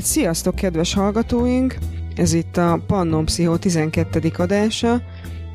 Hát 0.00 0.08
sziasztok, 0.08 0.54
kedves 0.54 0.94
hallgatóink! 0.94 1.76
Ez 2.16 2.32
itt 2.32 2.56
a 2.56 2.82
Pannon 2.86 3.24
Pszichó 3.24 3.56
12. 3.56 4.30
adása, 4.36 5.02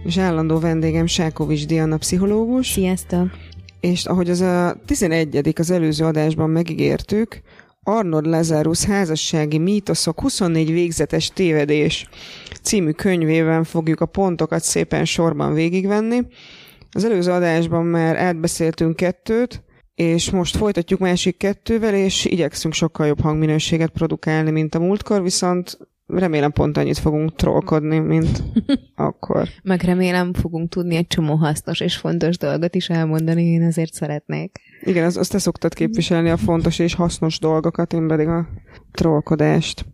és 0.04 0.18
állandó 0.18 0.60
vendégem 0.60 1.06
Sákovics 1.06 1.66
Diana 1.66 1.98
pszichológus. 1.98 2.72
Sziasztok! 2.72 3.28
És 3.80 4.06
ahogy 4.06 4.30
az 4.30 4.42
a 4.42 4.76
11. 4.86 5.54
az 5.56 5.72
előző 5.72 6.06
adásban 6.06 6.50
megígértük, 6.50 7.42
Arnold 7.84 8.26
Lazarus 8.26 8.84
házassági 8.84 9.58
mítoszok 9.58 10.22
24 10.22 10.72
végzetes 10.72 11.28
tévedés 11.28 12.10
című 12.62 12.92
könyvében 12.92 13.64
fogjuk 13.64 14.02
a 14.02 14.06
pontokat 14.06 14.64
szépen 14.64 15.06
sorban 15.06 15.54
végigvenni. 15.54 16.22
Az 16.92 17.06
előző 17.06 17.32
adásban 17.32 17.86
már 17.86 18.16
átbeszéltünk 18.16 18.96
kettőt, 18.96 19.64
és 19.96 20.32
most 20.32 20.58
folytatjuk 20.58 21.00
másik 21.00 21.38
kettővel, 21.38 21.94
és 21.94 22.26
igyekszünk 22.26 22.74
sokkal 22.74 23.08
jobb 23.08 23.20
hangminőséget 23.20 23.90
produkálni, 23.90 24.52
mint 24.52 24.76
a 24.76 24.80
múltkor, 24.80 25.24
viszont 25.24 25.78
remélem 26.08 26.52
pont 26.52 26.78
annyit 26.78 26.98
fogunk 26.98 27.36
trollkodni, 27.36 28.00
mint 28.00 28.44
akkor. 28.96 29.48
Meg 29.64 29.82
remélem 29.82 30.34
fogunk 30.34 30.70
tudni 30.70 30.96
egy 30.96 31.08
csomó 31.08 31.36
hasznos 31.36 31.80
és 31.80 31.96
fontos 31.96 32.38
dolgot 32.38 32.76
is 32.76 32.90
elmondani, 32.90 33.44
én 33.44 33.64
azért 33.64 33.94
szeretnék. 33.94 34.60
Igen, 34.82 35.06
azt, 35.06 35.18
azt 35.18 35.32
te 35.32 35.38
szoktad 35.38 35.74
képviselni 35.74 36.30
a 36.30 36.38
fontos 36.38 36.80
és 36.80 36.94
hasznos 36.94 37.40
dolgokat, 37.40 37.94
én 37.94 38.08
pedig 38.08 38.28
a 38.28 38.48
trollkodást. 38.92 39.86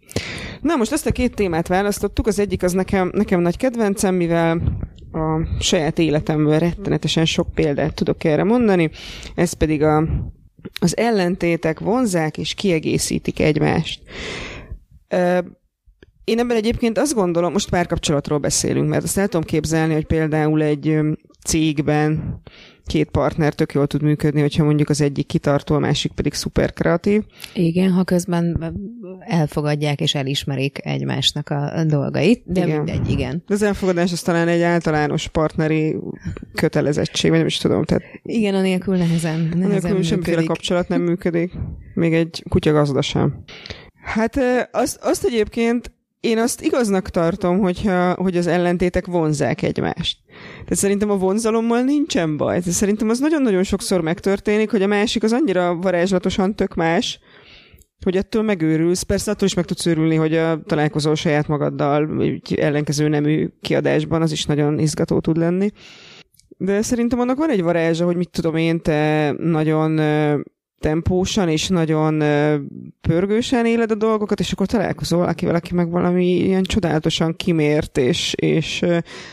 Na 0.62 0.76
most 0.76 0.91
ezt 0.91 1.05
a 1.05 1.12
két 1.12 1.36
témát 1.36 1.68
választottuk, 1.68 2.27
az 2.27 2.40
egyik 2.40 2.63
az 2.63 2.72
nekem, 2.72 3.12
nekem 3.13 3.41
nagy 3.41 3.58
kedvencem, 3.58 4.16
mivel 4.16 4.62
a 5.11 5.47
saját 5.59 5.99
életemből 5.99 6.59
rettenetesen 6.59 7.25
sok 7.25 7.53
példát 7.53 7.93
tudok 7.93 8.23
erre 8.23 8.43
mondani, 8.43 8.89
ez 9.35 9.53
pedig 9.53 9.84
a, 9.84 10.07
az 10.79 10.97
ellentétek 10.97 11.79
vonzák 11.79 12.37
és 12.37 12.53
kiegészítik 12.53 13.40
egymást. 13.40 14.01
Én 16.23 16.40
ebben 16.40 16.57
egyébként 16.57 16.98
azt 16.98 17.13
gondolom, 17.13 17.51
most 17.51 17.70
párkapcsolatról 17.70 18.40
beszélünk, 18.40 18.90
mert 18.90 19.03
azt 19.03 19.18
el 19.18 19.27
tudom 19.27 19.48
képzelni, 19.48 19.93
hogy 19.93 20.05
például 20.05 20.62
egy 20.62 20.99
cégben 21.46 22.41
két 22.91 23.09
partner 23.09 23.53
tök 23.53 23.73
jól 23.73 23.87
tud 23.87 24.01
működni, 24.01 24.41
hogyha 24.41 24.63
mondjuk 24.63 24.89
az 24.89 25.01
egyik 25.01 25.25
kitartó, 25.25 25.75
a 25.75 25.79
másik 25.79 26.11
pedig 26.11 26.34
szuper 26.34 26.73
kreatív. 26.73 27.23
Igen, 27.53 27.91
ha 27.91 28.03
közben 28.03 28.73
elfogadják 29.20 30.01
és 30.01 30.15
elismerik 30.15 30.85
egymásnak 30.85 31.49
a 31.49 31.84
dolgait, 31.87 32.43
de 32.45 32.65
igen. 32.65 32.75
mindegy, 32.75 33.09
igen. 33.09 33.43
De 33.47 33.53
az 33.53 33.62
elfogadás 33.62 34.12
az 34.12 34.21
talán 34.21 34.47
egy 34.47 34.62
általános 34.62 35.27
partneri 35.27 35.95
kötelezettség, 36.53 37.29
vagy 37.29 37.39
nem 37.39 37.47
is 37.47 37.57
tudom. 37.57 37.84
Tehát 37.84 38.03
igen, 38.23 38.55
anélkül 38.55 38.97
nehezen, 38.97 39.51
nehezen 39.55 39.81
Anélkül 39.81 40.03
semmiféle 40.03 40.43
kapcsolat 40.43 40.87
nem 40.87 41.01
működik, 41.01 41.51
még 41.93 42.13
egy 42.13 42.43
kutya 42.49 42.71
gazda 42.71 43.01
sem. 43.01 43.43
Hát 44.03 44.39
azt, 44.71 44.99
azt 45.01 45.25
egyébként 45.25 45.91
én 46.22 46.38
azt 46.38 46.62
igaznak 46.62 47.10
tartom, 47.10 47.60
hogyha, 47.60 48.14
hogy 48.14 48.38
az 48.38 48.48
ellentétek 48.48 49.05
vonzák 49.05 49.62
egymást. 49.62 50.18
Tehát 50.52 50.76
szerintem 50.76 51.10
a 51.10 51.18
vonzalommal 51.18 51.82
nincsen 51.82 52.38
baj. 52.38 52.60
Tehát 52.60 52.74
szerintem 52.74 53.10
az 53.10 53.20
nagyon-nagyon 53.20 53.64
sokszor 53.64 54.02
megtörténik, 54.02 54.72
hogy 54.72 54.82
a 54.82 54.88
másik 54.88 55.24
az 55.24 55.34
annyira 55.34 55.76
varázslatosan 55.76 56.55
tök 56.55 56.74
más, 56.74 57.20
hogy 58.04 58.18
ettől 58.18 58.42
megőrülsz. 58.42 59.02
Persze 59.02 59.32
attól 59.32 59.48
is 59.48 59.54
meg 59.54 59.66
tudsz 59.66 59.86
őrülni, 59.86 60.16
hogy 60.16 60.36
a 60.36 60.62
találkozol 60.62 61.16
saját 61.16 61.48
magaddal, 61.48 62.22
egy 62.22 62.54
ellenkező 62.54 63.08
nemű 63.08 63.49
kiadásban, 63.62 64.22
az 64.22 64.31
is 64.31 64.46
nagyon 64.46 64.80
izgató 64.80 65.19
tud 65.19 65.38
lenni. 65.38 65.72
De 66.58 66.81
szerintem 66.81 67.19
annak 67.19 67.38
van 67.38 67.50
egy 67.50 67.62
varázsa, 67.62 68.06
hogy 68.06 68.16
mit 68.16 68.30
tudom 68.30 68.56
én, 68.56 68.81
te 68.81 69.31
nagyon 69.38 70.00
tempósan 70.81 71.50
és 71.50 71.68
nagyon 71.68 72.18
pörgősen 73.01 73.66
éled 73.66 73.91
a 73.91 73.96
dolgokat, 73.96 74.40
és 74.40 74.51
akkor 74.51 74.66
találkozol 74.66 75.25
akivel, 75.25 75.56
aki 75.56 75.74
meg 75.74 75.90
valami 75.90 76.25
ilyen 76.25 76.64
csodálatosan 76.64 77.36
kimért 77.36 77.97
és, 77.97 78.34
és 78.34 78.86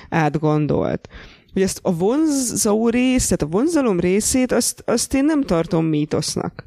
átgondolt. 0.08 1.08
Hogy 1.52 1.62
ezt 1.62 1.80
a 1.82 1.94
vonzó 1.94 2.88
részt, 2.88 3.42
a 3.42 3.46
vonzalom 3.46 4.00
részét, 4.00 4.52
azt, 4.52 4.82
azt 4.86 5.14
én 5.14 5.24
nem 5.24 5.42
tartom 5.42 5.84
mítosznak. 5.84 6.66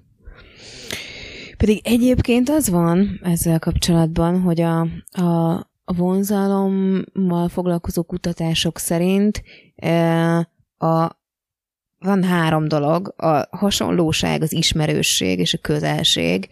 Pedig 1.58 1.80
egyébként 1.84 2.50
az 2.50 2.70
van 2.70 3.20
ezzel 3.24 3.60
kapcsolatban, 3.60 4.42
hogy 4.42 4.62
a, 4.62 4.88
a, 5.12 5.52
a 5.84 5.94
vonzalommal 5.98 7.48
foglalkozó 7.50 8.04
kutatások 8.04 8.78
szerint 8.78 9.44
a, 10.78 11.21
van 12.04 12.24
három 12.24 12.68
dolog, 12.68 13.14
a 13.18 13.48
hasonlóság, 13.50 14.42
az 14.42 14.54
ismerősség 14.54 15.40
és 15.40 15.54
a 15.54 15.58
közelség. 15.58 16.48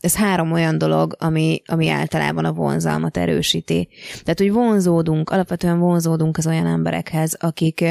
Ez 0.00 0.16
három 0.16 0.52
olyan 0.52 0.78
dolog, 0.78 1.16
ami, 1.18 1.62
ami 1.66 1.88
általában 1.88 2.44
a 2.44 2.52
vonzalmat 2.52 3.16
erősíti. 3.16 3.88
Tehát, 4.22 4.38
hogy 4.38 4.52
vonzódunk, 4.52 5.30
alapvetően 5.30 5.78
vonzódunk 5.78 6.36
az 6.36 6.46
olyan 6.46 6.66
emberekhez, 6.66 7.36
akik, 7.40 7.84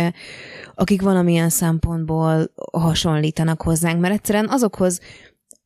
akik 0.75 1.01
valamilyen 1.01 1.49
szempontból 1.49 2.51
hasonlítanak 2.71 3.61
hozzánk, 3.61 3.99
mert 3.99 4.13
egyszerűen 4.13 4.49
azokhoz, 4.49 4.99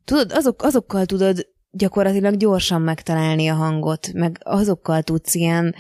tudod, 0.06 0.32
azok, 0.32 0.64
azokkal 0.64 1.06
tudod 1.06 1.48
gyakorlatilag 1.72 2.36
gyorsan 2.36 2.82
megtalálni 2.82 3.48
a 3.48 3.54
hangot, 3.54 4.14
meg 4.14 4.40
azokkal 4.44 5.02
tudsz 5.02 5.36
ilyen 5.36 5.76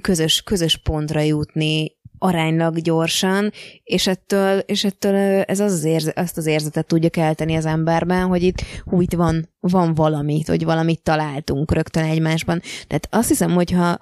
közös, 0.00 0.42
közös 0.42 0.76
pontra 0.76 1.20
jutni, 1.20 1.93
aránylag 2.24 2.78
gyorsan, 2.78 3.52
és 3.82 4.06
ettől, 4.06 4.58
és 4.58 4.84
ettől 4.84 5.14
ez 5.42 5.60
az, 5.60 5.72
az 5.72 5.84
érze, 5.84 6.12
azt 6.16 6.36
az 6.36 6.46
érzetet 6.46 6.86
tudja 6.86 7.10
kelteni 7.10 7.54
az 7.54 7.66
emberben, 7.66 8.26
hogy 8.26 8.42
itt, 8.42 8.62
hú, 8.84 9.00
itt 9.00 9.12
van, 9.12 9.48
van 9.60 9.94
valamit, 9.94 10.48
hogy 10.48 10.64
valamit 10.64 11.02
találtunk 11.02 11.72
rögtön 11.72 12.04
egymásban. 12.04 12.60
Tehát 12.86 13.08
azt 13.10 13.28
hiszem, 13.28 13.50
hogy 13.50 13.70
ha, 13.70 13.98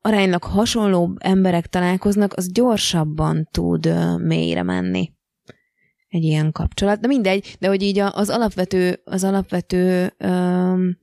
aránylag 0.00 0.42
hasonló 0.42 1.16
emberek 1.18 1.66
találkoznak, 1.66 2.32
az 2.34 2.52
gyorsabban 2.52 3.48
tud 3.50 3.94
mélyre 4.18 4.62
menni 4.62 5.12
egy 6.08 6.22
ilyen 6.22 6.52
kapcsolat. 6.52 7.00
De 7.00 7.06
mindegy, 7.06 7.56
de 7.58 7.68
hogy 7.68 7.82
így 7.82 7.98
az 7.98 8.28
alapvető, 8.28 9.00
az 9.04 9.24
alapvető 9.24 10.14
um, 10.24 10.98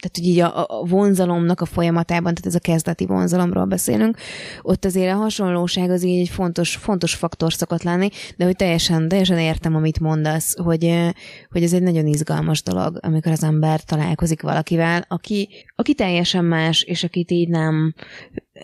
tehát 0.00 0.16
hogy 0.16 0.26
így 0.26 0.38
a, 0.38 0.80
a 0.80 0.84
vonzalomnak 0.84 1.60
a 1.60 1.64
folyamatában, 1.64 2.34
tehát 2.34 2.46
ez 2.46 2.54
a 2.54 2.58
kezdeti 2.58 3.06
vonzalomról 3.06 3.64
beszélünk, 3.64 4.16
ott 4.62 4.84
azért 4.84 5.14
a 5.14 5.16
hasonlóság 5.16 5.90
az 5.90 6.04
így 6.04 6.20
egy 6.20 6.28
fontos, 6.28 6.76
fontos 6.76 7.14
faktor 7.14 7.52
szokott 7.52 7.82
lenni, 7.82 8.08
de 8.36 8.44
hogy 8.44 8.56
teljesen, 8.56 9.08
teljesen 9.08 9.38
értem, 9.38 9.74
amit 9.74 10.00
mondasz, 10.00 10.56
hogy, 10.58 11.12
hogy 11.50 11.62
ez 11.62 11.72
egy 11.72 11.82
nagyon 11.82 12.06
izgalmas 12.06 12.62
dolog, 12.62 12.98
amikor 13.00 13.32
az 13.32 13.44
ember 13.44 13.84
találkozik 13.84 14.42
valakivel, 14.42 15.04
aki, 15.08 15.48
aki 15.76 15.94
teljesen 15.94 16.44
más, 16.44 16.82
és 16.82 17.04
akit 17.04 17.30
így 17.30 17.48
nem, 17.48 17.94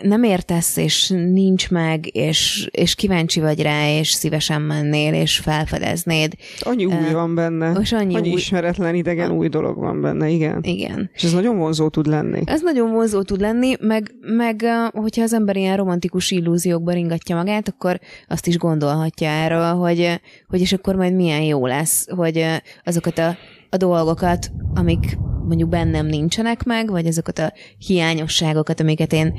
nem 0.02 0.22
értesz, 0.22 0.76
és 0.76 1.08
nincs 1.08 1.70
meg, 1.70 2.16
és, 2.16 2.68
és 2.70 2.94
kíváncsi 2.94 3.40
vagy 3.40 3.62
rá, 3.62 3.88
és 3.88 4.08
szívesen 4.08 4.62
mennél, 4.62 5.14
és 5.14 5.38
felfedeznéd. 5.38 6.34
Annyi 6.60 6.84
új 6.84 6.94
uh, 6.94 7.12
van 7.12 7.34
benne. 7.34 7.72
És 7.80 7.92
annyi, 7.92 8.14
annyi 8.14 8.30
új... 8.30 8.34
ismeretlen, 8.34 8.94
idegen 8.94 9.30
uh, 9.30 9.36
új 9.36 9.48
dolog 9.48 9.78
van 9.78 10.00
benne, 10.00 10.28
igen. 10.28 10.58
Igen. 10.62 11.10
És 11.14 11.24
ez 11.24 11.32
nagyon 11.32 11.56
vonzó 11.56 11.88
tud 11.88 12.06
lenni. 12.06 12.42
Ez 12.44 12.62
nagyon 12.62 12.92
vonzó 12.92 13.22
tud 13.22 13.40
lenni, 13.40 13.74
meg, 13.80 14.14
meg 14.20 14.64
hogyha 14.92 15.22
az 15.22 15.32
ember 15.32 15.56
ilyen 15.56 15.76
romantikus 15.76 16.30
illúziókba 16.30 16.92
ringatja 16.92 17.36
magát, 17.36 17.68
akkor 17.68 18.00
azt 18.28 18.46
is 18.46 18.58
gondolhatja 18.58 19.28
erről, 19.28 19.74
hogy, 19.74 20.20
hogy 20.46 20.60
és 20.60 20.72
akkor 20.72 20.94
majd 20.94 21.14
milyen 21.14 21.42
jó 21.42 21.66
lesz, 21.66 22.06
hogy 22.10 22.44
azokat 22.84 23.18
a, 23.18 23.36
a 23.70 23.76
dolgokat, 23.76 24.50
amik 24.74 25.18
mondjuk 25.46 25.68
bennem 25.68 26.06
nincsenek 26.06 26.64
meg, 26.64 26.90
vagy 26.90 27.06
azokat 27.06 27.38
a 27.38 27.52
hiányosságokat, 27.78 28.80
amiket 28.80 29.12
én 29.12 29.34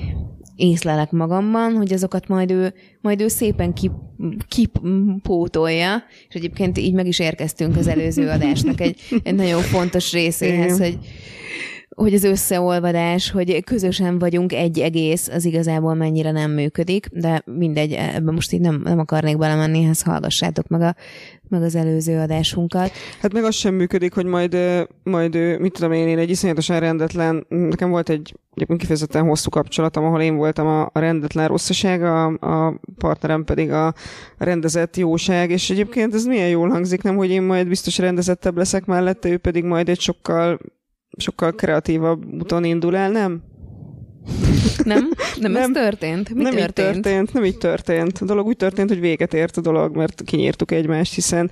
észlelek 0.58 1.12
magamban, 1.12 1.74
hogy 1.74 1.94
azokat 1.94 2.28
majd 2.28 2.52
ő, 2.52 2.74
majd 3.02 3.22
ő 3.22 3.28
szépen 3.28 3.74
kip, 3.74 3.92
kipótolja, 4.48 6.04
és 6.30 6.36
egyébként 6.36 6.78
így 6.78 6.94
meg 6.94 7.08
is 7.08 7.20
érkeztünk 7.20 7.78
az 7.78 7.88
előző 7.88 8.30
adásnak 8.30 8.82
egy, 8.82 9.00
egy 9.24 9.36
nagyon 9.36 9.62
fontos 9.62 10.12
részéhez, 10.12 10.78
hogy 10.80 10.98
hogy 11.98 12.14
az 12.14 12.24
összeolvadás, 12.24 13.32
hogy 13.32 13.64
közösen 13.64 14.20
vagyunk 14.20 14.54
egy 14.54 14.80
egész, 14.80 15.28
az 15.28 15.46
igazából 15.46 15.94
mennyire 15.94 16.32
nem 16.32 16.52
működik, 16.52 17.08
de 17.12 17.42
mindegy, 17.46 17.92
ebben 17.92 18.34
most 18.34 18.52
így 18.52 18.60
nem, 18.60 18.82
nem 18.84 19.00
akarnék 19.00 19.38
belemenni, 19.38 19.86
ezt 19.86 20.04
hallgassátok 20.04 20.68
meg, 20.68 20.82
a, 20.82 20.96
meg 21.50 21.62
az 21.62 21.76
előző 21.76 22.20
adásunkat. 22.20 22.92
Hát 23.22 23.34
meg 23.34 23.44
az 23.44 23.56
sem 23.56 23.74
működik, 23.74 24.14
hogy 24.14 24.26
majd, 24.26 24.58
majd 25.04 25.60
mit 25.60 25.74
tudom 25.74 25.92
én, 25.92 26.08
én 26.08 26.18
egy 26.18 26.30
iszonyatosan 26.30 26.80
rendetlen, 26.80 27.46
nekem 27.50 27.90
volt 27.90 28.10
egy 28.10 28.34
egyébként 28.54 28.80
kifejezetten 28.80 29.28
hosszú 29.28 29.50
kapcsolatom, 29.50 30.04
ahol 30.04 30.22
én 30.22 30.36
voltam 30.36 30.68
a, 30.68 30.82
a 30.82 31.00
rendetlen 31.00 31.48
rosszaság, 31.48 32.04
a, 32.04 32.26
a 32.26 32.80
partnerem 32.98 33.44
pedig 33.44 33.72
a 33.72 33.94
rendezett 34.38 34.98
jóság, 34.98 35.52
és 35.52 35.70
egyébként 35.70 36.14
ez 36.14 36.26
milyen 36.26 36.50
jól 36.50 36.70
hangzik, 36.70 37.02
nem, 37.02 37.16
hogy 37.16 37.30
én 37.30 37.42
majd 37.42 37.68
biztos 37.68 37.98
rendezettebb 37.98 38.58
leszek 38.58 38.86
mellette, 38.86 39.30
ő 39.30 39.38
pedig 39.38 39.64
majd 39.64 39.90
egy 39.90 40.00
sokkal 40.00 40.60
sokkal 41.18 41.52
kreatívabb 41.52 42.34
úton 42.34 42.64
indul 42.64 42.96
el, 42.96 43.12
nem? 43.12 43.44
Nem? 44.84 45.10
Nem, 45.40 45.52
nem 45.52 45.62
ez 45.62 45.70
történt? 45.84 46.34
Mi 46.34 46.44
nem 46.44 46.56
történt? 46.56 46.96
így 46.96 47.02
történt? 47.02 47.34
Nem 47.34 47.44
így 47.46 47.58
történt. 47.58 48.18
A 48.18 48.26
dolog 48.26 48.46
úgy 48.46 48.56
történt, 48.56 48.90
hogy 48.90 49.00
véget 49.00 49.34
ért 49.34 49.58
a 49.58 49.62
dolog, 49.62 49.96
mert 49.96 50.22
kinyírtuk 50.26 50.72
egymást, 50.72 51.14
hiszen, 51.14 51.52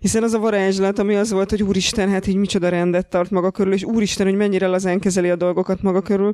hiszen 0.00 0.22
az 0.22 0.32
a 0.32 0.38
varázslat, 0.38 0.98
ami 0.98 1.14
az 1.14 1.32
volt, 1.32 1.50
hogy 1.50 1.62
úristen, 1.62 2.08
hát 2.08 2.26
így 2.26 2.36
micsoda 2.36 2.68
rendet 2.68 3.06
tart 3.06 3.30
maga 3.30 3.50
körül, 3.50 3.72
és 3.72 3.84
úristen, 3.84 4.26
hogy 4.26 4.36
mennyire 4.36 4.66
lazán 4.66 4.98
kezeli 4.98 5.30
a 5.30 5.36
dolgokat 5.36 5.82
maga 5.82 6.00
körül, 6.00 6.32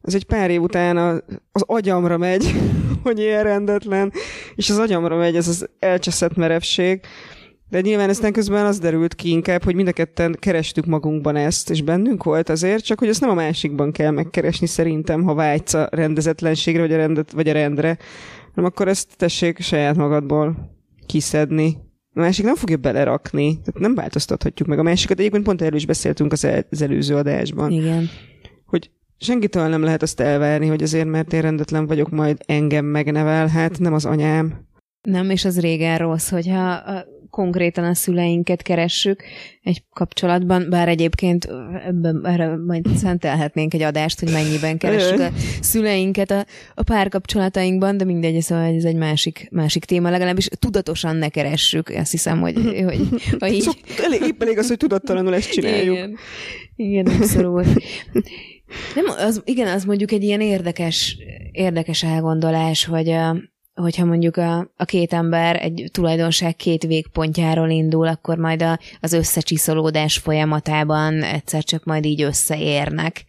az 0.00 0.14
egy 0.14 0.24
pár 0.24 0.50
év 0.50 0.62
után 0.62 0.96
a, 0.96 1.10
az 1.52 1.62
agyamra 1.66 2.16
megy, 2.16 2.54
hogy 3.04 3.18
ilyen 3.18 3.42
rendetlen, 3.42 4.12
és 4.54 4.70
az 4.70 4.78
agyamra 4.78 5.16
megy 5.16 5.36
ez 5.36 5.48
az 5.48 5.68
elcseszett 5.78 6.36
merevség, 6.36 7.00
de 7.68 7.80
nyilván 7.80 8.08
aztán 8.08 8.32
közben 8.32 8.66
az 8.66 8.78
derült 8.78 9.14
ki 9.14 9.30
inkább, 9.30 9.62
hogy 9.62 9.74
mind 9.74 9.88
a 9.88 9.92
ketten 9.92 10.36
kerestük 10.38 10.86
magunkban 10.86 11.36
ezt, 11.36 11.70
és 11.70 11.82
bennünk 11.82 12.24
volt 12.24 12.48
azért, 12.48 12.84
csak 12.84 12.98
hogy 12.98 13.08
ezt 13.08 13.20
nem 13.20 13.30
a 13.30 13.34
másikban 13.34 13.92
kell 13.92 14.10
megkeresni 14.10 14.66
szerintem, 14.66 15.22
ha 15.22 15.34
vágysz 15.34 15.74
a 15.74 15.88
rendezetlenségre, 15.90 16.80
vagy 16.80 16.92
a, 16.92 16.96
rendet, 16.96 17.32
vagy 17.32 17.48
a 17.48 17.52
rendre, 17.52 17.98
hanem 18.54 18.70
akkor 18.70 18.88
ezt 18.88 19.16
tessék 19.16 19.60
saját 19.60 19.96
magadból 19.96 20.74
kiszedni. 21.06 21.76
A 22.14 22.20
másik 22.20 22.44
nem 22.44 22.54
fogja 22.54 22.76
belerakni, 22.76 23.48
tehát 23.48 23.80
nem 23.80 23.94
változtathatjuk 23.94 24.68
meg 24.68 24.78
a 24.78 24.82
másikat. 24.82 25.18
Egyébként 25.18 25.44
pont 25.44 25.62
erről 25.62 25.76
is 25.76 25.86
beszéltünk 25.86 26.32
az, 26.32 26.44
el, 26.44 26.66
az 26.70 26.82
előző 26.82 27.16
adásban. 27.16 27.70
Igen. 27.70 28.08
Hogy 28.64 28.90
senkitől 29.18 29.68
nem 29.68 29.82
lehet 29.82 30.02
azt 30.02 30.20
elvárni, 30.20 30.66
hogy 30.66 30.82
azért, 30.82 31.08
mert 31.08 31.32
én 31.32 31.40
rendetlen 31.40 31.86
vagyok, 31.86 32.10
majd 32.10 32.38
engem 32.46 32.84
megnevel, 32.84 33.46
hát 33.46 33.78
nem 33.78 33.94
az 33.94 34.04
anyám. 34.04 34.66
Nem, 35.02 35.30
és 35.30 35.44
az 35.44 35.60
régen 35.60 35.98
rossz, 35.98 36.30
hogyha 36.30 36.82
konkrétan 37.30 37.84
a 37.84 37.94
szüleinket 37.94 38.62
keressük 38.62 39.22
egy 39.62 39.82
kapcsolatban, 39.92 40.66
bár 40.70 40.88
egyébként 40.88 41.48
ebben, 41.86 42.26
erre 42.26 42.56
majd 42.56 42.86
szentelhetnénk 42.96 43.74
egy 43.74 43.82
adást, 43.82 44.20
hogy 44.20 44.32
mennyiben 44.32 44.78
keressük 44.78 45.20
a 45.20 45.30
szüleinket 45.60 46.30
a, 46.30 46.46
a 46.74 46.82
párkapcsolatainkban, 46.82 47.96
de 47.96 48.04
mindegy, 48.04 48.40
szóval 48.40 48.64
ez 48.74 48.84
egy 48.84 48.96
másik, 48.96 49.48
másik 49.50 49.84
téma, 49.84 50.10
legalábbis 50.10 50.48
tudatosan 50.58 51.16
ne 51.16 51.28
keressük, 51.28 51.88
azt 51.88 52.10
hiszem, 52.10 52.40
hogy, 52.40 52.54
hogy 52.84 53.00
ha 53.38 53.48
így... 53.48 53.60
Szóval 53.60 54.04
elég, 54.04 54.20
épp 54.20 54.42
elég 54.42 54.58
az, 54.58 54.68
hogy 54.68 54.76
tudattalanul 54.76 55.34
ezt 55.34 55.50
csináljuk. 55.50 55.96
Igen, 55.96 56.16
Igen 56.76 57.06
abszolút. 57.06 57.66
Nem, 58.94 59.04
az, 59.18 59.42
igen, 59.44 59.68
az 59.68 59.84
mondjuk 59.84 60.12
egy 60.12 60.22
ilyen 60.22 60.40
érdekes, 60.40 61.16
érdekes 61.52 62.02
elgondolás, 62.02 62.84
hogy 62.84 63.08
hogyha 63.76 64.04
mondjuk 64.04 64.36
a, 64.36 64.72
a 64.76 64.84
két 64.84 65.12
ember 65.12 65.56
egy 65.62 65.88
tulajdonság 65.92 66.56
két 66.56 66.82
végpontjáról 66.82 67.70
indul, 67.70 68.06
akkor 68.06 68.38
majd 68.38 68.62
a, 68.62 68.78
az 69.00 69.12
összecsiszolódás 69.12 70.18
folyamatában 70.18 71.22
egyszer 71.22 71.64
csak 71.64 71.84
majd 71.84 72.04
így 72.04 72.22
összeérnek. 72.22 73.24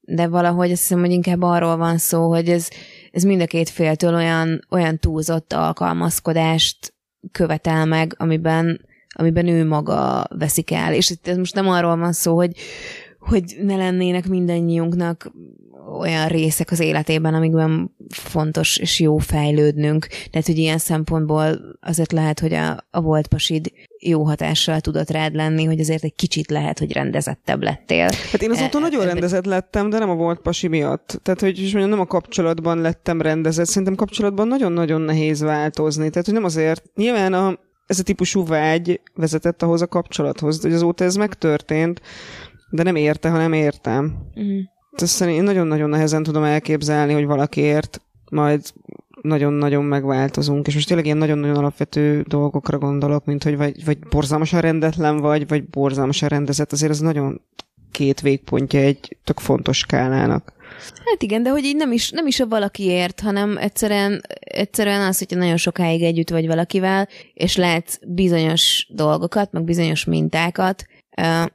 De 0.00 0.26
valahogy 0.28 0.70
azt 0.70 0.80
hiszem, 0.80 1.00
hogy 1.00 1.10
inkább 1.10 1.42
arról 1.42 1.76
van 1.76 1.98
szó, 1.98 2.28
hogy 2.28 2.48
ez, 2.48 2.68
ez 3.12 3.22
mind 3.22 3.40
a 3.40 3.46
két 3.46 3.68
féltől 3.68 4.14
olyan, 4.14 4.66
olyan 4.70 4.98
túlzott 4.98 5.52
alkalmazkodást 5.52 6.94
követel 7.32 7.84
meg, 7.84 8.14
amiben, 8.16 8.80
amiben 9.14 9.46
ő 9.46 9.66
maga 9.66 10.26
veszik 10.28 10.70
el. 10.70 10.94
És 10.94 11.12
ez 11.22 11.36
most 11.36 11.54
nem 11.54 11.68
arról 11.68 11.96
van 11.96 12.12
szó, 12.12 12.36
hogy, 12.36 12.56
hogy 13.18 13.56
ne 13.62 13.76
lennének 13.76 14.28
mindannyiunknak 14.28 15.32
olyan 15.98 16.28
részek 16.28 16.70
az 16.70 16.80
életében, 16.80 17.34
amikben 17.34 17.94
fontos 18.08 18.76
és 18.76 19.00
jó 19.00 19.18
fejlődnünk. 19.18 20.06
Tehát, 20.30 20.46
hogy 20.46 20.58
ilyen 20.58 20.78
szempontból 20.78 21.60
azért 21.80 22.12
lehet, 22.12 22.40
hogy 22.40 22.54
a, 22.54 22.86
a 22.90 23.00
volt 23.00 23.26
pasid 23.26 23.72
jó 24.00 24.22
hatással 24.22 24.80
tudott 24.80 25.10
rád 25.10 25.34
lenni, 25.34 25.64
hogy 25.64 25.80
azért 25.80 26.04
egy 26.04 26.14
kicsit 26.14 26.50
lehet, 26.50 26.78
hogy 26.78 26.92
rendezettebb 26.92 27.62
lettél. 27.62 28.08
Hát 28.32 28.42
én 28.42 28.50
azóta 28.50 28.78
e, 28.78 28.80
nagyon 28.80 29.04
rendezett 29.04 29.44
lettem, 29.44 29.90
de 29.90 29.98
nem 29.98 30.10
a 30.10 30.14
volt 30.14 30.40
pasi 30.40 30.68
miatt. 30.68 31.20
Tehát, 31.22 31.40
hogy 31.40 31.58
is 31.58 31.72
mondjam, 31.72 31.90
nem 31.90 32.00
a 32.00 32.06
kapcsolatban 32.06 32.80
lettem 32.80 33.22
rendezett. 33.22 33.66
Szerintem 33.66 33.94
kapcsolatban 33.94 34.48
nagyon-nagyon 34.48 35.00
nehéz 35.00 35.40
változni. 35.40 36.10
Tehát, 36.10 36.24
hogy 36.24 36.34
nem 36.34 36.44
azért, 36.44 36.82
nyilván 36.94 37.32
a, 37.32 37.58
ez 37.86 37.98
a 37.98 38.02
típusú 38.02 38.46
vágy 38.46 39.00
vezetett 39.14 39.62
ahhoz 39.62 39.82
a 39.82 39.86
kapcsolathoz, 39.86 40.60
hogy 40.60 40.72
azóta 40.72 41.04
ez 41.04 41.16
megtörtént, 41.16 42.00
de 42.70 42.82
nem 42.82 42.96
érte, 42.96 43.28
hanem 43.28 43.52
értem. 43.52 44.16
Uh-huh 44.34 44.76
ezt 45.02 45.14
szerintem 45.14 45.44
nagyon-nagyon 45.44 45.88
nehezen 45.88 46.22
tudom 46.22 46.42
elképzelni, 46.42 47.12
hogy 47.12 47.24
valakiért 47.24 48.00
majd 48.30 48.60
nagyon-nagyon 49.22 49.84
megváltozunk, 49.84 50.66
és 50.66 50.74
most 50.74 50.86
tényleg 50.86 51.04
ilyen 51.04 51.18
nagyon-nagyon 51.18 51.56
alapvető 51.56 52.24
dolgokra 52.28 52.78
gondolok, 52.78 53.24
mint 53.24 53.42
hogy 53.42 53.56
vagy, 53.56 53.84
vagy 53.84 53.98
borzalmasan 53.98 54.60
rendetlen 54.60 55.16
vagy, 55.16 55.48
vagy 55.48 55.64
borzalmasan 55.64 56.28
rendezett, 56.28 56.72
azért 56.72 56.90
ez 56.90 57.00
nagyon 57.00 57.40
két 57.90 58.20
végpontja 58.20 58.80
egy 58.80 59.16
tök 59.24 59.38
fontos 59.38 59.78
skálának. 59.78 60.52
Hát 61.04 61.22
igen, 61.22 61.42
de 61.42 61.50
hogy 61.50 61.64
így 61.64 61.76
nem 61.76 61.92
is, 61.92 62.10
nem 62.10 62.26
is 62.26 62.40
a 62.40 62.46
valakiért, 62.46 63.20
hanem 63.20 63.56
egyszerűen, 63.56 64.22
egyszerűen 64.40 65.00
az, 65.00 65.18
hogyha 65.18 65.36
nagyon 65.36 65.56
sokáig 65.56 66.02
együtt 66.02 66.30
vagy 66.30 66.46
valakivel, 66.46 67.08
és 67.34 67.56
látsz 67.56 67.98
bizonyos 68.06 68.86
dolgokat, 68.90 69.52
meg 69.52 69.64
bizonyos 69.64 70.04
mintákat, 70.04 70.86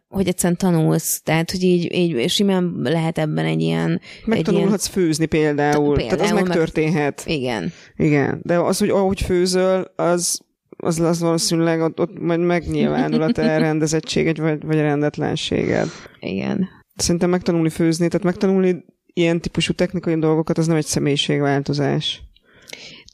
hogy 0.08 0.28
egyszerűen 0.28 0.58
tanulsz, 0.58 1.22
tehát, 1.22 1.52
hogy 1.52 1.64
így, 1.64 1.94
így 1.94 2.30
simán 2.30 2.80
lehet 2.84 3.18
ebben 3.18 3.46
egy 3.46 3.62
ilyen... 3.62 4.02
Megtanulhatsz 4.26 4.88
egy 4.88 4.96
ilyen... 4.96 5.06
főzni 5.06 5.26
például, 5.26 5.96
például, 5.96 6.18
tehát 6.18 6.34
az 6.34 6.42
megtörténhet. 6.42 7.24
Meg... 7.26 7.36
Igen. 7.36 7.72
Igen, 7.96 8.40
de 8.44 8.60
az, 8.60 8.78
hogy 8.78 8.90
ahogy 8.90 9.22
főzöl, 9.22 9.92
az, 9.96 10.40
az 10.78 10.98
lesz 10.98 11.20
valószínűleg 11.20 11.82
ott, 11.82 12.00
ott 12.00 12.20
majd 12.20 12.40
megnyilvánul 12.40 13.22
a 13.22 13.32
te 13.32 13.58
rendezettséged, 13.68 14.40
vagy, 14.40 14.64
vagy 14.64 14.78
rendetlenséged. 14.78 15.88
Igen. 16.20 16.68
Szerintem 16.96 17.30
megtanulni 17.30 17.70
főzni, 17.70 18.08
tehát 18.08 18.26
megtanulni 18.26 18.86
ilyen 19.14 19.42
típusú 19.42 19.74
technikai 19.74 20.20
dolgokat, 20.20 20.58
az 20.58 20.68
nem 20.68 20.78
egy 20.78 20.86
személyiségváltozás. 20.86 22.22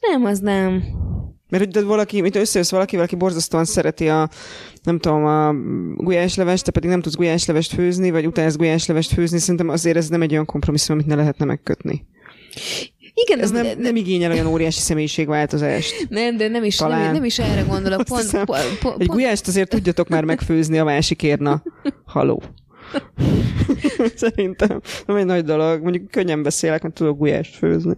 Nem, 0.00 0.24
az 0.24 0.38
nem. 0.38 0.82
Mert 1.50 1.74
hogy 1.74 1.84
valaki, 1.84 2.20
mint 2.20 2.36
összejössz 2.36 2.70
valaki, 2.70 2.96
valaki 2.96 3.16
borzasztóan 3.16 3.64
szereti 3.64 4.08
a, 4.08 4.28
nem 4.82 4.98
tudom, 4.98 5.24
a 5.24 5.54
gulyáslevest, 5.96 6.64
te 6.64 6.70
pedig 6.70 6.90
nem 6.90 7.00
tudsz 7.00 7.16
gulyáslevest 7.16 7.72
főzni, 7.72 8.10
vagy 8.10 8.26
utálsz 8.26 8.56
gulyáslevest 8.56 9.12
főzni, 9.12 9.38
szerintem 9.38 9.68
azért 9.68 9.96
ez 9.96 10.08
nem 10.08 10.22
egy 10.22 10.32
olyan 10.32 10.44
kompromisszum, 10.44 10.94
amit 10.94 11.06
ne 11.06 11.14
lehetne 11.14 11.44
megkötni. 11.44 12.06
Igen, 13.14 13.40
ez 13.40 13.50
nem, 13.50 13.66
nem 13.78 13.96
igényel 13.96 14.32
olyan 14.32 14.46
óriási 14.46 14.80
személyiségváltozást. 14.80 16.06
Nem, 16.08 16.36
de 16.36 16.48
nem 16.48 16.64
is, 16.64 16.78
nem, 16.78 17.12
nem 17.12 17.24
is 17.24 17.38
erre 17.38 17.62
gondolok. 17.62 18.04
Pont, 18.04 18.22
hiszem, 18.22 18.44
pont, 18.44 18.78
pont, 18.80 19.00
egy 19.00 19.06
gulyást 19.06 19.46
azért 19.46 19.68
tudjatok 19.68 20.08
már 20.08 20.24
megfőzni 20.24 20.78
a 20.78 20.84
másikért, 20.84 21.40
na, 21.40 21.62
haló. 22.04 22.42
Szerintem 24.14 24.80
nem 25.06 25.16
egy 25.16 25.24
nagy 25.24 25.44
dolog. 25.44 25.82
Mondjuk 25.82 26.10
könnyen 26.10 26.42
beszélek, 26.42 26.82
mert 26.82 26.94
tudok 26.94 27.18
gulyást 27.18 27.56
főzni. 27.56 27.94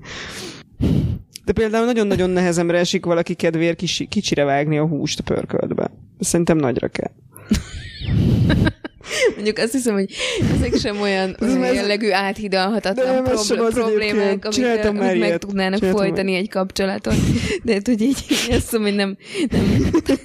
De 1.45 1.53
például 1.53 1.85
nagyon-nagyon 1.85 2.31
nehezemre 2.31 2.79
esik 2.79 3.05
valaki 3.05 3.35
kedvéért 3.35 3.77
kicsi, 3.77 4.07
kicsire 4.07 4.45
vágni 4.45 4.79
a 4.79 4.87
húst 4.87 5.19
a 5.19 5.23
pörköltbe. 5.23 5.91
Szerintem 6.21 6.57
nagyra 6.57 6.89
kell. 6.89 7.11
Mondjuk 9.35 9.59
azt 9.59 9.73
hiszem, 9.73 9.95
hogy 9.95 10.15
ezek 10.55 10.77
sem 10.77 11.01
olyan, 11.01 11.37
olyan 11.41 11.75
jellegű 11.75 12.11
áthidalhatatlan 12.11 13.23
pro- 13.23 13.73
problémák, 13.73 14.45
amiket 14.45 14.93
meg 14.93 15.17
ilyet. 15.17 15.41
tudnának 15.41 15.79
Csináltam 15.79 16.01
folytani 16.01 16.33
meg. 16.33 16.41
egy 16.41 16.49
kapcsolatot. 16.49 17.15
De 17.63 17.73
hát, 17.73 17.87
hogy 17.87 18.01
így, 18.01 18.25
így 18.31 18.55
azt 18.55 18.79
mondom, 18.79 18.95
hogy 18.95 18.97
nem, 18.97 19.17
nem, 19.51 20.17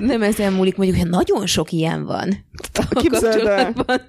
nem 0.00 0.22
ezen 0.22 0.52
múlik, 0.52 0.76
mondjuk, 0.76 0.98
hogy 0.98 1.10
nagyon 1.10 1.46
sok 1.46 1.72
ilyen 1.72 2.04
van 2.04 2.44
a 2.72 2.86
kapcsolatban, 3.10 4.00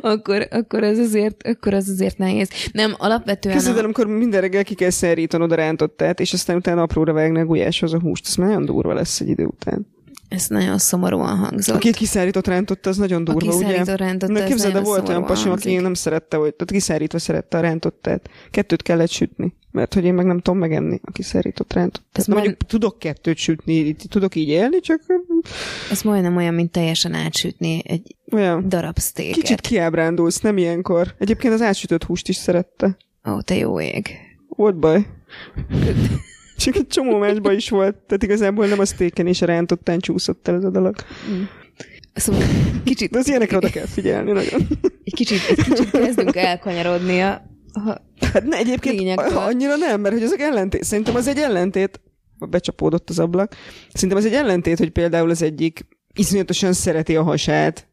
akkor, 0.00 0.48
akkor, 0.50 0.82
az 0.82 0.98
azért, 0.98 1.46
akkor 1.46 1.74
az 1.74 1.88
azért 1.88 2.18
nehéz. 2.18 2.48
Nem, 2.72 2.94
alapvetően... 2.98 3.54
Képzeld 3.56 3.78
a... 3.78 3.82
amikor 3.82 4.06
minden 4.06 4.40
reggel 4.40 4.64
ki 4.64 4.74
kell 4.74 4.90
szárítanod 4.90 5.52
a 5.52 5.54
rántottát, 5.54 6.20
és 6.20 6.32
aztán 6.32 6.56
utána 6.56 6.82
apróra 6.82 7.12
vágni 7.12 7.40
a 7.40 7.44
gulyáshoz 7.44 7.94
a 7.94 8.00
húst, 8.00 8.26
az 8.26 8.34
már 8.34 8.48
nagyon 8.48 8.64
durva 8.64 8.94
lesz 8.94 9.20
egy 9.20 9.28
idő 9.28 9.44
után. 9.44 9.86
Ez 10.28 10.46
nagyon 10.46 10.78
szomorúan 10.78 11.36
hangzott. 11.36 11.76
Akit 11.76 11.96
kiszárított 11.96 12.46
rántotta, 12.46 12.90
az 12.90 12.96
nagyon 12.96 13.24
durva, 13.24 13.54
ugye? 13.54 13.80
A 13.80 13.94
rántotta, 13.94 14.32
Mert 14.32 14.46
képzeld, 14.46 14.72
de 14.72 14.80
volt 14.80 15.08
olyan 15.08 15.24
pasim, 15.24 15.50
aki 15.50 15.76
nem 15.76 15.94
szerette, 15.94 16.36
hogy 16.36 16.54
tehát 16.54 16.72
kiszárítva 16.72 17.18
szerette 17.18 17.58
a 17.58 17.60
rántottát. 17.60 18.30
Kettőt 18.50 18.82
kellett 18.82 19.10
sütni, 19.10 19.54
mert 19.70 19.94
hogy 19.94 20.04
én 20.04 20.14
meg 20.14 20.26
nem 20.26 20.40
tudom 20.40 20.58
megenni 20.58 21.00
a 21.04 21.10
kiszárított 21.10 21.72
rántottát. 21.72 22.18
Ez 22.18 22.26
mondjuk 22.26 22.56
majd... 22.58 22.66
tudok 22.66 22.98
kettőt 22.98 23.36
sütni, 23.36 23.92
tudok 23.94 24.34
így 24.34 24.48
élni, 24.48 24.80
csak... 24.80 25.00
Ez 25.90 26.02
majdnem 26.02 26.36
olyan, 26.36 26.54
mint 26.54 26.70
teljesen 26.70 27.14
átsütni 27.14 27.82
egy 27.84 28.16
olyan. 28.32 28.68
darab 28.68 28.98
sztéket. 28.98 29.34
Kicsit 29.34 29.60
kiábrándulsz, 29.60 30.40
nem 30.40 30.56
ilyenkor. 30.56 31.14
Egyébként 31.18 31.54
az 31.54 31.62
átsütött 31.62 32.04
húst 32.04 32.28
is 32.28 32.36
szerette. 32.36 32.96
Ó, 33.30 33.40
te 33.40 33.56
jó 33.56 33.80
ég. 33.80 34.08
Volt 34.48 34.76
baj. 34.78 35.06
Csak 36.58 36.74
egy 36.76 36.86
csomó 36.86 37.18
másban 37.18 37.54
is 37.54 37.68
volt, 37.68 37.96
tehát 37.96 38.22
igazából 38.22 38.66
nem 38.66 38.78
a 38.78 38.84
sztéken 38.84 39.26
és 39.26 39.42
a 39.42 39.46
rántottán 39.46 39.98
csúszott 39.98 40.48
el 40.48 40.54
ez 40.54 40.64
a 40.64 40.70
dolog. 40.70 40.94
Mm. 41.30 41.42
Szóval 42.14 42.42
kicsit... 42.84 43.10
De 43.10 43.18
az 43.18 43.28
ilyenekre 43.28 43.56
oda 43.56 43.68
kell 43.68 43.86
figyelni 43.86 44.32
nagyon. 44.32 44.60
Egy 45.04 45.14
kicsit, 45.14 45.38
egy 45.48 45.62
kicsit 45.64 45.90
kezdünk 45.90 46.36
elkanyarodni 46.36 47.20
a, 47.20 47.32
a 47.72 48.00
Hát 48.32 48.44
ne, 48.44 48.56
egyébként 48.56 48.98
lényegtől. 48.98 49.36
annyira 49.36 49.76
nem, 49.76 50.00
mert 50.00 50.14
hogy 50.14 50.22
ezek 50.22 50.40
ellentét. 50.40 50.84
Szerintem 50.84 51.14
az 51.14 51.26
egy 51.26 51.38
ellentét, 51.38 52.00
becsapódott 52.38 53.10
az 53.10 53.18
ablak. 53.18 53.54
Szerintem 53.92 54.18
az 54.18 54.24
egy 54.24 54.34
ellentét, 54.34 54.78
hogy 54.78 54.90
például 54.90 55.30
az 55.30 55.42
egyik 55.42 55.86
iszonyatosan 56.14 56.72
szereti 56.72 57.16
a 57.16 57.22
hasát, 57.22 57.88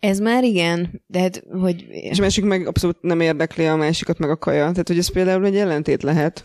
Ez 0.00 0.18
már 0.18 0.44
igen, 0.44 1.02
de 1.06 1.20
hát, 1.20 1.42
hogy... 1.60 1.86
És 1.88 2.18
a 2.18 2.22
másik 2.22 2.44
meg 2.44 2.66
abszolút 2.66 2.96
nem 3.00 3.20
érdekli 3.20 3.66
a 3.66 3.76
másikat 3.76 4.18
meg 4.18 4.30
a 4.30 4.36
kaja. 4.36 4.70
Tehát, 4.70 4.88
hogy 4.88 4.98
ez 4.98 5.12
például 5.12 5.44
egy 5.44 5.56
ellentét 5.56 6.02
lehet. 6.02 6.42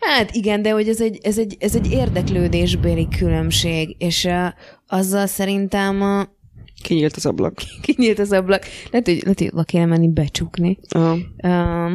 Hát 0.00 0.34
igen, 0.34 0.62
de 0.62 0.70
hogy 0.70 0.88
ez 0.88 1.00
egy, 1.00 1.18
ez 1.22 1.38
egy, 1.38 1.56
ez 1.58 1.74
egy 1.74 1.90
érdeklődésbéli 1.90 3.08
különbség, 3.18 3.96
és 3.98 4.24
uh, 4.24 4.46
azzal 4.86 5.26
szerintem 5.26 6.02
a, 6.02 6.36
Kinyílt 6.82 7.16
az 7.16 7.26
ablak. 7.26 7.54
kinyílt 7.82 8.18
az 8.18 8.32
ablak. 8.32 8.64
Lehet, 8.90 9.06
hogy, 9.06 9.20
lehet, 9.22 9.38
hogy 9.38 9.64
kéne 9.64 9.86
menni 9.86 10.08
becsukni. 10.08 10.78
Aha. 10.88 11.16
Uh, 11.42 11.92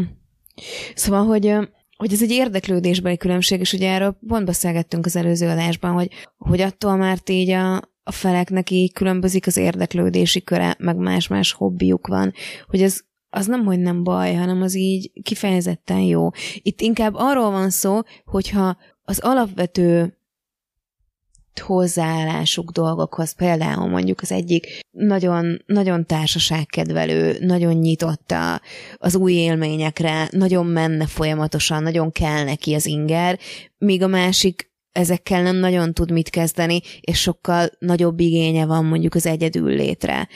szóval, 0.96 1.25
hogy, 1.25 1.56
hogy 1.98 2.13
ez 2.13 2.22
egy 2.22 2.32
érdeklődésbeli 2.32 3.18
különbség, 3.18 3.60
és 3.60 3.74
ugye 3.74 3.92
erről 3.92 4.18
pont 4.27 4.46
beszélgettünk 4.46 5.06
az 5.06 5.15
előző 5.15 5.48
adásban, 5.48 5.92
hogy, 5.92 6.10
hogy 6.38 6.62
attól 6.62 6.96
már 6.96 7.18
így 7.30 7.50
a, 7.50 7.93
a 8.04 8.12
feleknek 8.12 8.70
így 8.70 8.94
különbözik 8.94 9.48
az 9.48 9.58
érdeklődési 9.58 10.44
köre, 10.44 10.76
meg 10.80 10.98
más-más 10.98 11.52
hobbiuk 11.52 12.08
van, 12.08 12.34
hogy 12.68 12.82
ez 12.82 13.02
az 13.30 13.46
nem, 13.48 13.66
hogy 13.66 13.80
nem 13.80 14.04
baj, 14.04 14.34
hanem 14.34 14.62
az 14.62 14.76
így 14.76 15.12
kifejezetten 15.24 16.00
jó. 16.00 16.30
Itt 16.58 16.82
inkább 16.82 17.14
arról 17.16 17.52
van 17.52 17.70
szó, 17.70 18.00
hogyha 18.26 18.78
az 19.04 19.20
alapvető 19.20 20.18
hozzáállásuk 21.62 22.72
dolgokhoz, 22.72 23.32
például 23.32 23.90
mondjuk 23.90 24.22
az 24.22 24.32
egyik 24.32 24.68
nagyon, 24.92 25.64
nagyon 25.66 26.06
társaságkedvelő, 26.06 27.38
nagyon 27.40 27.74
nyitott 27.74 28.32
a, 28.32 28.62
az 28.98 29.16
új 29.16 29.34
élményekre, 29.34 30.28
nagyon 30.32 30.66
menne 30.66 31.08
folyamatosan, 31.08 31.84
nagyon 31.84 32.12
kell 32.12 32.44
neki 32.44 32.74
az 32.74 32.86
inger, 32.86 33.40
míg 33.78 34.04
a 34.04 34.08
másik 34.08 34.72
ezekkel 34.94 35.42
nem 35.42 35.56
nagyon 35.56 35.94
tud 35.94 36.12
mit 36.12 36.30
kezdeni, 36.30 36.82
és 37.02 37.22
sokkal 37.22 37.70
nagyobb 37.80 38.20
igénye 38.20 38.66
van 38.66 38.86
mondjuk 38.86 39.16
az 39.16 39.26
egyedül 39.26 39.76
létre, 39.76 40.28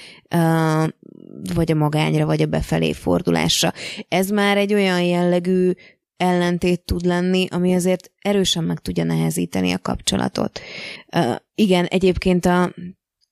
vagy 1.53 1.71
a 1.71 1.75
magányra, 1.75 2.25
vagy 2.25 2.41
a 2.41 2.45
befelé 2.45 2.93
fordulásra. 2.93 3.73
Ez 4.07 4.29
már 4.29 4.57
egy 4.57 4.73
olyan 4.73 5.01
jellegű 5.01 5.71
ellentét 6.17 6.81
tud 6.81 7.05
lenni, 7.05 7.47
ami 7.49 7.73
azért 7.73 8.11
erősen 8.21 8.63
meg 8.63 8.79
tudja 8.79 9.03
nehezíteni 9.03 9.71
a 9.71 9.79
kapcsolatot. 9.79 10.59
Uh, 11.15 11.35
igen, 11.55 11.85
egyébként 11.85 12.45
a 12.45 12.73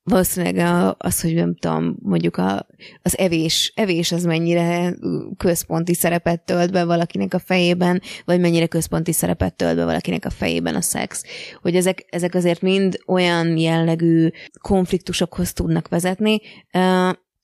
valószínűleg 0.06 0.94
az, 0.98 1.20
hogy 1.20 1.34
nem 1.34 1.54
tudom, 1.54 1.96
mondjuk 2.02 2.36
a, 2.36 2.66
az 3.02 3.18
evés, 3.18 3.72
evés 3.76 4.12
az 4.12 4.24
mennyire 4.24 4.94
központi 5.36 5.94
szerepet 5.94 6.40
tölt 6.40 6.72
be 6.72 6.84
valakinek 6.84 7.34
a 7.34 7.38
fejében, 7.38 8.00
vagy 8.24 8.40
mennyire 8.40 8.66
központi 8.66 9.12
szerepet 9.12 9.54
tölt 9.54 9.76
be 9.76 9.84
valakinek 9.84 10.24
a 10.24 10.30
fejében 10.30 10.74
a 10.74 10.80
szex. 10.80 11.22
Hogy 11.62 11.76
ezek, 11.76 12.06
ezek 12.10 12.34
azért 12.34 12.60
mind 12.60 12.98
olyan 13.06 13.56
jellegű 13.56 14.30
konfliktusokhoz 14.60 15.52
tudnak 15.52 15.88
vezetni, 15.88 16.40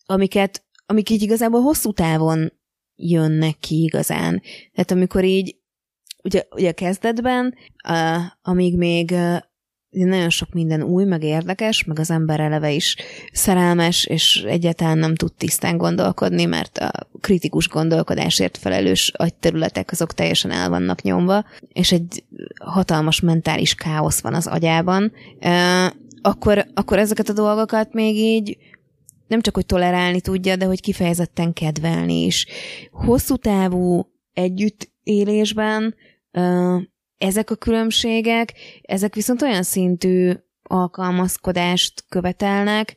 amiket, 0.06 0.64
amik 0.86 1.10
így 1.10 1.22
igazából 1.22 1.60
hosszú 1.60 1.92
távon 1.92 2.52
jönnek 2.96 3.58
ki 3.58 3.82
igazán. 3.82 4.42
Tehát 4.72 4.90
amikor 4.90 5.24
így, 5.24 5.56
ugye, 6.24 6.42
ugye 6.50 6.68
a 6.68 6.74
kezdetben, 6.74 7.54
amíg 8.42 8.76
még 8.76 9.14
nagyon 9.92 10.30
sok 10.30 10.52
minden 10.52 10.82
új, 10.82 11.04
meg 11.04 11.22
érdekes, 11.22 11.84
meg 11.84 11.98
az 11.98 12.10
ember 12.10 12.40
eleve 12.40 12.72
is 12.72 12.96
szerelmes, 13.32 14.04
és 14.04 14.44
egyáltalán 14.46 14.98
nem 14.98 15.14
tud 15.14 15.32
tisztán 15.32 15.76
gondolkodni, 15.76 16.44
mert 16.44 16.78
a 16.78 16.90
kritikus 17.20 17.68
gondolkodásért 17.68 18.56
felelős 18.56 19.12
agyterületek 19.16 19.90
azok 19.90 20.14
teljesen 20.14 20.50
el 20.50 20.68
vannak 20.68 21.02
nyomva, 21.02 21.44
és 21.72 21.92
egy 21.92 22.24
hatalmas 22.64 23.20
mentális 23.20 23.74
káosz 23.74 24.20
van 24.20 24.34
az 24.34 24.46
agyában, 24.46 25.12
akkor, 26.22 26.66
akkor 26.74 26.98
ezeket 26.98 27.28
a 27.28 27.32
dolgokat 27.32 27.92
még 27.92 28.16
így 28.16 28.56
nem 29.26 29.40
csak, 29.40 29.54
hogy 29.54 29.66
tolerálni 29.66 30.20
tudja, 30.20 30.56
de 30.56 30.64
hogy 30.64 30.80
kifejezetten 30.80 31.52
kedvelni 31.52 32.24
is. 32.24 32.46
Hosszú 32.90 33.36
távú 33.36 34.06
együttélésben 34.32 35.94
ezek 37.22 37.50
a 37.50 37.54
különbségek, 37.54 38.52
ezek 38.82 39.14
viszont 39.14 39.42
olyan 39.42 39.62
szintű 39.62 40.32
alkalmazkodást 40.62 42.04
követelnek, 42.08 42.96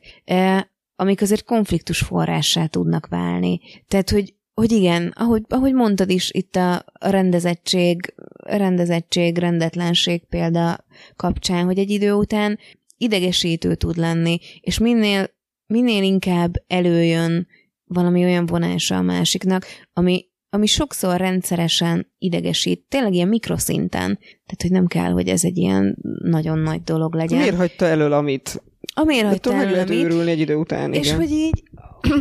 amik 0.96 1.20
azért 1.20 1.44
konfliktus 1.44 1.98
forrássá 1.98 2.66
tudnak 2.66 3.06
válni. 3.06 3.60
Tehát, 3.88 4.10
hogy 4.10 4.34
hogy 4.54 4.72
igen, 4.72 5.12
ahogy, 5.16 5.42
ahogy 5.48 5.74
mondtad 5.74 6.10
is, 6.10 6.30
itt 6.32 6.56
a 6.56 6.84
rendezettség, 7.00 8.14
rendezettség, 8.42 9.38
rendetlenség 9.38 10.24
példa 10.28 10.84
kapcsán, 11.16 11.64
hogy 11.64 11.78
egy 11.78 11.90
idő 11.90 12.12
után 12.12 12.58
idegesítő 12.96 13.74
tud 13.74 13.96
lenni, 13.96 14.38
és 14.60 14.78
minél 14.78 15.34
minél 15.66 16.02
inkább 16.02 16.64
előjön 16.66 17.46
valami 17.84 18.24
olyan 18.24 18.46
vonása 18.46 18.96
a 18.96 19.02
másiknak, 19.02 19.66
ami, 19.92 20.24
ami 20.56 20.66
sokszor 20.66 21.16
rendszeresen 21.16 22.12
idegesít, 22.18 22.84
tényleg 22.88 23.14
ilyen 23.14 23.28
mikroszinten. 23.28 24.18
Tehát, 24.18 24.62
hogy 24.62 24.70
nem 24.70 24.86
kell, 24.86 25.10
hogy 25.10 25.28
ez 25.28 25.44
egy 25.44 25.56
ilyen 25.56 25.96
nagyon 26.22 26.58
nagy 26.58 26.82
dolog 26.82 27.14
legyen. 27.14 27.38
Miért 27.38 27.56
hagyta 27.56 27.84
elől, 27.84 28.12
amit? 28.12 28.62
Amiért 28.94 29.26
hagyta 29.26 29.52
elől, 29.52 29.78
amit? 29.78 30.04
őrülni 30.04 30.30
egy 30.30 30.40
idő 30.40 30.54
után, 30.54 30.92
És 30.92 31.06
igen. 31.06 31.18
hogy 31.18 31.30
így, 31.30 31.62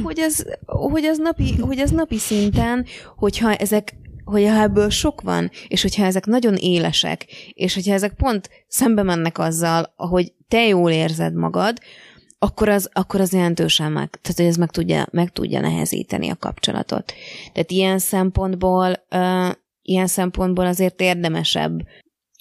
hogy 0.04 0.20
az, 0.20 0.58
hogy, 0.66 1.06
az 1.06 1.18
napi, 1.18 1.56
hogy 1.60 1.80
az 1.80 1.92
napi 1.92 2.18
szinten, 2.18 2.86
hogyha 3.16 3.56
ezek 3.56 3.96
hogy 4.24 4.44
ha 4.48 4.62
ebből 4.62 4.90
sok 4.90 5.22
van, 5.22 5.52
és 5.68 5.82
hogyha 5.82 6.06
ezek 6.06 6.26
nagyon 6.26 6.56
élesek, 6.56 7.26
és 7.54 7.74
hogyha 7.74 7.94
ezek 7.94 8.14
pont 8.14 8.50
szembe 8.68 9.04
mennek 9.04 9.38
azzal, 9.38 9.94
ahogy 9.96 10.34
te 10.48 10.68
jól 10.68 10.92
érzed 10.92 11.34
magad, 11.34 11.78
akkor 12.46 12.70
az, 12.70 12.90
akkor 12.94 13.22
az 13.22 13.34
jelentősen 13.34 13.92
meg, 13.92 14.10
tehát 14.22 14.38
hogy 14.38 14.46
ez 14.46 14.56
meg 14.56 14.72
tudja, 14.72 15.08
meg 15.12 15.32
tudja 15.32 15.60
nehezíteni 15.60 16.30
a 16.30 16.36
kapcsolatot. 16.36 17.14
Tehát 17.54 17.72
ilyen 17.72 18.00
szempontból, 18.00 19.06
uh, 19.12 19.52
ilyen 19.82 20.08
szempontból 20.08 20.66
azért 20.66 21.02
érdemesebb 21.02 21.82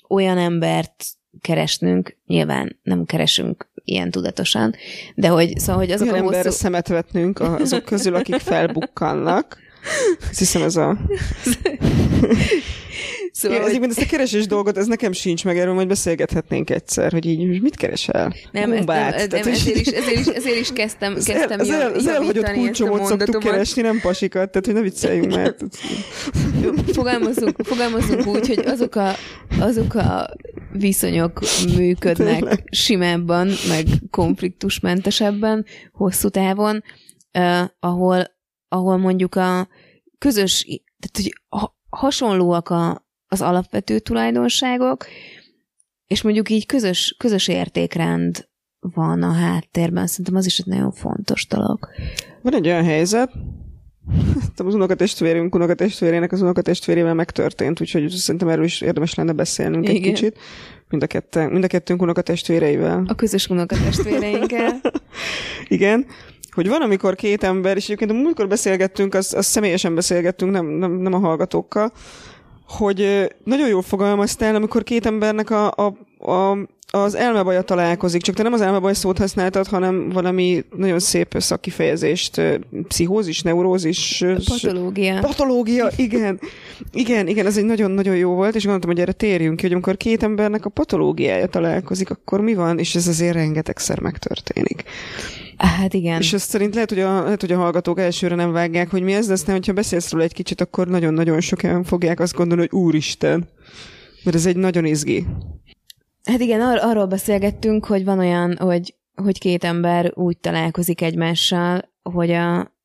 olyan 0.08 0.38
embert 0.38 1.04
keresnünk, 1.40 2.16
nyilván 2.26 2.78
nem 2.82 3.04
keresünk 3.04 3.68
ilyen 3.84 4.10
tudatosan, 4.10 4.74
de 5.14 5.28
hogy, 5.28 5.58
szóval, 5.58 5.76
hogy 5.76 5.90
azok 5.90 6.06
Olyan 6.06 6.18
a 6.18 6.24
emberre 6.24 6.48
hosszú... 6.48 6.58
szemet 6.58 6.88
vetnünk 6.88 7.40
azok 7.40 7.84
közül, 7.84 8.14
akik 8.14 8.34
felbukkannak. 8.34 9.58
Azt 10.30 10.38
hiszem 10.38 10.62
ez 10.62 10.76
a... 10.76 10.96
Szóval, 13.34 13.56
Igen, 13.56 13.68
hogy... 13.70 13.76
egyébként 13.76 13.98
ezt 13.98 14.08
a 14.12 14.16
keresés 14.16 14.46
dolgot, 14.46 14.76
ez 14.76 14.86
nekem 14.86 15.12
sincs 15.12 15.44
meg, 15.44 15.58
erről 15.58 15.74
majd 15.74 15.88
beszélgethetnénk 15.88 16.70
egyszer, 16.70 17.12
hogy 17.12 17.26
így 17.26 17.62
mit 17.62 17.76
keresel? 17.76 18.34
Nem, 18.52 18.72
ezt 18.72 18.76
Bombát. 18.76 19.10
nem, 19.10 19.18
nem 19.18 19.28
Tehát, 19.28 19.46
ezért, 19.46 19.66
hogy- 19.74 19.76
is, 19.76 19.86
ezért, 19.86 20.18
is, 20.18 20.26
ezért 20.26 20.58
is 20.58 20.72
kezdtem, 20.72 21.14
Az, 21.14 21.24
kezdtem 21.24 21.50
el, 21.50 21.60
az, 21.60 21.70
el, 21.70 21.92
az 21.92 22.06
elhagyott 22.06 22.44
ezt 22.44 22.54
kulcsomot 22.54 23.04
szoktuk 23.04 23.38
keresni, 23.42 23.82
nem 23.82 24.00
pasikat, 24.00 24.50
tehát 24.50 24.66
hogy 24.66 24.74
ne 24.74 24.80
vicceljünk 24.80 25.34
már. 25.34 25.54
fogalmazunk, 26.92 27.56
fogalmazunk 27.62 28.26
úgy, 28.26 28.46
hogy 28.46 28.58
azok 28.66 28.94
a, 28.94 29.12
azok 29.60 29.94
a 29.94 30.28
viszonyok 30.72 31.40
működnek 31.76 32.38
Tényleg. 32.38 32.64
simábban, 32.70 33.50
meg 33.68 33.84
konfliktusmentesebben, 34.10 35.64
hosszú 35.92 36.28
távon, 36.28 36.82
uh, 37.38 37.60
ahol, 37.80 38.24
ahol 38.68 38.96
mondjuk 38.96 39.34
a 39.34 39.68
közös, 40.18 40.64
tehát 40.98 41.16
hogy 41.16 41.40
ha, 41.48 41.76
hasonlóak 41.90 42.68
a, 42.68 43.03
az 43.26 43.40
alapvető 43.40 43.98
tulajdonságok, 43.98 45.06
és 46.06 46.22
mondjuk 46.22 46.50
így 46.50 46.66
közös, 46.66 47.14
közös 47.18 47.48
értékrend 47.48 48.48
van 48.80 49.22
a 49.22 49.32
háttérben. 49.32 50.06
Szerintem 50.06 50.34
az 50.34 50.46
is 50.46 50.58
egy 50.58 50.66
nagyon 50.66 50.92
fontos 50.92 51.46
dolog. 51.46 51.88
Van 52.42 52.54
egy 52.54 52.66
olyan 52.66 52.84
helyzet, 52.84 53.30
Tudom, 54.54 54.66
az 54.66 54.74
unokatestvérünk 54.74 55.54
unokatestvérének 55.54 56.32
az 56.32 56.42
unokatestvérével 56.42 57.14
megtörtént, 57.14 57.80
úgyhogy 57.80 58.08
szerintem 58.08 58.48
erről 58.48 58.64
is 58.64 58.80
érdemes 58.80 59.14
lenne 59.14 59.32
beszélnünk 59.32 59.88
egy 59.88 59.94
Igen. 59.94 60.14
kicsit. 60.14 60.38
Mind 60.88 61.02
a, 61.02 61.06
ketten, 61.06 61.50
mind 61.50 61.64
a 61.64 61.66
kettőnk 61.66 62.02
unokatestvéreivel. 62.02 63.04
A 63.06 63.14
közös 63.14 63.48
unokatestvéreinkkel. 63.48 64.80
Igen. 65.68 66.06
Hogy 66.50 66.68
van, 66.68 66.82
amikor 66.82 67.14
két 67.14 67.42
ember, 67.42 67.76
és 67.76 67.84
egyébként 67.84 68.10
a 68.10 68.14
múltkor 68.14 68.48
beszélgettünk, 68.48 69.14
az, 69.14 69.34
az 69.34 69.46
személyesen 69.46 69.94
beszélgettünk, 69.94 70.52
nem, 70.52 70.66
nem, 70.66 70.92
nem 70.92 71.12
a 71.12 71.18
hallgatókkal, 71.18 71.92
hogy 72.68 73.28
nagyon 73.44 73.68
jól 73.68 73.82
fogalmaztál, 73.82 74.54
amikor 74.54 74.82
két 74.82 75.06
embernek 75.06 75.50
a, 75.50 75.72
a, 75.76 75.94
a, 76.32 76.58
az 76.90 77.14
elmebaja 77.14 77.62
találkozik, 77.62 78.22
csak 78.22 78.34
te 78.34 78.42
nem 78.42 78.52
az 78.52 78.60
elmebaj 78.60 78.94
szót 78.94 79.18
használtad, 79.18 79.66
hanem 79.66 80.08
valami 80.08 80.64
nagyon 80.76 80.98
szép 80.98 81.34
szakkifejezést, 81.38 82.38
ö, 82.38 82.54
pszichózis, 82.88 83.42
neurózis, 83.42 84.24
Patológia. 84.44 85.20
Patológia, 85.20 85.90
igen. 85.96 86.40
Igen, 86.92 87.28
igen, 87.28 87.46
ez 87.46 87.56
egy 87.56 87.64
nagyon-nagyon 87.64 88.16
jó 88.16 88.34
volt, 88.34 88.54
és 88.54 88.62
gondoltam, 88.62 88.90
hogy 88.90 89.00
erre 89.00 89.12
térjünk 89.12 89.56
ki, 89.56 89.62
hogy 89.62 89.72
amikor 89.72 89.96
két 89.96 90.22
embernek 90.22 90.64
a 90.64 90.68
patológiája 90.68 91.46
találkozik, 91.46 92.10
akkor 92.10 92.40
mi 92.40 92.54
van, 92.54 92.78
és 92.78 92.94
ez 92.94 93.08
azért 93.08 93.34
rengetegszer 93.34 94.00
megtörténik. 94.00 94.84
Hát 95.56 95.94
igen. 95.94 96.20
És 96.20 96.32
ezt 96.32 96.48
szerint 96.48 96.74
lehet 96.74 96.90
hogy, 96.90 96.98
a, 97.00 97.22
lehet, 97.22 97.40
hogy 97.40 97.52
a 97.52 97.56
hallgatók 97.58 97.98
elsőre 97.98 98.34
nem 98.34 98.52
vágják, 98.52 98.90
hogy 98.90 99.02
mi 99.02 99.12
ez, 99.12 99.26
de 99.26 99.32
aztán, 99.32 99.54
hogyha 99.54 99.72
beszélsz 99.72 100.12
róla 100.12 100.24
egy 100.24 100.32
kicsit, 100.32 100.60
akkor 100.60 100.88
nagyon-nagyon 100.88 101.40
sokan 101.40 101.84
fogják 101.84 102.20
azt 102.20 102.34
gondolni, 102.34 102.68
hogy 102.68 102.80
úristen, 102.80 103.48
mert 104.24 104.36
ez 104.36 104.46
egy 104.46 104.56
nagyon 104.56 104.84
izgi. 104.84 105.26
Hát 106.24 106.40
igen, 106.40 106.60
ar- 106.60 106.82
arról 106.82 107.06
beszélgettünk, 107.06 107.84
hogy 107.84 108.04
van 108.04 108.18
olyan, 108.18 108.56
hogy, 108.56 108.94
hogy 109.14 109.38
két 109.38 109.64
ember 109.64 110.12
úgy 110.14 110.38
találkozik 110.38 111.00
egymással, 111.00 111.92
hogy 112.02 112.30
a, 112.30 112.76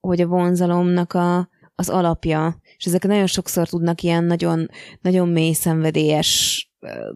hogy 0.00 0.20
a 0.20 0.26
vonzalomnak 0.26 1.12
a, 1.12 1.48
az 1.74 1.88
alapja, 1.88 2.60
és 2.76 2.84
ezek 2.84 3.06
nagyon 3.06 3.26
sokszor 3.26 3.68
tudnak 3.68 4.02
ilyen 4.02 4.24
nagyon, 4.24 4.68
nagyon 5.00 5.28
mély 5.28 5.52
szenvedélyes 5.52 6.60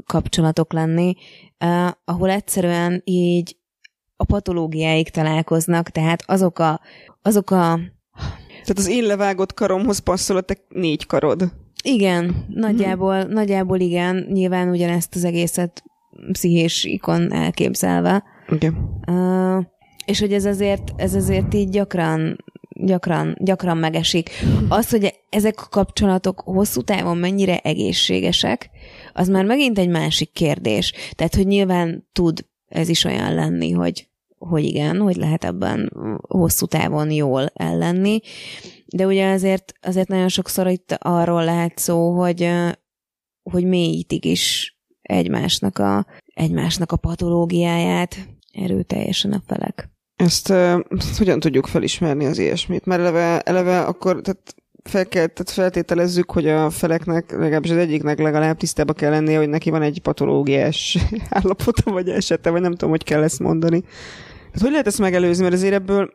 kapcsolatok 0.07 0.73
lenni, 0.73 1.15
ahol 2.05 2.31
egyszerűen 2.31 3.03
így 3.05 3.57
a 4.17 4.25
patológiáik 4.25 5.09
találkoznak, 5.09 5.91
tehát 5.91 6.23
azok 6.27 6.59
a, 6.59 6.81
azok 7.23 7.51
a 7.51 7.79
tehát 8.67 8.79
az 8.81 8.89
én 8.89 9.05
levágott 9.05 9.55
karomhoz 9.55 9.99
passzol 9.99 10.37
a 10.37 10.41
te 10.41 10.57
négy 10.69 11.07
karod. 11.07 11.53
Igen, 11.85 12.45
nagyjából, 12.49 13.21
hmm. 13.21 13.33
nagyjából 13.33 13.81
igen. 13.81 14.27
Nyilván 14.33 14.69
ugyanezt 14.69 15.15
az 15.15 15.25
egészet 15.25 15.83
pszichés 16.33 16.85
ikon 16.85 17.33
elképzelve. 17.33 18.25
Okay. 18.49 18.71
Uh, 19.07 19.65
és 20.05 20.21
hogy 20.21 20.33
ez 20.33 20.45
azért, 20.45 20.93
ez 20.97 21.15
azért 21.15 21.55
így 21.55 21.69
gyakran, 21.69 22.45
gyakran, 22.69 23.37
gyakran 23.41 23.77
megesik. 23.77 24.31
Az, 24.69 24.91
hogy 24.91 25.15
ezek 25.31 25.63
a 25.63 25.69
kapcsolatok 25.71 26.41
hosszú 26.41 26.83
távon 26.83 27.17
mennyire 27.17 27.59
egészségesek, 27.59 28.71
az 29.13 29.29
már 29.29 29.45
megint 29.45 29.79
egy 29.79 29.89
másik 29.89 30.33
kérdés. 30.33 30.93
Tehát, 31.15 31.35
hogy 31.35 31.47
nyilván 31.47 32.09
tud 32.13 32.45
ez 32.67 32.89
is 32.89 33.05
olyan 33.05 33.35
lenni, 33.35 33.71
hogy 33.71 34.09
hogy 34.39 34.65
igen, 34.65 35.01
hogy 35.01 35.17
lehet 35.17 35.45
ebben 35.45 35.93
hosszú 36.29 36.67
távon 36.67 37.11
jól 37.11 37.47
ellenni, 37.55 38.21
de 38.87 39.07
ugye 39.07 39.31
azért, 39.31 39.73
azért 39.83 40.09
nagyon 40.09 40.29
sokszor 40.29 40.67
itt 40.67 40.97
arról 40.99 41.45
lehet 41.45 41.79
szó, 41.79 42.19
hogy, 42.19 42.51
hogy 43.43 43.65
mélyítik 43.65 44.25
is 44.25 44.77
egymásnak 45.03 45.79
a, 45.79 46.07
egymásnak 46.35 46.93
a 46.93 46.97
patológiáját 46.97 48.17
erőteljesen 48.53 49.33
a 49.33 49.43
felek. 49.47 49.91
Ezt, 50.17 50.51
ezt 50.89 51.19
hogyan 51.19 51.41
tudjuk 51.41 51.67
felismerni 51.67 52.25
az 52.27 52.39
ilyesmit? 52.39 52.85
Mert 52.85 53.01
eleve, 53.01 53.41
eleve 53.41 53.81
akkor 53.81 54.21
tehát 54.21 54.55
fel 54.87 55.07
kell, 55.07 55.27
tehát 55.27 55.51
feltételezzük, 55.51 56.31
hogy 56.31 56.49
a 56.49 56.71
feleknek, 56.71 57.31
legalábbis 57.31 57.71
az 57.71 57.77
egyiknek 57.77 58.19
legalább 58.19 58.57
tisztába 58.57 58.93
kell 58.93 59.11
lennie, 59.11 59.39
hogy 59.39 59.49
neki 59.49 59.71
van 59.71 59.83
egy 59.83 60.01
patológiás 60.01 60.99
állapota, 61.31 61.91
vagy 61.91 62.09
esete, 62.09 62.51
vagy 62.51 62.61
nem 62.61 62.71
tudom, 62.71 62.91
hogy 62.91 63.05
kell 63.05 63.23
ezt 63.23 63.41
mondani. 63.41 63.83
Hát 64.53 64.61
hogy 64.61 64.71
lehet 64.71 64.87
ezt 64.87 64.99
megelőzni, 64.99 65.43
mert 65.43 65.55
azért 65.55 65.75
ebből, 65.75 66.11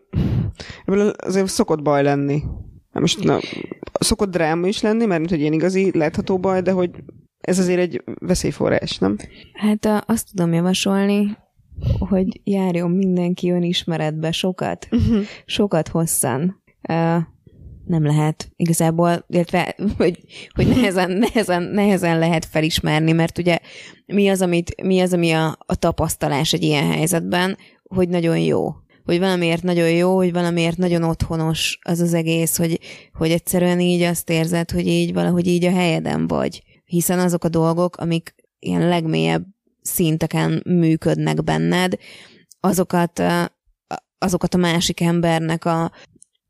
ebből 0.85 1.09
azért 1.09 1.47
szokott 1.47 1.81
baj 1.81 2.03
lenni. 2.03 2.43
Most 2.91 3.23
na, 3.23 3.39
szokott 3.99 4.31
dráma 4.31 4.67
is 4.67 4.81
lenni, 4.81 5.05
mert 5.05 5.29
hogy 5.29 5.39
ilyen 5.39 5.53
igazi 5.53 5.97
látható 5.97 6.39
baj, 6.39 6.61
de 6.61 6.71
hogy 6.71 6.89
ez 7.41 7.59
azért 7.59 7.79
egy 7.79 8.03
veszélyforrás, 8.19 8.97
nem? 8.97 9.17
Hát 9.53 10.03
azt 10.05 10.27
tudom 10.31 10.53
javasolni, 10.53 11.37
hogy 11.99 12.41
járjon 12.43 12.91
mindenki 12.91 13.51
önismeretbe 13.51 14.31
sokat, 14.31 14.87
uh-huh. 14.91 15.23
sokat 15.45 15.87
hosszan. 15.87 16.63
Uh, 16.89 17.21
nem 17.91 18.05
lehet 18.05 18.51
igazából, 18.55 19.25
illetve 19.27 19.75
hogy, 19.97 20.19
hogy 20.53 20.67
nehezen, 20.67 21.11
nehezen, 21.11 21.63
nehezen 21.63 22.19
lehet 22.19 22.45
felismerni, 22.45 23.11
mert 23.11 23.37
ugye 23.37 23.57
mi 24.05 24.29
az, 24.29 24.41
amit, 24.41 24.81
mi 24.83 24.99
az 24.99 25.13
ami 25.13 25.31
a, 25.31 25.57
a 25.65 25.75
tapasztalás 25.75 26.53
egy 26.53 26.63
ilyen 26.63 26.91
helyzetben, 26.91 27.57
hogy 27.83 28.09
nagyon 28.09 28.39
jó. 28.39 28.69
Hogy 29.05 29.19
valamiért 29.19 29.63
nagyon 29.63 29.89
jó, 29.89 30.15
hogy 30.15 30.31
valamiért 30.31 30.77
nagyon 30.77 31.03
otthonos 31.03 31.79
az 31.81 31.99
az 31.99 32.13
egész, 32.13 32.57
hogy, 32.57 32.79
hogy 33.13 33.31
egyszerűen 33.31 33.79
így 33.79 34.01
azt 34.01 34.29
érzed, 34.29 34.71
hogy 34.71 34.87
így 34.87 35.13
valahogy 35.13 35.47
így 35.47 35.65
a 35.65 35.71
helyeden 35.71 36.27
vagy. 36.27 36.63
Hiszen 36.85 37.19
azok 37.19 37.43
a 37.43 37.49
dolgok, 37.49 37.97
amik 37.97 38.35
ilyen 38.59 38.87
legmélyebb 38.87 39.45
szinteken 39.81 40.63
működnek 40.65 41.43
benned, 41.43 41.95
azokat, 42.59 43.21
azokat 44.17 44.53
a 44.53 44.57
másik 44.57 45.01
embernek 45.01 45.65
a, 45.65 45.91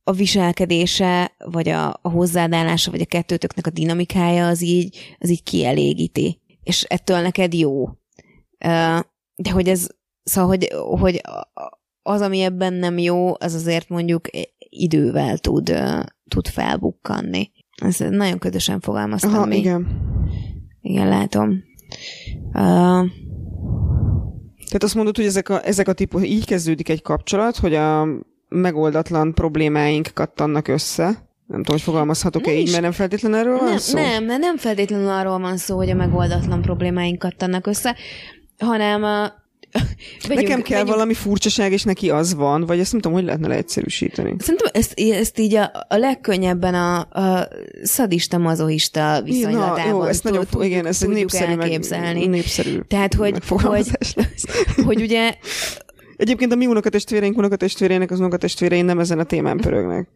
a 0.04 0.12
viselkedése, 0.12 1.32
vagy 1.46 1.70
a, 1.70 1.90
a 2.02 2.10
hozzáállása, 2.10 2.92
vagy 2.92 3.02
a 3.02 3.06
kettőtöknek 3.06 3.68
a 3.68 3.70
dinamikája 3.70 4.48
az 4.48 4.62
így, 4.62 5.16
az 5.20 5.30
így 5.30 5.44
kielégíti. 5.44 6.40
És 6.64 6.84
ettől 6.84 7.22
neked 7.22 7.54
jó. 7.54 7.90
De 9.36 9.52
hogy 9.52 9.68
ez, 9.68 9.88
Szóval, 10.24 10.50
hogy, 10.50 10.68
hogy 11.00 11.22
az, 12.02 12.22
ami 12.22 12.40
ebben 12.40 12.74
nem 12.74 12.98
jó, 12.98 13.34
az 13.40 13.54
azért 13.54 13.90
mondjuk 13.90 14.28
idővel 14.70 15.38
tud, 15.38 15.74
tud 16.28 16.48
felbukkanni. 16.48 17.52
Ez 17.84 17.98
nagyon 17.98 18.40
ködösen 18.40 18.80
fogalmaztam 18.80 19.34
Aha, 19.34 19.46
még. 19.46 19.60
igen. 19.60 19.88
Igen, 20.82 21.08
látom. 21.08 21.64
Uh, 22.48 23.10
tehát 24.66 24.84
azt 24.84 24.96
mondod, 24.96 25.16
hogy 25.16 25.26
ezek 25.26 25.50
a, 25.50 25.66
ezek 25.66 25.88
a 25.88 25.94
típus, 25.94 26.24
így 26.24 26.46
kezdődik 26.46 26.90
egy 26.90 27.02
kapcsolat, 27.02 27.58
hogy 27.58 27.74
a 27.74 28.08
megoldatlan 28.56 29.34
problémáink 29.34 30.10
kattannak 30.14 30.68
össze. 30.68 31.04
Nem 31.48 31.64
tudom, 31.64 31.76
hogy 31.76 31.82
fogalmazhatok-e 31.82 32.54
így, 32.54 32.72
mert 32.72 32.84
nem 32.84 32.92
feltétlenül 32.92 33.38
erről 33.38 33.56
nem, 33.56 33.66
van 33.66 33.78
szó? 33.78 34.00
Nem, 34.00 34.26
nem 34.26 34.58
feltétlenül 34.58 35.10
arról 35.10 35.40
van 35.40 35.58
szó, 35.58 35.76
hogy 35.78 35.90
a 35.90 35.96
megoldatlan 35.96 36.62
problémáink 36.62 37.20
kattannak 37.20 37.68
össze, 37.68 37.96
hanem 38.58 39.04
Vegyünk, 40.28 40.48
Nekem 40.48 40.62
kell 40.62 40.78
vegyünk. 40.78 40.96
valami 40.96 41.14
furcsaság, 41.14 41.72
és 41.72 41.84
neki 41.84 42.10
az 42.10 42.36
van, 42.36 42.66
vagy 42.66 42.80
ezt 42.80 42.92
nem 42.92 43.02
tudom, 43.02 43.18
hogy 43.18 43.26
lehetne 43.26 43.48
leegyszerűsíteni. 43.48 44.36
Szerintem 44.40 44.68
ezt, 44.74 45.00
ezt 45.00 45.40
így 45.40 45.56
a, 45.56 45.72
a 45.88 45.96
legkönnyebben 45.96 46.74
a, 46.74 47.00
a 47.00 47.48
szadista, 47.84 48.38
mazoista 48.38 49.22
viszonylatában 49.24 49.84
Na, 49.84 49.90
jó, 49.90 50.04
ezt 50.04 50.24
nagyon, 50.24 50.46
tud, 50.50 50.64
igen, 50.64 50.86
ez 50.86 51.04
egy 51.04 51.10
népszerű 51.10 51.52
elképzelni. 51.52 52.20
Meg, 52.20 52.30
népszerű 52.30 52.80
Tehát, 52.88 53.14
hogy, 53.14 53.38
hogy, 53.48 53.88
hogy 54.86 55.02
ugye 55.02 55.36
Egyébként 56.22 56.52
a 56.52 56.56
mi 56.56 56.66
unokatestvéreink 56.66 57.38
unokatestvéreinek 57.38 58.12
az 58.12 58.20
unokatestvérein 58.20 58.86
nem 58.86 59.00
ezen 59.00 59.20
a 59.20 59.24
témán 59.24 59.58
pörögnek. 59.58 60.10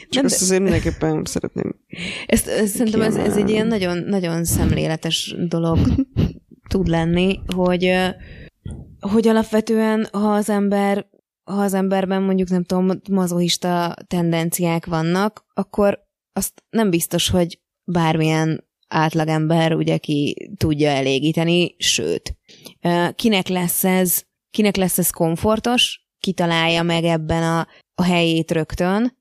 Csak 0.00 0.22
nem, 0.22 0.24
ezt 0.24 0.42
azért 0.42 0.62
mindenképpen 0.62 1.24
szeretném. 1.24 1.74
Ezt, 2.26 2.48
ezt 2.48 2.74
szerintem 2.74 3.02
ez, 3.02 3.16
ez 3.16 3.36
egy 3.36 3.50
ilyen 3.50 3.66
nagyon, 3.66 3.98
nagyon 3.98 4.44
szemléletes 4.44 5.34
dolog 5.48 5.78
tud 6.68 6.86
lenni, 6.86 7.40
hogy 7.54 7.92
hogy 9.00 9.28
alapvetően, 9.28 10.08
ha 10.12 10.32
az 10.32 10.48
ember, 10.48 11.06
ha 11.44 11.60
az 11.62 11.74
emberben 11.74 12.22
mondjuk 12.22 12.48
nem 12.48 12.64
tudom, 12.64 12.90
mazohista 13.10 13.94
tendenciák 14.06 14.86
vannak, 14.86 15.44
akkor 15.54 16.06
azt 16.32 16.64
nem 16.70 16.90
biztos, 16.90 17.28
hogy 17.28 17.60
bármilyen 17.84 18.68
átlagember 18.88 19.74
ugye 19.74 19.96
ki 19.96 20.50
tudja 20.56 20.88
elégíteni, 20.88 21.74
sőt. 21.78 22.36
Kinek 23.14 23.48
lesz 23.48 23.84
ez, 23.84 24.28
kinek 24.50 24.76
lesz 24.76 24.98
ez 24.98 25.10
komfortos, 25.10 26.08
kitalálja 26.20 26.82
meg 26.82 27.04
ebben 27.04 27.42
a, 27.42 27.66
a 27.94 28.02
helyét 28.02 28.50
rögtön. 28.50 29.18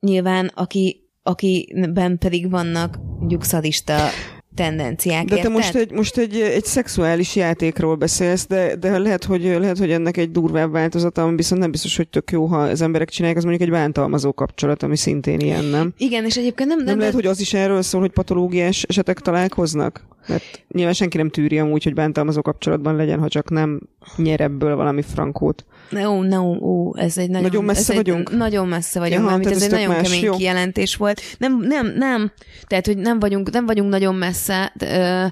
Nyilván, 0.00 0.46
aki, 0.46 1.10
akiben 1.22 2.18
pedig 2.18 2.50
vannak 2.50 2.96
mondjuk 3.18 3.44
szadista 3.44 4.08
tendenciák. 4.54 5.24
De 5.24 5.36
te 5.36 5.48
most 5.48 5.74
egy, 5.74 5.90
most 5.90 6.18
egy, 6.18 6.40
egy 6.40 6.64
szexuális 6.64 7.36
játékról 7.36 7.94
beszélsz, 7.94 8.46
de, 8.46 8.76
de 8.76 8.98
lehet, 8.98 9.24
hogy, 9.24 9.42
lehet, 9.42 9.78
hogy 9.78 9.90
ennek 9.90 10.16
egy 10.16 10.30
durvább 10.30 10.72
változata, 10.72 11.22
ami 11.22 11.36
viszont 11.36 11.60
nem 11.60 11.70
biztos, 11.70 11.96
hogy 11.96 12.08
tök 12.08 12.30
jó, 12.30 12.46
ha 12.46 12.58
az 12.58 12.80
emberek 12.80 13.08
csinálják, 13.08 13.38
az 13.38 13.44
mondjuk 13.44 13.68
egy 13.68 13.74
bántalmazó 13.74 14.32
kapcsolat, 14.32 14.82
ami 14.82 14.96
szintén 14.96 15.40
ilyen, 15.40 15.64
nem? 15.64 15.92
Igen, 15.96 16.24
és 16.24 16.36
egyébként 16.36 16.68
nem... 16.68 16.78
Nem, 16.78 16.86
nem 16.86 16.98
lehet, 16.98 17.14
hogy 17.14 17.26
az 17.26 17.40
is 17.40 17.54
erről 17.54 17.82
szól, 17.82 18.00
hogy 18.00 18.10
patológiás 18.10 18.82
esetek 18.82 19.20
találkoznak? 19.20 20.08
Mert 20.26 20.64
nyilván 20.68 20.94
senki 20.94 21.16
nem 21.16 21.30
tűri 21.30 21.58
amúgy, 21.58 21.84
hogy 21.84 21.94
bántalmazó 21.94 22.42
kapcsolatban 22.42 22.96
legyen, 22.96 23.18
ha 23.18 23.28
csak 23.28 23.50
nem 23.50 23.80
nyer 24.16 24.40
ebből 24.40 24.76
valami 24.76 25.02
frankót. 25.02 25.64
No, 25.90 26.22
no, 26.22 26.56
ó, 26.60 26.92
ez 26.96 27.18
egy 27.18 27.28
nagyon, 27.28 27.42
nagyon 27.42 27.64
messze 27.64 27.92
ez 27.92 27.96
vagyunk. 27.96 28.30
Egy, 28.30 28.36
nagyon 28.36 28.68
messze 28.68 28.98
vagyunk, 28.98 29.30
ja, 29.30 29.36
mert 29.36 29.46
ez, 29.46 29.56
ez 29.56 29.62
egy 29.62 29.70
nagyon 29.70 29.88
más. 29.88 30.02
kemény 30.02 30.24
Jó. 30.24 30.36
kijelentés 30.36 30.96
volt. 30.96 31.20
Nem, 31.38 31.60
nem, 31.60 31.92
nem. 31.96 32.32
Tehát, 32.66 32.86
hogy 32.86 32.96
nem 32.96 33.18
vagyunk, 33.18 33.50
nem 33.50 33.66
vagyunk 33.66 33.90
nagyon 33.90 34.14
messze, 34.14 34.72
uh, 34.80 35.30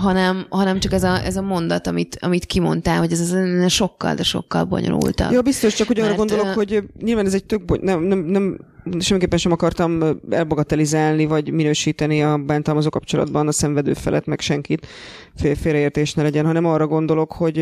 hanem, 0.00 0.46
hanem 0.48 0.80
csak 0.80 0.92
ez 0.92 1.02
a, 1.02 1.24
ez 1.24 1.36
a 1.36 1.42
mondat, 1.42 1.86
amit, 1.86 2.18
amit 2.20 2.44
kimondtál, 2.44 2.98
hogy 2.98 3.12
ez, 3.12 3.32
ez 3.32 3.72
sokkal, 3.72 4.14
de 4.14 4.22
sokkal 4.22 4.64
bonyolultabb. 4.64 5.30
Ja, 5.32 5.42
biztos, 5.42 5.74
csak 5.74 5.86
hogy 5.86 6.00
arra 6.00 6.14
gondolok, 6.14 6.46
uh, 6.46 6.54
hogy 6.54 6.82
nyilván 7.00 7.26
ez 7.26 7.34
egy 7.34 7.44
tök, 7.44 7.64
boly- 7.64 7.82
nem, 7.82 8.02
nem, 8.02 8.18
nem 8.18 8.58
semmiképpen 8.98 9.38
sem 9.38 9.52
akartam 9.52 10.20
elbagatelizálni, 10.30 11.26
vagy 11.26 11.50
minősíteni 11.50 12.22
a 12.22 12.36
bántalmazó 12.36 12.88
kapcsolatban 12.88 13.48
a 13.48 13.52
szenvedő 13.52 13.92
felet, 13.94 14.26
meg 14.26 14.40
senkit 14.40 14.86
fél, 15.36 15.54
félreértés 15.54 16.14
ne 16.14 16.22
legyen, 16.22 16.46
hanem 16.46 16.64
arra 16.64 16.86
gondolok, 16.86 17.32
hogy 17.32 17.58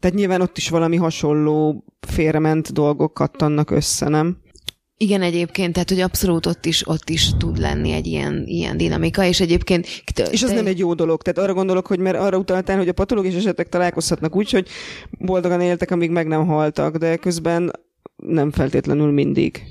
tehát 0.00 0.16
nyilván 0.16 0.40
ott 0.40 0.56
is 0.56 0.68
valami 0.68 0.96
hasonló 0.96 1.84
félrement 2.06 2.72
dolgok 2.72 3.14
kattannak 3.14 3.70
össze, 3.70 4.08
nem? 4.08 4.38
Igen, 5.00 5.22
egyébként, 5.22 5.72
tehát 5.72 5.88
hogy 5.88 6.00
abszolút 6.00 6.46
ott 6.46 6.66
is, 6.66 6.88
ott 6.88 7.10
is 7.10 7.30
tud 7.38 7.58
lenni 7.58 7.92
egy 7.92 8.06
ilyen, 8.06 8.42
ilyen 8.46 8.76
dinamika, 8.76 9.24
és 9.24 9.40
egyébként... 9.40 9.86
És 10.30 10.42
az 10.42 10.48
te... 10.48 10.54
nem 10.54 10.66
egy 10.66 10.78
jó 10.78 10.94
dolog, 10.94 11.22
tehát 11.22 11.38
arra 11.38 11.54
gondolok, 11.54 11.86
hogy 11.86 11.98
mert 11.98 12.16
arra 12.16 12.38
utaltál, 12.38 12.76
hogy 12.76 12.88
a 12.88 12.92
patológiás 12.92 13.34
esetek 13.34 13.68
találkozhatnak 13.68 14.36
úgy, 14.36 14.50
hogy 14.50 14.68
boldogan 15.18 15.60
éltek, 15.60 15.90
amíg 15.90 16.10
meg 16.10 16.26
nem 16.26 16.46
haltak, 16.46 16.96
de 16.96 17.16
közben 17.16 17.70
nem 18.16 18.50
feltétlenül 18.50 19.12
mindig. 19.12 19.62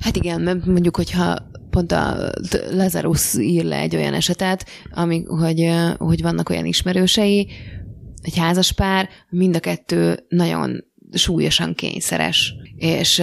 Hát 0.00 0.16
igen, 0.16 0.40
mert 0.40 0.66
mondjuk, 0.66 0.96
hogyha 0.96 1.36
pont 1.70 1.92
a 1.92 2.32
Lazarus 2.70 3.34
ír 3.38 3.64
le 3.64 3.78
egy 3.78 3.96
olyan 3.96 4.14
esetet, 4.14 4.66
ami, 4.90 5.22
hogy, 5.26 5.70
hogy 5.98 6.22
vannak 6.22 6.48
olyan 6.48 6.64
ismerősei, 6.64 7.48
egy 8.24 8.36
házaspár, 8.36 9.08
mind 9.28 9.56
a 9.56 9.60
kettő 9.60 10.24
nagyon 10.28 10.84
súlyosan 11.12 11.74
kényszeres, 11.74 12.54
és, 12.76 13.22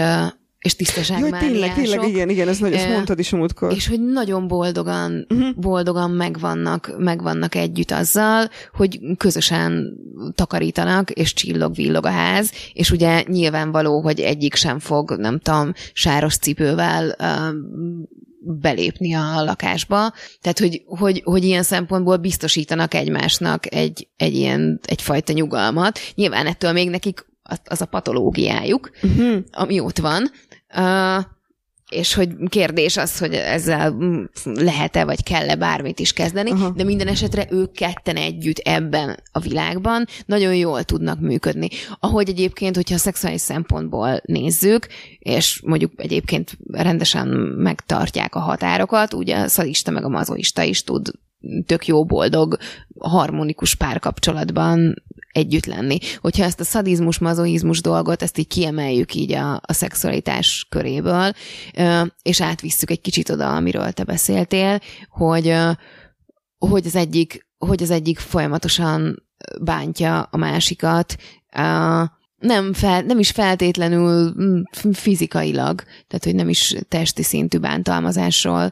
és 0.60 0.76
tisztaságmániások. 0.76 1.42
Jaj, 1.42 1.52
tényleg, 1.52 1.74
tényleg, 1.74 2.10
igen, 2.10 2.30
igen, 2.30 2.48
ez 2.48 2.58
nagy, 2.58 2.74
ezt 2.74 2.90
mondtad 2.90 3.20
is 3.20 3.34
a 3.34 3.38
múltkor. 3.38 3.74
És 3.74 3.88
hogy 3.88 4.02
nagyon 4.02 4.48
boldogan, 4.48 5.26
uh-huh. 5.30 5.56
boldogan 5.56 6.12
megvannak, 6.12 6.96
megvannak 6.98 7.56
együtt 7.56 7.92
azzal, 7.92 8.50
hogy 8.74 9.00
közösen 9.18 9.98
takarítanak, 10.36 11.12
és 11.12 11.34
csillog-villog 11.34 12.06
a 12.06 12.10
ház, 12.10 12.52
és 12.74 12.92
ugye 12.92 13.24
nyilvánvaló, 13.28 14.02
hogy 14.02 14.20
egyik 14.20 14.56
sem 14.56 14.80
fog, 14.80 15.16
nem 15.18 15.40
tudom, 15.40 15.74
sáros 15.94 16.38
cipővel 16.38 17.16
uh, 17.20 17.56
belépni 18.44 19.14
a 19.14 19.44
lakásba. 19.44 20.14
Tehát, 20.42 20.60
hogy, 20.60 20.84
hogy, 20.86 21.22
hogy 21.24 21.44
ilyen 21.44 21.64
szempontból 21.64 22.18
biztosítanak 22.18 22.94
egymásnak 22.94 23.74
egy, 23.74 24.08
egy 24.18 24.36
ilyen, 24.36 24.80
egyfajta 24.86 25.34
nyugalmat. 25.34 26.00
Nyilván 26.16 26.48
ettől 26.48 26.72
még 26.72 26.90
nekik 26.90 27.26
az 27.66 27.82
a 27.82 27.86
patológiájuk, 27.86 28.92
uh-huh. 29.04 29.38
ami 29.52 29.80
ott 29.80 29.98
van. 29.98 30.32
Uh, 30.76 31.24
és 31.92 32.14
hogy 32.14 32.30
kérdés 32.50 32.98
az, 32.98 33.18
hogy 33.18 33.34
ezzel 33.34 33.96
lehet-e, 34.44 35.06
vagy 35.06 35.24
kell-e 35.24 35.56
bármit 35.56 36.00
is 36.00 36.14
kezdeni, 36.14 36.52
Aha. 36.52 36.70
de 36.70 36.84
minden 36.84 37.08
esetre 37.08 37.48
ők 37.50 37.72
ketten 37.72 38.16
együtt 38.16 38.58
ebben 38.58 39.20
a 39.32 39.40
világban 39.40 40.06
nagyon 40.26 40.56
jól 40.56 40.84
tudnak 40.84 41.20
működni. 41.20 41.68
Ahogy 42.00 42.30
egyébként, 42.30 42.76
hogyha 42.76 42.96
a 42.96 42.98
szexuális 42.98 43.42
szempontból 43.42 44.22
nézzük, 44.26 44.88
és 45.20 45.62
mondjuk 45.66 45.92
egyébként 45.96 46.58
rendesen 46.72 47.28
megtartják 47.58 48.36
a 48.36 48.40
határokat, 48.40 49.14
ugye 49.14 49.38
a 49.38 49.48
szadista 49.48 49.92
meg 49.92 50.04
a 50.04 50.10
mazoista 50.10 50.64
is 50.64 50.84
tud 50.84 51.12
tök 51.66 51.88
jó, 51.88 52.06
boldog, 52.06 52.58
harmonikus 53.00 53.76
párkapcsolatban 53.76 55.04
együtt 55.32 55.66
lenni. 55.66 55.98
Hogyha 56.22 56.44
ezt 56.44 56.60
a 56.60 56.64
szadizmus, 56.64 57.20
mazoizmus 57.20 57.82
dolgot, 57.82 58.22
ezt 58.22 58.38
így 58.38 58.48
kiemeljük 58.48 59.14
így 59.14 59.34
a, 59.34 59.62
a 59.66 59.74
szexualitás 59.74 60.66
köréből, 60.70 61.32
és 62.22 62.42
átvisszük 62.42 62.92
egy 62.92 63.02
kicsit 63.02 63.30
oda, 63.30 63.56
amiről 63.56 63.92
te 63.92 64.04
beszéltél, 64.04 64.80
hogy, 65.10 65.56
hogy 66.58 66.86
az 66.86 66.96
egyik, 66.96 67.48
hogy 67.58 67.84
az 67.84 67.90
egyik 67.90 68.20
folyamatosan 68.20 69.24
bántja 69.62 70.22
a 70.22 70.38
másikat, 70.38 71.16
nem, 72.38 72.74
fel, 72.74 73.02
nem 73.02 73.20
is 73.20 73.32
feltétlenül 73.32 74.34
mm, 74.42 74.62
fizikailag, 74.92 75.84
tehát 76.08 76.24
hogy 76.24 76.36
nem 76.36 76.50
is 76.50 76.76
testi 76.88 77.24
szintű 77.24 77.58
bántalmazásról 77.58 78.72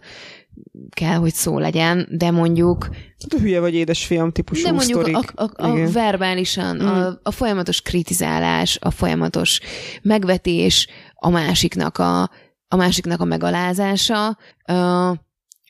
kell, 0.90 1.16
hogy 1.16 1.34
szó 1.34 1.60
legyen, 1.60 2.08
de 2.12 2.32
mondjuk... 2.32 2.84
Hát 2.94 3.34
a 3.34 3.40
hülye 3.40 3.60
vagy 3.60 3.74
édesfiam 3.74 4.32
típusú 4.32 4.64
De 4.64 4.72
mondjuk 4.72 5.00
sztorik. 5.00 5.32
a, 5.36 5.44
a, 5.44 5.50
a 5.56 5.92
verbálisan, 5.92 6.76
mm. 6.76 6.86
a, 6.86 7.20
a 7.24 7.32
folyamatos 7.32 7.82
kritizálás, 7.82 8.78
a 8.82 8.92
folyamatos 8.92 9.60
megvetés, 10.02 10.88
a 11.14 11.30
másiknak 11.30 11.98
a, 11.98 12.22
a 12.68 12.76
másiknak 12.76 13.22
a 13.22 13.26
megalázása, 13.26 14.38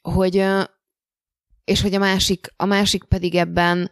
hogy 0.02 0.46
és 1.64 1.82
hogy 1.82 1.94
a 1.94 2.00
másik, 2.00 2.54
a 2.56 2.66
másik 2.66 3.04
pedig 3.04 3.36
ebben 3.36 3.92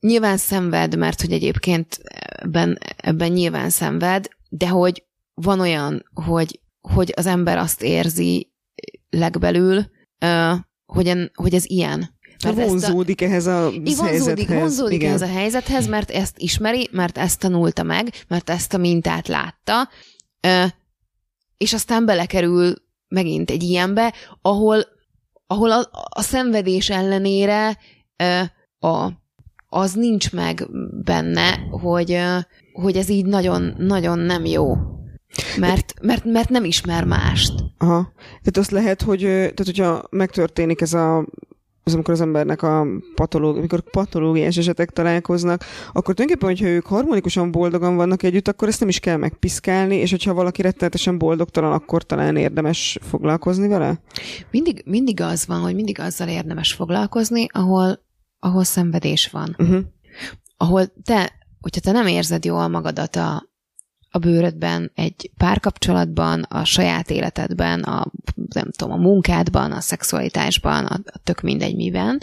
nyilván 0.00 0.36
szenved, 0.36 0.96
mert 0.96 1.20
hogy 1.20 1.32
egyébként 1.32 2.00
ebben, 2.28 2.78
ebben 2.96 3.32
nyilván 3.32 3.70
szenved, 3.70 4.28
de 4.48 4.68
hogy 4.68 5.04
van 5.34 5.60
olyan, 5.60 6.04
hogy, 6.14 6.60
hogy 6.80 7.12
az 7.16 7.26
ember 7.26 7.58
azt 7.58 7.82
érzi 7.82 8.52
legbelül, 9.10 9.84
hogy, 10.86 11.30
hogy 11.34 11.54
ez 11.54 11.64
ilyen. 11.66 12.16
Mert 12.44 12.68
vonzódik 12.68 13.20
a, 13.20 13.24
ehhez 13.24 13.46
a 13.46 13.70
vonzódik, 13.70 13.98
helyzethez. 13.98 14.58
Vonzódik 14.58 14.98
Igen. 14.98 15.08
ehhez 15.08 15.22
a 15.22 15.26
helyzethez, 15.26 15.86
mert 15.86 16.10
ezt 16.10 16.38
ismeri, 16.38 16.88
mert 16.92 17.18
ezt 17.18 17.40
tanulta 17.40 17.82
meg, 17.82 18.24
mert 18.28 18.50
ezt 18.50 18.74
a 18.74 18.78
mintát 18.78 19.28
látta, 19.28 19.88
és 21.56 21.72
aztán 21.72 22.06
belekerül 22.06 22.74
megint 23.08 23.50
egy 23.50 23.62
ilyenbe, 23.62 24.14
ahol, 24.42 24.84
ahol 25.46 25.70
a, 25.70 25.88
a 26.08 26.22
szenvedés 26.22 26.90
ellenére 26.90 27.78
a, 28.78 29.08
az 29.68 29.92
nincs 29.92 30.32
meg 30.32 30.68
benne, 31.04 31.56
hogy, 31.70 32.20
hogy 32.72 32.96
ez 32.96 33.08
így 33.08 33.26
nagyon, 33.26 33.74
nagyon 33.78 34.18
nem 34.18 34.44
jó. 34.44 34.76
Mert, 35.58 35.94
mert, 36.02 36.24
mert 36.24 36.48
nem 36.48 36.64
ismer 36.64 37.04
mást. 37.04 37.54
Aha. 37.78 38.12
Tehát 38.16 38.56
azt 38.56 38.70
lehet, 38.70 39.02
hogy 39.02 39.20
tehát 39.20 39.64
hogyha 39.64 40.02
megtörténik 40.10 40.80
ez 40.80 40.92
a 40.92 41.26
az 41.88 41.94
amikor 41.94 42.14
az 42.14 42.20
embernek 42.20 42.62
a 42.62 42.86
patológi, 43.14 43.58
amikor 43.58 43.90
patológiás 43.90 44.56
esetek 44.56 44.90
találkoznak, 44.90 45.64
akkor 45.92 46.14
tulajdonképpen, 46.14 46.48
hogyha 46.48 46.66
ők 46.74 46.86
harmonikusan 46.86 47.50
boldogan 47.50 47.96
vannak 47.96 48.22
együtt, 48.22 48.48
akkor 48.48 48.68
ezt 48.68 48.80
nem 48.80 48.88
is 48.88 48.98
kell 48.98 49.16
megpiszkálni, 49.16 49.94
és 49.94 50.10
hogyha 50.10 50.34
valaki 50.34 50.62
rettenetesen 50.62 51.18
boldogtalan, 51.18 51.72
akkor 51.72 52.02
talán 52.02 52.36
érdemes 52.36 52.98
foglalkozni 53.02 53.68
vele? 53.68 54.00
Mindig, 54.50 54.82
mindig 54.84 55.20
az 55.20 55.46
van, 55.46 55.60
hogy 55.60 55.74
mindig 55.74 56.00
azzal 56.00 56.28
érdemes 56.28 56.72
foglalkozni, 56.72 57.46
ahol, 57.52 58.00
ahol 58.38 58.64
szenvedés 58.64 59.28
van. 59.28 59.56
Uh-huh. 59.58 59.80
Ahol 60.56 60.86
te, 61.04 61.32
hogyha 61.60 61.80
te 61.80 61.92
nem 61.92 62.06
érzed 62.06 62.44
jól 62.44 62.68
magadat 62.68 63.16
a, 63.16 63.42
a 64.10 64.18
bőrödben, 64.18 64.90
egy 64.94 65.30
párkapcsolatban, 65.36 66.42
a 66.42 66.64
saját 66.64 67.10
életedben, 67.10 67.82
a, 67.82 68.06
nem 68.34 68.70
tudom, 68.70 68.92
a 68.92 69.02
munkádban, 69.02 69.72
a 69.72 69.80
szexualitásban, 69.80 70.84
a, 70.84 71.00
a 71.04 71.18
tök 71.24 71.40
mindegy 71.40 71.76
miben, 71.76 72.22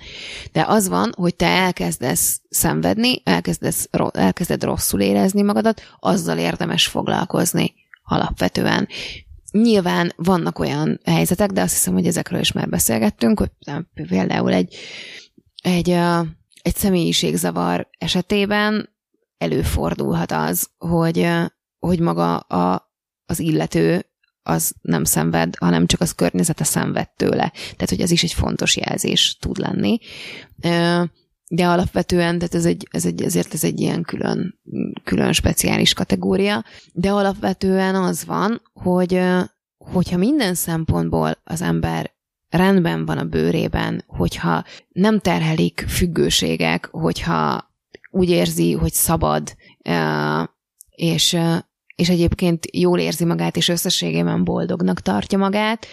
de 0.51 0.65
az 0.67 0.87
van, 0.87 1.11
hogy 1.17 1.35
te 1.35 1.47
elkezdesz 1.47 2.41
szenvedni, 2.49 3.21
elkezdesz, 3.23 3.89
elkezded 4.11 4.63
rosszul 4.63 5.01
érezni 5.01 5.41
magadat, 5.41 5.81
azzal 5.99 6.37
érdemes 6.37 6.87
foglalkozni 6.87 7.73
alapvetően. 8.03 8.87
Nyilván 9.51 10.13
vannak 10.15 10.59
olyan 10.59 10.99
helyzetek, 11.05 11.51
de 11.51 11.61
azt 11.61 11.73
hiszem, 11.73 11.93
hogy 11.93 12.07
ezekről 12.07 12.39
is 12.39 12.51
már 12.51 12.69
beszélgettünk, 12.69 13.39
hogy 13.39 13.51
például 14.07 14.53
egy, 14.53 14.75
egy, 15.61 15.89
egy 16.61 16.75
személyiségzavar 16.75 17.87
esetében 17.97 18.89
előfordulhat 19.37 20.31
az, 20.31 20.69
hogy 20.77 21.27
hogy 21.85 21.99
maga 21.99 22.37
a, 22.37 22.93
az 23.25 23.39
illető 23.39 24.05
az 24.47 24.75
nem 24.81 25.03
szenved, 25.03 25.55
hanem 25.55 25.85
csak 25.85 26.01
az 26.01 26.11
környezete 26.11 26.63
szenved 26.63 27.09
tőle. 27.09 27.51
Tehát, 27.51 27.89
hogy 27.89 28.01
ez 28.01 28.11
is 28.11 28.23
egy 28.23 28.33
fontos 28.33 28.77
jelzés 28.77 29.37
tud 29.39 29.57
lenni. 29.57 29.99
De 31.47 31.67
alapvetően, 31.67 32.37
tehát 32.37 32.55
ez 32.55 32.65
egy, 32.65 32.87
ez 32.91 33.05
egy, 33.05 33.21
ezért 33.21 33.53
ez 33.53 33.63
egy 33.63 33.79
ilyen 33.79 34.01
külön, 34.01 34.59
külön 35.03 35.33
speciális 35.33 35.93
kategória, 35.93 36.63
de 36.93 37.11
alapvetően 37.11 37.95
az 37.95 38.25
van, 38.25 38.61
hogy 38.73 39.21
hogyha 39.77 40.17
minden 40.17 40.53
szempontból 40.53 41.37
az 41.43 41.61
ember 41.61 42.13
rendben 42.49 43.05
van 43.05 43.17
a 43.17 43.23
bőrében, 43.23 44.03
hogyha 44.07 44.63
nem 44.89 45.19
terhelik 45.19 45.85
függőségek, 45.87 46.85
hogyha 46.91 47.73
úgy 48.11 48.29
érzi, 48.29 48.73
hogy 48.73 48.93
szabad, 48.93 49.55
és, 50.89 51.37
és 51.95 52.09
egyébként 52.09 52.65
jól 52.71 52.99
érzi 52.99 53.25
magát, 53.25 53.57
és 53.57 53.69
összességében 53.69 54.43
boldognak 54.43 54.99
tartja 54.99 55.37
magát, 55.37 55.87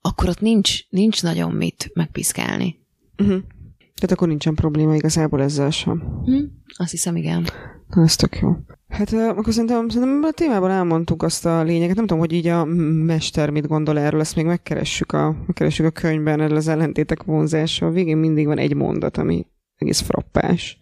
akkor 0.00 0.28
ott 0.28 0.40
nincs, 0.40 0.88
nincs 0.88 1.22
nagyon 1.22 1.52
mit 1.52 1.90
megpiszkálni. 1.94 2.76
Uh-huh. 3.18 3.42
Tehát 3.78 4.16
akkor 4.16 4.28
nincsen 4.28 4.54
probléma 4.54 4.94
igazából 4.94 5.42
ezzel 5.42 5.70
sem. 5.70 6.22
Hm? 6.24 6.44
Azt 6.76 6.90
hiszem, 6.90 7.16
igen. 7.16 7.46
Na, 7.88 8.02
ez 8.02 8.16
tök 8.16 8.38
jó. 8.38 8.56
Hát 8.88 9.12
akkor 9.12 9.52
szerintem, 9.52 9.88
szerintem 9.88 10.22
a 10.22 10.30
témában 10.30 10.70
elmondtuk 10.70 11.22
azt 11.22 11.46
a 11.46 11.62
lényeget. 11.62 11.96
Nem 11.96 12.06
tudom, 12.06 12.22
hogy 12.22 12.32
így 12.32 12.46
a 12.46 12.64
mester 13.04 13.50
mit 13.50 13.66
gondol 13.66 13.98
erről, 13.98 14.20
ezt 14.20 14.36
még 14.36 14.44
megkeressük 14.44 15.12
a, 15.12 15.36
megkeressük 15.46 15.86
a 15.86 15.90
könyvben, 15.90 16.40
erről 16.40 16.56
az 16.56 16.68
ellentétek 16.68 17.22
vonzása. 17.22 17.86
A 17.86 17.90
végén 17.90 18.16
mindig 18.16 18.46
van 18.46 18.58
egy 18.58 18.74
mondat, 18.74 19.16
ami 19.16 19.46
egész 19.76 20.00
frappás. 20.00 20.78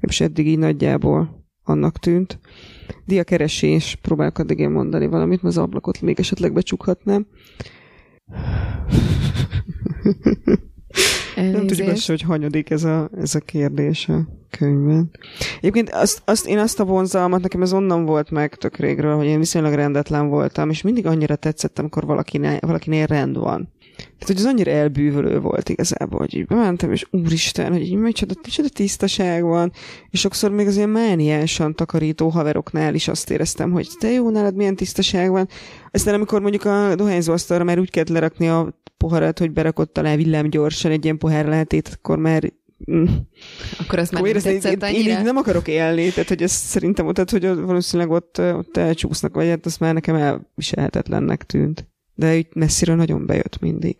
És 0.00 0.20
eddig 0.20 0.46
így 0.46 0.58
nagyjából 0.58 1.45
annak 1.68 1.98
tűnt 1.98 2.38
diakeresés, 3.04 3.98
próbálok 4.02 4.38
addig 4.38 4.58
én 4.58 4.70
mondani 4.70 5.06
valamit, 5.06 5.42
mert 5.42 5.56
az 5.56 5.62
ablakot 5.62 6.00
még 6.00 6.18
esetleg 6.18 6.52
becsukhatnám. 6.52 7.26
Nem 11.36 11.66
tudjuk 11.66 11.88
azt, 11.88 12.06
hogy 12.06 12.22
hanyadik 12.22 12.70
ez 12.70 12.84
a, 12.84 13.10
ez 13.16 13.34
a 13.34 13.40
kérdés 13.40 14.08
a 14.08 14.28
könyvben. 14.50 15.10
Egyébként 15.58 15.90
azt, 15.90 16.22
azt, 16.24 16.46
én 16.46 16.58
azt 16.58 16.80
a 16.80 16.84
vonzalmat, 16.84 17.42
nekem 17.42 17.62
ez 17.62 17.72
onnan 17.72 18.04
volt 18.04 18.30
meg 18.30 18.54
tök 18.54 18.76
régről, 18.76 19.16
hogy 19.16 19.26
én 19.26 19.38
viszonylag 19.38 19.72
rendetlen 19.72 20.28
voltam, 20.28 20.70
és 20.70 20.82
mindig 20.82 21.06
annyira 21.06 21.36
tetszett, 21.36 21.78
amikor 21.78 22.06
valakinél, 22.06 22.58
valakinél 22.60 23.06
rend 23.06 23.38
van. 23.38 23.72
Tehát, 24.18 24.26
hogy 24.26 24.36
az 24.36 24.44
annyira 24.44 24.70
elbűvölő 24.70 25.40
volt 25.40 25.68
igazából, 25.68 26.18
hogy 26.18 26.34
így 26.34 26.46
bementem, 26.46 26.92
és 26.92 27.06
úristen, 27.10 27.72
hogy 27.72 27.82
így 27.82 27.94
micsoda, 27.94 28.34
micsoda 28.42 28.68
tisztaság 28.68 29.42
van, 29.42 29.72
és 30.10 30.20
sokszor 30.20 30.50
még 30.50 30.66
az 30.66 30.76
ilyen 30.76 30.88
mániásan 30.88 31.74
takarító 31.74 32.28
haveroknál 32.28 32.94
is 32.94 33.08
azt 33.08 33.30
éreztem, 33.30 33.70
hogy 33.70 33.88
te 33.98 34.10
jó, 34.10 34.30
nálad 34.30 34.54
milyen 34.54 34.76
tisztaság 34.76 35.30
van. 35.30 35.48
Aztán 35.90 36.14
amikor 36.14 36.40
mondjuk 36.40 36.64
a 36.64 36.94
dohányzóasztalra 36.94 37.64
már 37.64 37.78
úgy 37.78 37.90
kellett 37.90 38.08
lerakni 38.08 38.48
a 38.48 38.80
poharat, 38.96 39.38
hogy 39.38 39.50
berakott 39.50 39.98
alá 39.98 40.16
villám 40.16 40.50
gyorsan 40.50 40.90
egy 40.90 41.04
ilyen 41.04 41.18
pohár 41.18 41.46
lehetét, 41.46 41.90
akkor 41.92 42.18
már 42.18 42.52
mm, 42.90 43.04
Akkor 43.78 43.98
az 43.98 44.10
már 44.10 44.22
nem 44.22 44.30
érezni, 44.30 44.52
tetszett 44.52 44.82
én, 44.82 44.88
én, 44.88 45.00
így 45.00 45.06
annyira? 45.06 45.22
nem 45.22 45.36
akarok 45.36 45.68
élni, 45.68 46.08
tehát 46.10 46.28
hogy 46.28 46.42
ez 46.42 46.52
szerintem 46.52 47.12
tehát, 47.12 47.30
hogy 47.30 47.46
valószínűleg 47.46 48.10
ott, 48.12 48.38
ott 48.38 48.76
elcsúsznak, 48.76 49.34
vagy 49.34 49.48
hát 49.48 49.66
az 49.66 49.76
már 49.76 49.94
nekem 49.94 50.14
elviselhetetlennek 50.14 51.42
tűnt. 51.42 51.88
De 52.16 52.36
így 52.36 52.46
messziről 52.54 52.96
nagyon 52.96 53.26
bejött 53.26 53.58
mindig. 53.60 53.96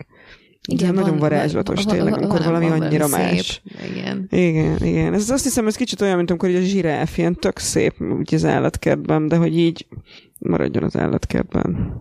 Igen, 0.69 0.95
nagyon 0.95 1.11
van- 1.11 1.19
varázslatos 1.19 1.85
van- 1.85 1.95
tényleg, 1.95 2.13
van- 2.13 2.23
amikor 2.23 2.39
van- 2.39 2.49
valami 2.53 2.69
van 2.69 2.81
annyira 2.81 3.09
valami 3.09 3.31
más. 3.33 3.63
Szép. 3.65 3.91
Igen. 3.97 4.27
Igen, 4.31 4.85
igen. 4.85 5.15
Ez 5.15 5.31
azt 5.31 5.45
hiszem, 5.45 5.67
ez 5.67 5.77
kicsit 5.77 6.01
olyan, 6.01 6.17
mint 6.17 6.31
amikor 6.31 6.49
a 6.49 6.61
zsiráf 6.61 7.19
ilyen 7.19 7.35
tök 7.35 7.59
szép, 7.59 8.01
úgy 8.01 8.35
az 8.35 8.45
állatkertben, 8.45 9.29
de 9.29 9.37
hogy 9.37 9.59
így 9.59 9.87
maradjon 10.39 10.83
az 10.83 10.97
állatkertben. 10.97 11.93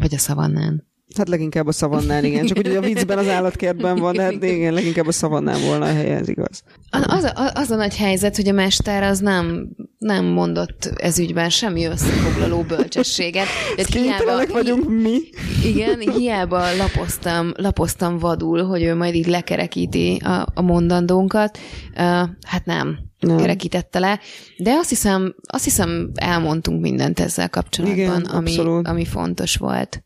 Vagy 0.00 0.14
a 0.14 0.18
szavannán. 0.18 0.85
Hát 1.16 1.28
leginkább 1.28 1.66
a 1.66 1.72
szavannán, 1.72 2.24
igen. 2.24 2.46
Csak 2.46 2.58
ugye 2.58 2.78
a 2.78 2.80
viccben 2.80 3.18
az 3.18 3.28
állatkertben 3.28 3.96
van, 3.96 4.14
de 4.14 4.22
hát 4.22 4.42
igen, 4.42 4.72
leginkább 4.72 5.06
a 5.06 5.12
szavannán 5.12 5.60
volna 5.66 5.84
a 5.84 5.92
helye, 5.92 6.16
ez 6.16 6.28
igaz. 6.28 6.62
Az 6.90 7.24
a, 7.24 7.50
az 7.54 7.70
a 7.70 7.76
nagy 7.76 7.96
helyzet, 7.96 8.36
hogy 8.36 8.48
a 8.48 8.52
mester 8.52 9.02
az 9.02 9.18
nem, 9.18 9.68
nem 9.98 10.24
mondott 10.24 10.92
ez 10.96 11.18
ügyben 11.18 11.50
semmi 11.50 11.84
összefoglaló 11.84 12.62
bölcsességet. 12.62 13.46
Kénytelenek 13.76 14.52
vagyunk 14.52 14.88
mi. 14.88 15.18
Igen, 15.64 15.98
hiába 15.98 16.76
lapoztam, 16.76 17.52
lapoztam 17.56 18.18
vadul, 18.18 18.64
hogy 18.64 18.82
ő 18.82 18.94
majd 18.94 19.14
így 19.14 19.26
lekerekíti 19.26 20.16
a, 20.24 20.46
a 20.54 20.62
mondandónkat. 20.62 21.58
Uh, 21.90 21.98
hát 22.42 22.64
nem, 22.64 22.86
Nem. 22.86 22.98
nem, 23.20 23.36
kerekítette 23.36 23.98
le. 23.98 24.20
De 24.56 24.72
azt 24.72 24.88
hiszem, 24.88 25.34
azt 25.46 25.64
hiszem 25.64 26.10
elmondtunk 26.14 26.80
mindent 26.80 27.20
ezzel 27.20 27.50
kapcsolatban, 27.50 27.98
Igen, 27.98 28.22
ami, 28.22 28.50
abszolút. 28.50 28.88
ami 28.88 29.04
fontos 29.04 29.56
volt. 29.56 30.04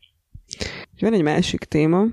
Van 1.01 1.13
egy 1.13 1.23
másik 1.23 1.65
téma, 1.65 2.05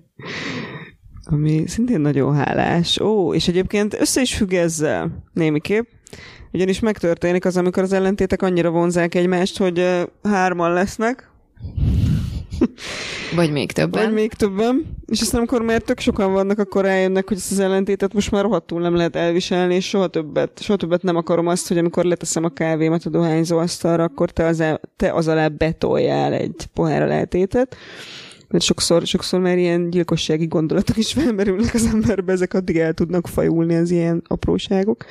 ami 1.32 1.64
szintén 1.66 2.00
nagyon 2.00 2.34
hálás. 2.34 3.00
Ó, 3.00 3.34
és 3.34 3.48
egyébként 3.48 4.00
össze 4.00 4.20
is 4.20 4.34
függ 4.34 4.52
ezzel 4.52 5.24
némiképp. 5.32 5.84
Ugyanis 6.52 6.80
megtörténik 6.80 7.44
az, 7.44 7.56
amikor 7.56 7.82
az 7.82 7.92
ellentétek 7.92 8.42
annyira 8.42 8.70
vonzák 8.70 9.14
egymást, 9.14 9.58
hogy 9.58 10.06
hárman 10.22 10.72
lesznek, 10.72 11.29
Vagy 13.34 13.52
még 13.52 13.72
többen. 13.72 14.04
vagy 14.04 14.12
még 14.12 14.32
többen, 14.32 14.96
és 15.06 15.20
aztán 15.20 15.38
amikor 15.38 15.62
már 15.62 15.82
tök 15.82 16.00
sokan 16.00 16.32
vannak, 16.32 16.58
akkor 16.58 16.84
rájönnek, 16.84 17.28
hogy 17.28 17.36
ezt 17.36 17.52
az 17.52 17.58
ellentétet 17.58 18.12
most 18.12 18.30
már 18.30 18.42
rohadtul 18.42 18.80
nem 18.80 18.94
lehet 18.94 19.16
elviselni, 19.16 19.74
és 19.74 19.88
soha 19.88 20.06
többet, 20.06 20.62
soha 20.62 20.78
többet 20.78 21.02
nem 21.02 21.16
akarom 21.16 21.46
azt, 21.46 21.68
hogy 21.68 21.78
amikor 21.78 22.04
leteszem 22.04 22.44
a 22.44 22.48
kávémat 22.48 23.04
a 23.04 23.10
dohányzó 23.10 23.58
asztalra, 23.58 24.02
akkor 24.02 24.30
te 24.30 24.44
az, 24.44 24.60
el, 24.60 24.80
te 24.96 25.12
az 25.12 25.28
alá 25.28 25.48
betoljál 25.48 26.32
egy 26.32 26.66
pohár 26.74 27.02
ellentétet. 27.02 27.76
Mert 28.48 28.64
sokszor, 28.64 29.06
sokszor 29.06 29.40
már 29.40 29.58
ilyen 29.58 29.90
gyilkossági 29.90 30.46
gondolatok 30.46 30.96
is 30.96 31.12
felmerülnek 31.12 31.74
az 31.74 31.86
emberbe, 31.92 32.32
ezek 32.32 32.54
addig 32.54 32.78
el 32.78 32.92
tudnak 32.92 33.26
fajulni 33.26 33.74
az 33.74 33.90
ilyen 33.90 34.22
apróságok. 34.26 35.04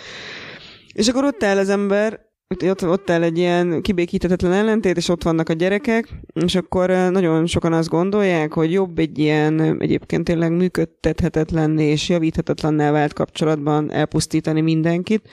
És 0.93 1.07
akkor 1.07 1.23
ott 1.23 1.43
áll 1.43 1.57
az 1.57 1.69
ember, 1.69 2.28
ott, 2.57 2.85
ott, 2.85 3.09
áll 3.09 3.23
egy 3.23 3.37
ilyen 3.37 3.81
kibékíthetetlen 3.81 4.51
ellentét, 4.51 4.97
és 4.97 5.09
ott 5.09 5.23
vannak 5.23 5.49
a 5.49 5.53
gyerekek, 5.53 6.07
és 6.33 6.55
akkor 6.55 6.89
eh, 6.89 7.09
nagyon 7.09 7.45
sokan 7.45 7.73
azt 7.73 7.89
gondolják, 7.89 8.53
hogy 8.53 8.71
jobb 8.71 8.99
egy 8.99 9.19
ilyen 9.19 9.59
eh, 9.59 9.75
egyébként 9.79 10.23
tényleg 10.23 10.51
működtethetetlen 10.51 11.79
és 11.79 12.09
javíthatatlanná 12.09 12.91
vált 12.91 13.13
kapcsolatban 13.13 13.91
elpusztítani 13.91 14.61
mindenkit, 14.61 15.29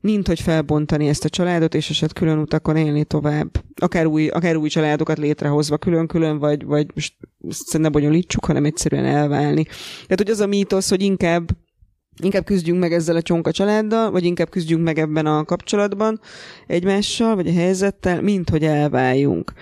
mint 0.00 0.26
hogy 0.26 0.40
felbontani 0.40 1.08
ezt 1.08 1.24
a 1.24 1.28
családot, 1.28 1.74
és 1.74 1.90
eset 1.90 2.12
külön 2.12 2.38
utakon 2.38 2.76
élni 2.76 3.04
tovább. 3.04 3.50
Akár 3.74 4.06
új, 4.06 4.28
akár 4.28 4.56
új 4.56 4.68
családokat 4.68 5.18
létrehozva 5.18 5.78
külön-külön, 5.78 6.38
vagy, 6.38 6.64
vagy 6.64 6.86
most 6.94 7.14
ezt 7.48 7.78
ne 7.78 7.88
bonyolítsuk, 7.88 8.44
hanem 8.44 8.64
egyszerűen 8.64 9.04
elválni. 9.04 9.62
Tehát, 9.92 10.16
hogy 10.16 10.30
az 10.30 10.40
a 10.40 10.46
mítosz, 10.46 10.88
hogy 10.88 11.02
inkább 11.02 11.50
inkább 12.24 12.44
küzdjünk 12.44 12.80
meg 12.80 12.92
ezzel 12.92 13.16
a 13.16 13.22
csonka 13.22 13.50
családdal, 13.50 14.10
vagy 14.10 14.24
inkább 14.24 14.48
küzdjünk 14.48 14.84
meg 14.84 14.98
ebben 14.98 15.26
a 15.26 15.44
kapcsolatban 15.44 16.20
egymással, 16.66 17.34
vagy 17.34 17.48
a 17.48 17.52
helyzettel, 17.52 18.22
mint 18.22 18.50
hogy 18.50 18.64
elváljunk. 18.64 19.52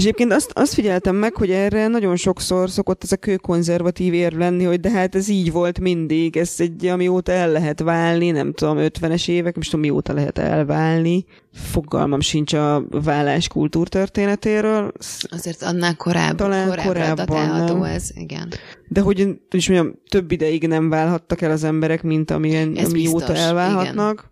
És 0.00 0.06
egyébként 0.06 0.32
azt, 0.32 0.50
azt 0.54 0.74
figyeltem 0.74 1.16
meg, 1.16 1.34
hogy 1.34 1.50
erre 1.50 1.88
nagyon 1.88 2.16
sokszor 2.16 2.70
szokott 2.70 3.02
ez 3.02 3.12
a 3.12 3.16
kőkonzervatív 3.16 4.12
érv 4.12 4.36
lenni, 4.38 4.64
hogy 4.64 4.80
de 4.80 4.90
hát 4.90 5.14
ez 5.14 5.28
így 5.28 5.52
volt 5.52 5.80
mindig, 5.80 6.36
ez 6.36 6.54
egy, 6.58 6.86
amióta 6.86 7.32
el 7.32 7.50
lehet 7.50 7.80
válni, 7.80 8.30
nem 8.30 8.52
tudom, 8.52 8.76
50-es 8.78 9.28
évek, 9.28 9.56
most 9.56 9.70
tudom, 9.70 9.86
mióta 9.86 10.12
lehet 10.12 10.38
elválni. 10.38 11.24
Fogalmam 11.52 12.20
sincs 12.20 12.52
a 12.52 12.84
vállás 12.90 13.48
kultúrtörténetéről, 13.48 14.92
Azért 15.30 15.62
annál 15.62 15.96
korábban, 15.96 16.36
Talán 16.36 16.86
korábban, 16.86 17.66
nem? 17.66 17.82
ez, 17.82 18.10
igen. 18.14 18.48
de 18.88 19.00
hogy, 19.00 19.40
is 19.50 19.68
mondjam, 19.68 19.94
több 20.08 20.32
ideig 20.32 20.66
nem 20.66 20.88
válhattak 20.88 21.40
el 21.40 21.50
az 21.50 21.64
emberek, 21.64 22.02
mint 22.02 22.30
amilyen, 22.30 22.76
Ez 22.76 22.88
amióta 22.88 23.16
biztos, 23.16 23.38
elválhatnak. 23.38 24.30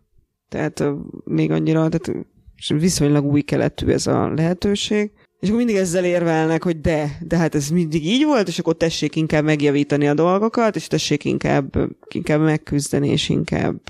Tehát 0.48 0.80
ö, 0.80 0.92
még 1.24 1.50
annyira, 1.50 1.88
tehát 1.88 2.26
viszonylag 2.68 3.24
új 3.24 3.40
keletű 3.40 3.86
ez 3.86 4.06
a 4.06 4.32
lehetőség. 4.34 5.10
És 5.40 5.48
akkor 5.48 5.64
mindig 5.64 5.76
ezzel 5.76 6.04
érvelnek, 6.04 6.62
hogy 6.62 6.80
de, 6.80 7.18
de 7.20 7.36
hát 7.36 7.54
ez 7.54 7.68
mindig 7.68 8.06
így 8.06 8.24
volt, 8.24 8.48
és 8.48 8.58
akkor 8.58 8.76
tessék 8.76 9.16
inkább 9.16 9.44
megjavítani 9.44 10.08
a 10.08 10.14
dolgokat, 10.14 10.76
és 10.76 10.86
tessék 10.86 11.24
inkább, 11.24 11.76
inkább 12.14 12.40
megküzdeni, 12.40 13.08
és 13.08 13.28
inkább 13.28 13.80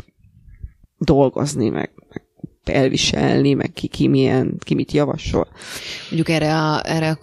dolgozni, 0.98 1.68
meg, 1.68 1.90
meg 2.68 2.76
elviselni, 2.76 3.54
meg 3.54 3.72
ki, 3.72 3.86
ki, 3.86 4.08
milyen, 4.08 4.54
ki 4.64 4.74
mit 4.74 4.92
javasol. 4.92 5.48
Mondjuk 6.10 6.28
erre 6.28 6.56
a, 6.56 6.82
erre 6.84 7.18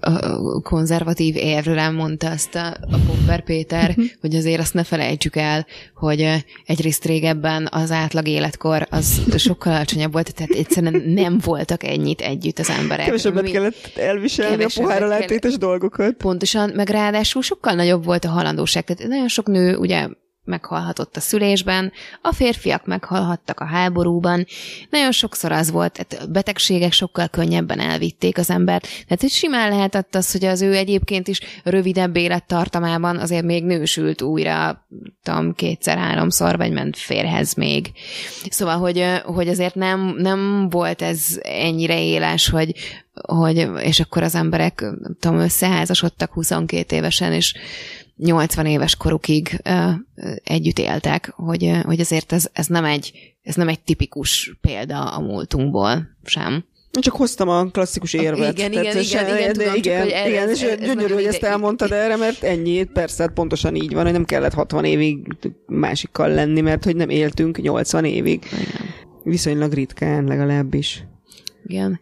a, 0.00 0.10
a 0.10 0.60
konzervatív 0.60 1.36
érvről 1.36 1.78
elmondta 1.78 2.30
azt 2.30 2.54
a, 2.54 2.66
a 2.66 2.96
Popper 3.06 3.44
Péter, 3.44 3.96
hogy 4.20 4.34
azért 4.34 4.60
azt 4.60 4.74
ne 4.74 4.84
felejtsük 4.84 5.36
el, 5.36 5.66
hogy 5.94 6.44
egyrészt 6.66 7.04
régebben 7.04 7.68
az 7.70 7.90
átlag 7.90 8.28
életkor 8.28 8.86
az 8.90 9.20
sokkal 9.36 9.72
alacsonyabb 9.72 10.12
volt, 10.12 10.34
tehát 10.34 10.52
egyszerűen 10.52 11.02
nem 11.06 11.38
voltak 11.44 11.84
ennyit 11.84 12.20
együtt 12.20 12.58
az 12.58 12.70
emberek. 12.70 13.04
Kevesebbet 13.04 13.42
Mi- 13.42 13.50
kellett 13.50 13.92
elviselni 13.96 14.64
a 14.64 14.68
pohárra 14.74 14.98
kellett. 15.08 15.20
eltétes 15.20 15.58
dolgokat. 15.58 16.14
Pontosan, 16.14 16.72
meg 16.74 16.88
ráadásul 16.88 17.42
sokkal 17.42 17.74
nagyobb 17.74 18.04
volt 18.04 18.24
a 18.24 18.28
halandóság. 18.28 18.84
Tehát 18.84 19.12
nagyon 19.12 19.28
sok 19.28 19.46
nő 19.46 19.76
ugye 19.76 20.08
meghalhatott 20.44 21.16
a 21.16 21.20
szülésben, 21.20 21.92
a 22.22 22.32
férfiak 22.32 22.86
meghalhattak 22.86 23.60
a 23.60 23.64
háborúban. 23.64 24.46
Nagyon 24.90 25.12
sokszor 25.12 25.52
az 25.52 25.70
volt, 25.70 25.92
tehát 25.92 26.30
betegségek 26.30 26.92
sokkal 26.92 27.28
könnyebben 27.28 27.80
elvitték 27.80 28.38
az 28.38 28.50
embert. 28.50 28.82
Tehát 28.82 29.20
hogy 29.20 29.30
simán 29.30 29.70
lehetett 29.70 30.14
az, 30.14 30.32
hogy 30.32 30.44
az 30.44 30.62
ő 30.62 30.74
egyébként 30.74 31.28
is 31.28 31.40
rövidebb 31.64 32.16
élettartamában 32.16 33.16
azért 33.16 33.44
még 33.44 33.64
nősült 33.64 34.22
újra, 34.22 34.86
tudom, 35.22 35.54
kétszer-háromszor, 35.54 36.56
vagy 36.56 36.72
ment 36.72 36.96
férhez 36.96 37.54
még. 37.54 37.92
Szóval, 38.50 38.78
hogy, 38.78 39.06
hogy 39.24 39.48
azért 39.48 39.74
nem, 39.74 40.14
nem 40.18 40.68
volt 40.68 41.02
ez 41.02 41.38
ennyire 41.42 42.02
éles, 42.02 42.48
hogy, 42.48 42.74
hogy 43.14 43.68
és 43.78 44.00
akkor 44.00 44.22
az 44.22 44.34
emberek, 44.34 44.80
nem 44.80 45.16
tudom, 45.20 45.38
összeházasodtak 45.38 46.32
22 46.32 46.96
évesen, 46.96 47.32
és 47.32 47.54
80 48.16 48.66
éves 48.66 48.96
korukig 48.96 49.62
együtt 50.44 50.78
éltek, 50.78 51.32
hogy, 51.36 51.70
hogy 51.82 52.00
azért 52.00 52.32
ez, 52.32 52.48
ez, 52.52 52.66
nem 52.66 52.84
egy, 52.84 53.34
ez 53.42 53.54
nem 53.54 53.68
egy 53.68 53.80
tipikus 53.80 54.56
példa 54.60 55.04
a 55.04 55.20
múltunkból 55.20 56.06
sem. 56.24 56.64
Csak 57.00 57.14
hoztam 57.16 57.48
a 57.48 57.64
klasszikus 57.70 58.12
érvet. 58.12 58.58
igen, 58.58 58.72
igen, 58.72 58.84
Tehát 58.84 59.02
igen, 59.02 59.26
igen, 59.26 59.52
de 59.52 59.52
tudom, 59.52 59.66
csak 59.74 59.76
igen, 59.84 60.00
hogy 60.02 60.10
ez- 60.10 60.28
igen, 60.28 60.48
és 60.50 60.60
ez- 60.62 60.80
ez 60.80 60.86
gyönyörű, 60.86 61.12
hogy 61.14 61.24
ezt 61.24 61.36
ide- 61.36 61.48
elmondtad 61.50 61.92
erre, 62.02 62.16
mert 62.16 62.42
ennyi, 62.42 62.84
persze, 62.84 63.22
hát 63.22 63.32
pontosan 63.32 63.74
így 63.74 63.94
van, 63.94 64.02
hogy 64.04 64.12
nem 64.12 64.24
kellett 64.24 64.52
60 64.54 64.84
évig 64.84 65.26
másikkal 65.66 66.28
lenni, 66.28 66.60
mert 66.60 66.84
hogy 66.84 66.96
nem 66.96 67.08
éltünk 67.08 67.60
80 67.60 68.04
évig. 68.04 68.44
Igen. 68.52 68.86
Viszonylag 69.24 69.72
ritkán 69.72 70.24
legalábbis. 70.24 71.04
Igen. 71.66 72.00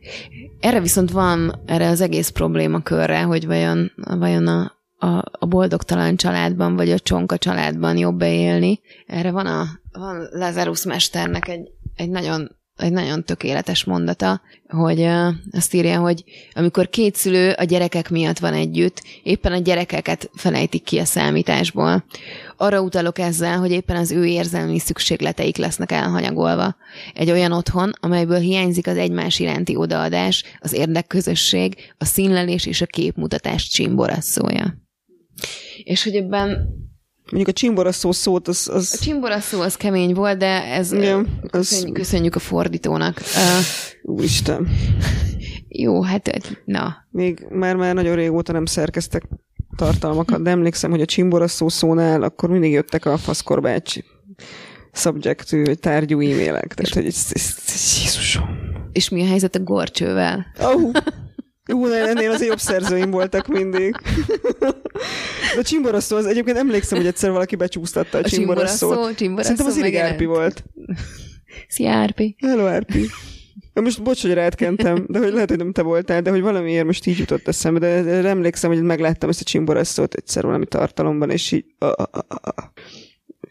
Erre 0.61 0.81
viszont 0.81 1.11
van, 1.11 1.63
erre 1.67 1.89
az 1.89 2.01
egész 2.01 2.29
problémakörre, 2.29 3.21
hogy 3.23 3.47
vajon, 3.47 3.93
vajon 4.19 4.47
a, 4.47 4.73
a, 5.03 5.23
a 5.39 5.47
boldogtalan 5.47 6.17
családban, 6.17 6.77
vagy 6.77 6.91
a 6.91 6.99
csonka 6.99 7.39
családban 7.39 7.97
jobb 7.97 8.21
élni. 8.21 8.81
Erre 9.07 9.31
van 9.31 9.47
a 9.47 9.65
van 9.93 10.29
Lazarus 10.31 10.85
mesternek 10.85 11.49
egy, 11.49 11.71
egy 11.97 12.11
nagyon 12.11 12.61
egy 12.77 12.93
nagyon 12.93 13.25
tökéletes 13.25 13.85
mondata, 13.85 14.41
hogy 14.69 15.03
azt 15.53 15.75
írja, 15.75 16.01
hogy 16.01 16.25
amikor 16.53 16.89
két 16.89 17.15
szülő 17.15 17.51
a 17.51 17.65
gyerekek 17.65 18.11
miatt 18.11 18.39
van 18.39 18.53
együtt, 18.53 19.03
éppen 19.23 19.53
a 19.53 19.59
gyerekeket 19.59 20.31
felejtik 20.35 20.83
ki 20.83 20.99
a 20.99 21.05
számításból. 21.05 22.05
Arra 22.57 22.81
utalok 22.81 23.19
ezzel, 23.19 23.59
hogy 23.59 23.71
éppen 23.71 23.97
az 23.97 24.11
ő 24.11 24.25
érzelmi 24.25 24.79
szükségleteik 24.79 25.57
lesznek 25.57 25.93
elhanyagolva. 25.93 26.77
Egy 27.15 27.31
olyan 27.31 27.53
otthon, 27.53 27.93
amelyből 28.01 28.39
hiányzik 28.39 28.87
az 28.87 28.97
egymás 28.97 29.39
iránti 29.39 29.77
odaadás, 29.77 30.45
az 30.59 30.73
érdekközösség, 30.73 31.75
a 31.99 32.05
színlelés 32.05 32.67
és 32.67 32.81
a 32.81 32.87
képmutatás 32.87 33.69
csimborasszója. 33.69 34.82
És 35.85 36.05
hogy 36.05 36.15
ebben 36.15 36.81
Mondjuk 37.25 37.49
a 37.57 37.61
csimboraszó 37.61 38.13
szót, 38.13 38.49
az, 38.49 38.69
a 38.69 38.75
az 38.75 39.01
csimborasszó 39.01 39.61
az 39.61 39.77
kemény 39.77 40.15
volt, 40.15 40.39
de 40.39 40.65
ez 40.65 40.93
Igen, 40.93 41.39
az- 41.43 41.51
köszönjük, 41.51 41.97
köszönjük 41.97 42.35
a 42.35 42.39
fordítónak. 42.39 43.21
Uh, 43.21 44.15
úristen, 44.15 44.69
jó, 45.69 46.03
hát 46.03 46.51
na, 46.65 47.07
még 47.11 47.47
már-már 47.51 47.95
nagyon 47.95 48.15
régóta 48.15 48.53
nem 48.53 48.65
szerkeztek 48.65 49.23
tartalmakat, 49.77 50.43
de 50.43 50.51
emlékszem, 50.51 50.91
hogy 50.91 51.01
a 51.01 51.05
csimbora 51.05 51.49
szónál 51.49 52.23
akkor 52.23 52.51
mindig 52.51 52.73
jöttek 52.73 53.05
a 53.05 53.17
faszkorbács 53.17 53.95
subjectű, 54.93 55.63
tárgyú 55.63 56.21
e-mailek. 56.21 56.75
Tehát, 56.75 56.95
hogy 56.95 57.07
ez, 57.07 57.27
ez, 57.33 57.55
ez, 57.67 57.99
Jézusom. 58.03 58.45
És 58.93 59.09
mi 59.09 59.23
a 59.23 59.27
helyzet 59.27 59.55
a 59.55 59.63
gorcsővel? 59.63 60.47
Oh. 60.61 60.91
Ú, 61.73 61.87
ennél 61.87 62.31
azért 62.31 62.49
jobb 62.49 62.59
szerzőim 62.59 63.11
voltak 63.11 63.47
mindig. 63.47 63.97
De 65.55 65.59
a 65.59 65.63
csimboraszó, 65.63 66.17
az 66.17 66.27
egyébként 66.27 66.57
emlékszem, 66.57 66.99
hogy 66.99 67.07
egyszer 67.07 67.31
valaki 67.31 67.57
becsúsztatta 67.57 68.19
a, 68.19 68.21
a 68.21 68.29
csimboraszót. 68.29 69.17
Szerintem 69.19 69.67
az 69.67 69.77
Irig 69.77 69.97
Árpi 69.97 70.25
volt. 70.25 70.65
Szia 71.69 71.91
Árpi. 71.91 72.37
Hello 72.39 72.67
Árpi. 72.67 73.07
Most 73.75 74.03
bocs, 74.03 74.23
hogy 74.23 74.33
rátkentem, 74.33 75.05
de 75.09 75.19
hogy 75.19 75.33
lehet, 75.33 75.49
hogy 75.49 75.59
nem 75.59 75.73
te 75.73 75.83
voltál, 75.83 76.23
de 76.23 76.31
hogy 76.31 76.41
valamiért 76.41 76.85
most 76.85 77.07
így 77.07 77.19
jutott 77.19 77.49
eszembe, 77.49 77.79
de, 77.79 78.03
de 78.03 78.29
emlékszem, 78.29 78.71
hogy 78.71 78.83
megláttam 78.83 79.29
ezt 79.29 79.41
a 79.41 79.45
csimboraszót 79.45 80.15
egyszer 80.15 80.45
valami 80.45 80.67
tartalomban, 80.67 81.31
és 81.31 81.53
így... 81.53 81.65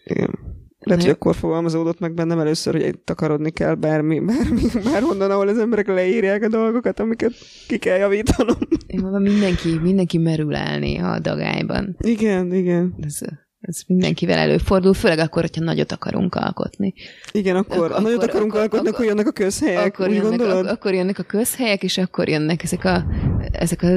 Igen. 0.03 0.39
Lehet, 0.83 1.03
hogy 1.03 1.11
akkor 1.11 1.35
fogalmazódott 1.35 1.99
meg 1.99 2.13
bennem 2.13 2.39
először, 2.39 2.73
hogy 2.73 2.99
takarodni 2.99 3.51
kell 3.51 3.73
bármi, 3.75 4.19
bármi, 4.19 4.61
bárhonnan, 4.91 5.31
ahol 5.31 5.47
az 5.47 5.57
emberek 5.57 5.87
leírják 5.87 6.43
a 6.43 6.47
dolgokat, 6.47 6.99
amiket 6.99 7.33
ki 7.67 7.77
kell 7.77 7.97
javítanom. 7.97 8.57
Én 8.87 9.01
mindenki, 9.01 9.79
mindenki 9.81 10.17
merül 10.17 10.55
el 10.55 10.79
néha 10.79 11.11
a 11.11 11.19
dagályban. 11.19 11.95
Igen, 11.99 12.53
igen. 12.53 12.95
Ez, 13.01 13.19
ez 13.61 13.81
mindenkivel 13.87 14.37
előfordul, 14.37 14.93
főleg 14.93 15.19
akkor, 15.19 15.41
hogyha 15.41 15.63
nagyot 15.63 15.91
akarunk 15.91 16.35
alkotni. 16.35 16.93
Igen, 17.31 17.55
akkor, 17.55 17.91
Ak- 17.91 18.01
nagyot 18.01 18.23
akarunk 18.23 18.51
akkor, 18.51 18.61
alkotni, 18.61 18.89
akkor 18.89 19.05
jönnek 19.05 19.27
a 19.27 19.31
közhelyek, 19.31 19.85
akkor 19.85 20.07
úgy 20.07 20.13
jönnek, 20.13 20.29
gondolod? 20.29 20.65
Ak- 20.65 20.69
akkor 20.71 20.93
jönnek 20.93 21.19
a 21.19 21.23
közhelyek, 21.23 21.83
és 21.83 21.97
akkor 21.97 22.29
jönnek 22.29 22.63
ezek 22.63 22.85
a, 22.85 23.05
ezek 23.51 23.81
a, 23.81 23.87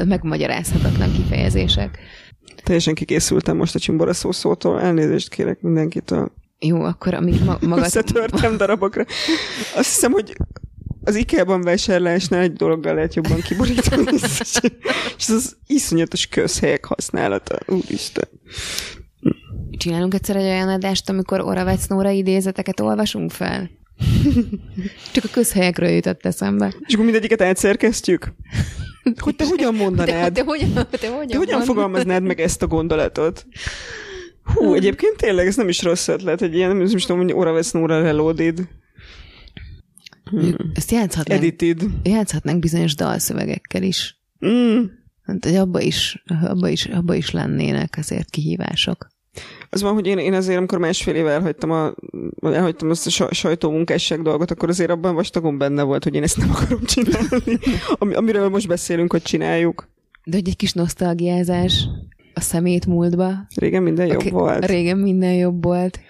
a 0.00 0.04
megmagyarázhatatlan 0.04 1.12
kifejezések. 1.12 1.98
Teljesen 2.66 2.94
kikészültem 2.94 3.56
most 3.56 3.74
a 3.74 3.78
csimbora 3.78 4.12
szószótól, 4.12 4.80
elnézést 4.80 5.28
kérek 5.28 5.60
mindenkitől. 5.60 6.32
Jó, 6.58 6.82
akkor 6.82 7.14
amíg 7.14 7.44
ma- 7.44 7.58
magad... 7.60 7.84
Összetörtem 7.84 8.56
darabokra. 8.56 9.04
Azt 9.74 9.88
hiszem, 9.88 10.12
hogy 10.12 10.36
az 11.04 11.14
IKEA-ban 11.14 11.62
vásárlásnál 11.62 12.40
egy 12.40 12.52
dologgal 12.52 12.94
lehet 12.94 13.14
jobban 13.14 13.40
kiborítani, 13.40 14.04
és 15.18 15.28
ez 15.28 15.30
az 15.34 15.56
iszonyatos 15.66 16.26
közhelyek 16.26 16.84
használata. 16.84 17.58
Úristen. 17.66 18.28
Csinálunk 19.70 20.14
egyszer 20.14 20.36
egy 20.36 20.44
olyan 20.44 20.68
adást, 20.68 21.08
amikor 21.08 21.40
Oravec 21.40 21.86
Nóra 21.86 22.10
idézeteket 22.10 22.80
olvasunk 22.80 23.30
fel? 23.30 23.70
Csak 25.12 25.24
a 25.24 25.28
közhelyekről 25.32 25.88
jutott 25.88 26.26
eszembe. 26.26 26.74
És 26.86 26.92
akkor 26.92 27.04
mindegyiket 27.04 27.42
átszerkesztjük? 27.42 28.32
Hogy 29.14 29.36
te 29.36 29.46
hogyan 29.46 29.74
mondanád? 29.74 30.32
Te, 30.32 30.40
te 30.40 30.44
hogyan, 30.44 30.72
te 30.72 31.08
hogyan, 31.08 31.26
te 31.26 31.36
hogyan 31.36 31.60
fogalmaznád 31.60 32.22
meg 32.22 32.40
ezt 32.40 32.62
a 32.62 32.66
gondolatot? 32.66 33.46
Hú, 34.54 34.74
egyébként 34.74 35.16
tényleg 35.16 35.46
ez 35.46 35.56
nem 35.56 35.68
is 35.68 35.82
rossz 35.82 36.08
ötlet, 36.08 36.42
egy 36.42 36.54
ilyen, 36.54 36.76
nem 36.76 36.96
is 36.96 37.04
tudom, 37.04 37.22
hogy 37.22 37.32
Oravec 37.32 37.70
Nóra 37.70 38.02
reloaded. 38.02 38.68
Hmm. 40.30 40.54
Ezt 40.74 40.90
játszhatnánk, 40.90 41.40
Edited. 41.40 41.82
játszhatnánk 42.02 42.58
bizonyos 42.58 42.94
dalszövegekkel 42.94 43.82
is. 43.82 44.20
Mm. 44.46 44.84
Hát, 45.22 45.44
hogy 45.44 45.54
abba 45.54 45.80
is, 45.80 46.22
abba, 46.42 46.68
is, 46.68 46.84
abba 46.84 47.14
is 47.14 47.30
lennének 47.30 47.94
azért 47.98 48.30
kihívások. 48.30 49.08
Az 49.70 49.82
van, 49.82 49.94
hogy 49.94 50.06
én, 50.06 50.18
én 50.18 50.34
azért, 50.34 50.58
amikor 50.58 50.78
másfél 50.78 51.14
éve 51.14 51.30
elhagytam, 51.30 51.70
a, 51.70 51.94
elhagytam 52.42 52.90
azt 52.90 53.20
a 53.20 53.32
sajtómunkásság 53.32 54.22
dolgot, 54.22 54.50
akkor 54.50 54.68
azért 54.68 54.90
abban 54.90 55.14
vastagon 55.14 55.58
benne 55.58 55.82
volt, 55.82 56.04
hogy 56.04 56.14
én 56.14 56.22
ezt 56.22 56.36
nem 56.36 56.50
akarom 56.50 56.84
csinálni. 56.84 57.58
Am, 57.98 58.10
amiről 58.14 58.48
most 58.48 58.68
beszélünk, 58.68 59.12
hogy 59.12 59.22
csináljuk. 59.22 59.88
De 60.24 60.36
hogy 60.36 60.48
egy 60.48 60.56
kis 60.56 60.72
nosztalgiázás 60.72 61.88
a 62.34 62.40
szemét 62.40 62.86
múltba. 62.86 63.32
Régen 63.54 63.82
minden 63.82 64.06
jobb 64.06 64.16
okay. 64.16 64.30
volt. 64.30 64.66
Régen 64.66 64.98
minden 64.98 65.34
jobb 65.34 65.64
volt. 65.64 66.00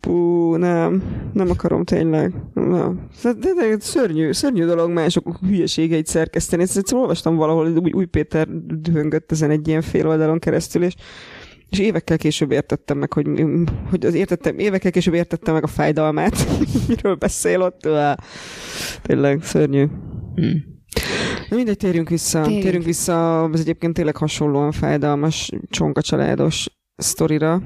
Pú, 0.00 0.54
nem, 0.54 1.02
nem 1.32 1.50
akarom 1.50 1.84
tényleg. 1.84 2.34
Nem. 2.54 3.08
De, 3.22 3.32
de, 3.32 3.54
de 3.54 3.76
szörnyű, 3.80 4.32
szörnyű 4.32 4.64
dolog 4.64 4.90
mások 4.90 5.38
hülyeségeit 5.46 6.06
szerkeszteni. 6.06 6.62
Ezt 6.62 6.76
egyszer 6.76 6.98
olvastam 6.98 7.36
valahol, 7.36 7.72
hogy 7.72 7.92
új 7.92 8.04
Péter 8.04 8.48
dühöngött 8.80 9.32
ezen 9.32 9.50
egy 9.50 9.68
ilyen 9.68 9.82
fél 9.82 10.08
oldalon 10.08 10.38
keresztül, 10.38 10.82
és 10.82 10.94
és 11.68 11.78
évekkel 11.78 12.18
később 12.18 12.50
értettem 12.50 12.98
meg, 12.98 13.12
hogy, 13.12 13.26
hogy 13.90 14.06
az 14.06 14.14
értettem, 14.14 14.58
évekkel 14.58 14.90
később 14.90 15.14
értettem 15.14 15.54
meg 15.54 15.62
a 15.62 15.66
fájdalmát, 15.66 16.46
miről 16.88 17.14
beszél 17.14 17.62
ott. 17.62 17.88
Tényleg 19.02 19.42
szörnyű. 19.42 19.86
Hmm. 20.34 20.72
Na 21.48 21.56
mindegy, 21.56 21.76
térjünk 21.76 22.08
vissza. 22.08 22.40
Térjünk. 22.40 22.62
térjünk 22.62 22.84
vissza 22.84 23.42
az 23.42 23.60
egyébként 23.60 23.94
tényleg 23.94 24.16
hasonlóan 24.16 24.72
fájdalmas 24.72 25.50
csonka 25.70 26.02
családos 26.02 26.66
sztorira, 26.96 27.62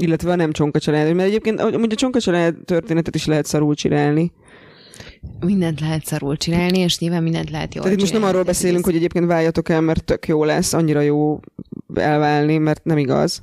illetve 0.00 0.30
a 0.30 0.34
nem 0.34 0.52
csonka 0.52 0.78
család, 0.78 1.14
mert 1.14 1.28
egyébként 1.28 1.60
amúgy 1.60 1.92
a 1.92 1.96
csonka 1.96 2.20
család 2.20 2.54
történetet 2.64 3.14
is 3.14 3.26
lehet 3.26 3.46
szarul 3.46 3.74
csinálni. 3.74 4.32
Mindent 5.40 5.80
lehet 5.80 6.04
szarul 6.04 6.36
csinálni, 6.36 6.78
és 6.78 6.98
nyilván 6.98 7.22
mindent 7.22 7.50
lehet 7.50 7.74
jól 7.74 7.82
Tehát 7.84 7.98
itt 7.98 8.04
most 8.04 8.20
nem 8.20 8.28
arról 8.28 8.42
beszélünk, 8.42 8.84
hogy 8.84 8.96
egyébként 8.96 9.26
váljatok 9.26 9.68
el, 9.68 9.80
mert 9.80 10.04
tök 10.04 10.26
jó 10.26 10.44
lesz, 10.44 10.72
annyira 10.72 11.00
jó 11.00 11.40
elválni, 11.94 12.58
mert 12.58 12.84
nem 12.84 12.98
igaz. 12.98 13.42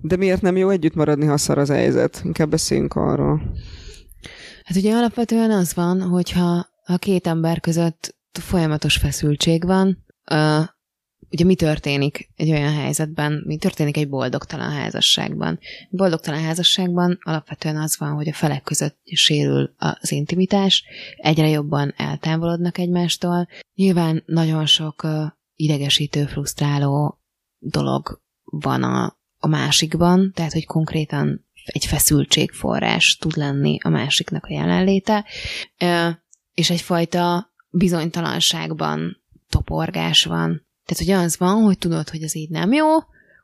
De 0.00 0.16
miért 0.16 0.42
nem 0.42 0.56
jó 0.56 0.68
együtt 0.68 0.94
maradni, 0.94 1.26
ha 1.26 1.36
szar 1.36 1.58
az 1.58 1.68
helyzet? 1.68 2.20
Inkább 2.24 2.50
beszéljünk 2.50 2.94
arról. 2.94 3.42
Hát 4.64 4.76
ugye 4.76 4.94
alapvetően 4.94 5.50
az 5.50 5.74
van, 5.74 6.02
hogyha 6.02 6.66
a 6.84 6.96
két 6.96 7.26
ember 7.26 7.60
között 7.60 8.16
folyamatos 8.40 8.96
feszültség 8.96 9.64
van, 9.66 10.04
ugye 11.30 11.44
mi 11.44 11.54
történik 11.54 12.30
egy 12.36 12.50
olyan 12.50 12.72
helyzetben, 12.72 13.42
mi 13.46 13.56
történik 13.56 13.96
egy 13.96 14.08
boldogtalan 14.08 14.70
házasságban. 14.70 15.58
Boldogtalan 15.90 16.42
házasságban 16.42 17.18
alapvetően 17.22 17.76
az 17.76 17.98
van, 17.98 18.12
hogy 18.12 18.28
a 18.28 18.32
felek 18.32 18.62
között 18.62 18.98
sérül 19.04 19.74
az 19.76 20.12
intimitás, 20.12 20.84
egyre 21.16 21.48
jobban 21.48 21.94
eltávolodnak 21.96 22.78
egymástól. 22.78 23.48
Nyilván 23.74 24.22
nagyon 24.26 24.66
sok 24.66 25.06
idegesítő, 25.54 26.24
frusztráló 26.24 27.20
dolog 27.58 28.20
van 28.44 28.82
a, 28.82 29.18
a 29.38 29.46
másikban, 29.46 30.32
tehát 30.34 30.52
hogy 30.52 30.66
konkrétan 30.66 31.46
egy 31.64 31.84
feszültségforrás 31.84 33.16
tud 33.16 33.36
lenni 33.36 33.78
a 33.82 33.88
másiknak 33.88 34.44
a 34.44 34.52
jelenléte, 34.52 35.24
és 36.54 36.70
egyfajta 36.70 37.52
bizonytalanságban 37.70 39.22
toporgás 39.48 40.24
van. 40.24 40.67
Tehát, 40.88 41.04
hogy 41.04 41.24
az 41.24 41.38
van, 41.38 41.62
hogy 41.62 41.78
tudod, 41.78 42.08
hogy 42.08 42.22
ez 42.22 42.34
így 42.34 42.50
nem 42.50 42.72
jó, 42.72 42.86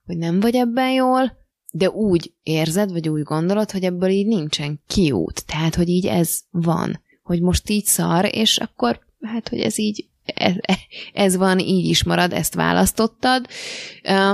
hogy 0.06 0.16
nem 0.16 0.40
vagy 0.40 0.54
ebben 0.54 0.90
jól, 0.90 1.36
de 1.72 1.90
úgy 1.90 2.32
érzed, 2.42 2.92
vagy 2.92 3.08
úgy 3.08 3.22
gondolod, 3.22 3.70
hogy 3.70 3.84
ebből 3.84 4.08
így 4.08 4.26
nincsen 4.26 4.80
kiút. 4.86 5.46
Tehát, 5.46 5.74
hogy 5.74 5.88
így 5.88 6.06
ez 6.06 6.38
van. 6.50 7.02
Hogy 7.22 7.40
most 7.40 7.70
így 7.70 7.84
szar, 7.84 8.28
és 8.32 8.58
akkor 8.58 9.00
hát, 9.20 9.48
hogy 9.48 9.60
ez 9.60 9.78
így 9.78 10.08
ez, 10.24 10.54
ez 11.12 11.36
van, 11.36 11.58
így 11.58 11.86
is 11.86 12.04
marad, 12.04 12.32
ezt 12.32 12.54
választottad, 12.54 13.46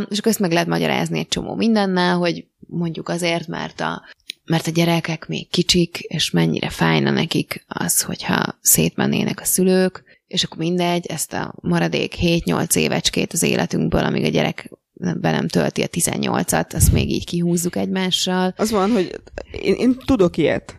és 0.08 0.18
akkor 0.18 0.30
ezt 0.30 0.38
meg 0.38 0.52
lehet 0.52 0.68
magyarázni 0.68 1.18
egy 1.18 1.28
csomó 1.28 1.54
mindennel, 1.54 2.16
hogy 2.16 2.46
mondjuk 2.58 3.08
azért, 3.08 3.46
mert 3.46 3.80
a, 3.80 4.02
mert 4.44 4.66
a 4.66 4.70
gyerekek 4.70 5.28
még 5.28 5.48
kicsik, 5.48 5.98
és 5.98 6.30
mennyire 6.30 6.68
fájna 6.68 7.10
nekik 7.10 7.64
az, 7.68 8.02
hogyha 8.02 8.58
szétmennének 8.60 9.40
a 9.40 9.44
szülők, 9.44 10.09
és 10.30 10.44
akkor 10.44 10.58
mindegy, 10.58 11.06
ezt 11.06 11.32
a 11.32 11.54
maradék 11.60 12.14
7-8 12.20 12.76
évecskét 12.76 13.32
az 13.32 13.42
életünkből, 13.42 14.04
amíg 14.04 14.24
a 14.24 14.28
gyerek 14.28 14.70
be 14.92 15.30
nem 15.30 15.48
tölti 15.48 15.82
a 15.82 15.86
18-at, 15.86 16.74
azt 16.74 16.92
még 16.92 17.10
így 17.10 17.26
kihúzzuk 17.26 17.76
egymással. 17.76 18.54
Az 18.56 18.70
van, 18.70 18.90
hogy 18.90 19.20
én, 19.50 19.74
én 19.74 19.96
tudok 20.04 20.36
ilyet. 20.36 20.76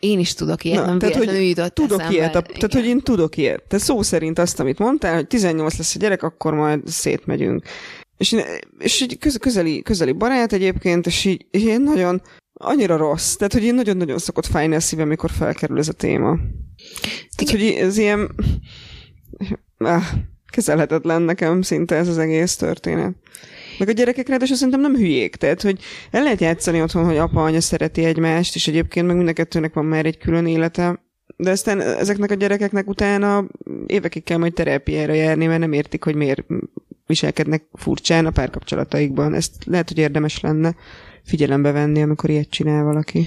Én 0.00 0.18
is 0.18 0.34
tudok 0.34 0.64
ilyet, 0.64 0.80
Na, 0.80 0.86
nem 0.86 0.98
tehát, 0.98 1.14
hogy 1.14 1.48
jutott 1.48 1.74
tudok 1.74 1.98
eszembe. 1.98 2.16
ilyet, 2.16 2.34
a, 2.34 2.42
tehát, 2.42 2.72
hogy 2.72 2.86
én 2.86 3.00
tudok 3.00 3.36
ilyet. 3.36 3.62
Te 3.68 3.78
szó 3.78 4.02
szerint 4.02 4.38
azt, 4.38 4.60
amit 4.60 4.78
mondtál, 4.78 5.14
hogy 5.14 5.26
18 5.26 5.76
lesz 5.76 5.94
a 5.94 5.98
gyerek, 5.98 6.22
akkor 6.22 6.54
majd 6.54 6.86
szétmegyünk. 6.86 7.64
És, 8.16 8.36
és 8.78 9.00
egy 9.00 9.18
közeli, 9.40 9.82
közeli 9.82 10.12
barát 10.12 10.52
egyébként, 10.52 11.06
és 11.06 11.24
így, 11.24 11.46
és 11.50 11.62
én 11.62 11.80
nagyon, 11.80 12.22
annyira 12.58 12.96
rossz. 12.96 13.34
Tehát, 13.34 13.52
hogy 13.52 13.64
én 13.64 13.74
nagyon-nagyon 13.74 14.18
szokott 14.18 14.46
fájni 14.46 14.74
a 14.74 14.80
szívem, 14.80 15.06
amikor 15.06 15.30
felkerül 15.30 15.78
ez 15.78 15.88
a 15.88 15.92
téma. 15.92 16.38
Tehát, 17.36 17.50
hogy 17.50 17.62
ez 17.62 17.96
ilyen... 17.96 18.34
Ah, 19.78 20.04
kezelhetetlen 20.50 21.22
nekem 21.22 21.62
szinte 21.62 21.94
ez 21.94 22.08
az 22.08 22.18
egész 22.18 22.56
történet. 22.56 23.14
Meg 23.78 23.88
a 23.88 23.92
gyerekek 23.92 24.28
ráadásul 24.28 24.56
szerintem 24.56 24.80
nem 24.80 24.96
hülyék, 24.96 25.36
tehát 25.36 25.62
hogy 25.62 25.80
el 26.10 26.22
lehet 26.22 26.40
játszani 26.40 26.82
otthon, 26.82 27.04
hogy 27.04 27.16
apa, 27.16 27.44
anya 27.44 27.60
szereti 27.60 28.04
egymást, 28.04 28.54
és 28.54 28.68
egyébként 28.68 29.06
meg 29.06 29.16
mind 29.16 29.28
a 29.28 29.32
kettőnek 29.32 29.74
van 29.74 29.84
már 29.84 30.06
egy 30.06 30.18
külön 30.18 30.46
élete, 30.46 31.02
de 31.36 31.50
aztán 31.50 31.80
ezeknek 31.80 32.30
a 32.30 32.34
gyerekeknek 32.34 32.88
utána 32.88 33.46
évekig 33.86 34.24
kell 34.24 34.38
majd 34.38 34.52
terápiára 34.52 35.12
járni, 35.12 35.46
mert 35.46 35.60
nem 35.60 35.72
értik, 35.72 36.04
hogy 36.04 36.14
miért 36.14 36.44
viselkednek 37.06 37.64
furcsán 37.72 38.26
a 38.26 38.30
párkapcsolataikban. 38.30 39.34
Ezt 39.34 39.52
lehet, 39.64 39.88
hogy 39.88 39.98
érdemes 39.98 40.40
lenne 40.40 40.74
figyelembe 41.28 41.72
venni, 41.72 42.02
amikor 42.02 42.30
ilyet 42.30 42.50
csinál 42.50 42.84
valaki. 42.84 43.26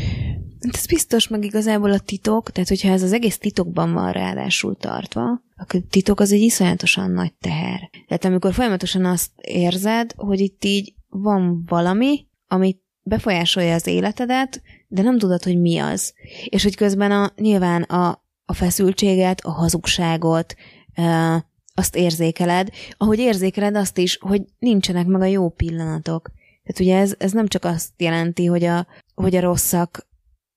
ez 0.59 0.85
biztos, 0.85 1.27
meg 1.27 1.43
igazából 1.43 1.91
a 1.91 1.99
titok, 1.99 2.51
tehát 2.51 2.69
hogyha 2.69 2.89
ez 2.89 3.03
az 3.03 3.13
egész 3.13 3.37
titokban 3.37 3.93
van 3.93 4.11
ráadásul 4.11 4.75
tartva, 4.75 5.41
akkor 5.55 5.81
titok 5.89 6.19
az 6.19 6.31
egy 6.31 6.41
iszonyatosan 6.41 7.11
nagy 7.11 7.33
teher. 7.33 7.89
Tehát 8.07 8.25
amikor 8.25 8.53
folyamatosan 8.53 9.05
azt 9.05 9.31
érzed, 9.41 10.13
hogy 10.15 10.39
itt 10.39 10.65
így 10.65 10.93
van 11.09 11.63
valami, 11.67 12.27
amit 12.47 12.81
befolyásolja 13.03 13.73
az 13.73 13.87
életedet, 13.87 14.61
de 14.87 15.01
nem 15.01 15.17
tudod, 15.17 15.43
hogy 15.43 15.59
mi 15.59 15.77
az. 15.77 16.13
És 16.45 16.63
hogy 16.63 16.75
közben 16.75 17.11
a, 17.11 17.31
nyilván 17.35 17.81
a, 17.81 18.23
a 18.45 18.53
feszültséget, 18.53 19.41
a 19.41 19.51
hazugságot, 19.51 20.55
e, 20.93 21.45
azt 21.73 21.95
érzékeled, 21.95 22.69
ahogy 22.97 23.19
érzékeled 23.19 23.75
azt 23.75 23.97
is, 23.97 24.17
hogy 24.21 24.41
nincsenek 24.59 25.05
meg 25.05 25.21
a 25.21 25.25
jó 25.25 25.49
pillanatok. 25.49 26.31
Tehát 26.63 26.79
ugye 26.79 26.97
ez, 26.97 27.15
ez 27.17 27.31
nem 27.31 27.47
csak 27.47 27.65
azt 27.65 27.89
jelenti, 27.97 28.45
hogy 28.45 28.63
a, 28.63 28.87
hogy 29.15 29.35
a 29.35 29.41
rosszak 29.41 30.09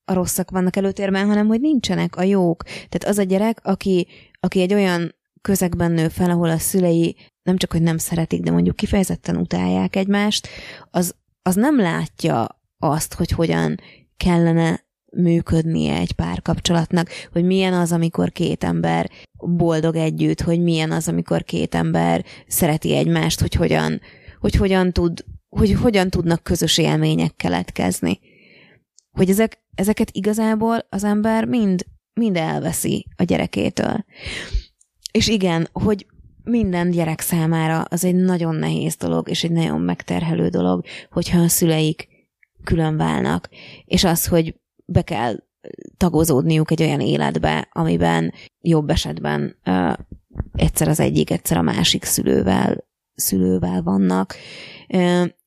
a 0.05 0.12
rosszak 0.12 0.50
vannak 0.50 0.76
előtérben, 0.76 1.26
hanem 1.26 1.46
hogy 1.46 1.61
nincsenek 1.61 2.16
a 2.16 2.22
jók. 2.22 2.62
Tehát 2.62 3.05
az 3.05 3.18
a 3.18 3.22
gyerek, 3.22 3.61
aki, 3.62 4.07
aki 4.40 4.61
egy 4.61 4.74
olyan 4.74 5.14
közegben 5.40 5.92
nő 5.92 6.09
fel, 6.09 6.30
ahol 6.30 6.50
a 6.50 6.59
szülei 6.59 7.16
nem 7.42 7.57
csak, 7.57 7.72
hogy 7.72 7.82
nem 7.82 7.98
szeretik, 7.98 8.42
de 8.42 8.50
mondjuk 8.50 8.76
kifejezetten 8.76 9.36
utálják 9.36 9.96
egymást, 9.96 10.48
az, 10.90 11.14
az 11.42 11.55
nem 11.55 11.80
látja 11.80 12.61
azt, 12.78 13.14
hogy 13.14 13.30
hogyan 13.30 13.76
kellene 14.16 14.84
működnie 15.16 15.94
egy 15.96 16.12
párkapcsolatnak, 16.12 17.09
hogy 17.32 17.44
milyen 17.44 17.72
az, 17.72 17.92
amikor 17.92 18.32
két 18.32 18.64
ember 18.64 19.11
boldog 19.38 19.96
együtt, 19.96 20.40
hogy 20.40 20.61
milyen 20.61 20.90
az, 20.90 21.09
amikor 21.09 21.44
két 21.44 21.74
ember 21.74 22.24
szereti 22.46 22.96
egymást, 22.96 23.40
hogy 23.40 23.55
hogyan, 23.55 24.00
hogy 24.40 24.55
hogyan 24.55 24.92
tud, 24.92 25.24
hogy 25.57 25.72
hogyan 25.72 26.11
tudnak 26.11 26.42
közös 26.42 26.78
élmények 26.78 27.36
keletkezni. 27.36 28.20
Hogy 29.11 29.30
ezek, 29.30 29.59
ezeket 29.74 30.11
igazából 30.12 30.86
az 30.88 31.05
ember 31.05 31.44
mind, 31.44 31.86
mind 32.12 32.36
elveszi 32.36 33.07
a 33.16 33.22
gyerekétől. 33.22 34.05
És 35.12 35.28
igen, 35.28 35.68
hogy 35.72 36.07
minden 36.44 36.90
gyerek 36.90 37.20
számára 37.20 37.80
az 37.82 38.05
egy 38.05 38.14
nagyon 38.14 38.55
nehéz 38.55 38.96
dolog, 38.96 39.28
és 39.28 39.44
egy 39.44 39.50
nagyon 39.50 39.80
megterhelő 39.80 40.48
dolog, 40.48 40.84
hogyha 41.11 41.40
a 41.40 41.48
szüleik 41.48 42.09
külön 42.64 42.96
válnak. 42.96 43.48
És 43.84 44.05
az, 44.05 44.26
hogy 44.26 44.61
be 44.84 45.02
kell 45.02 45.36
tagozódniuk 45.96 46.70
egy 46.70 46.82
olyan 46.82 47.00
életbe, 47.00 47.68
amiben 47.72 48.32
jobb 48.61 48.90
esetben 48.90 49.57
uh, 49.66 49.92
egyszer 50.52 50.88
az 50.88 51.00
egyik, 51.00 51.30
egyszer 51.30 51.57
a 51.57 51.62
másik 51.62 52.05
szülővel, 52.05 52.84
szülővel 53.15 53.83
vannak, 53.83 54.35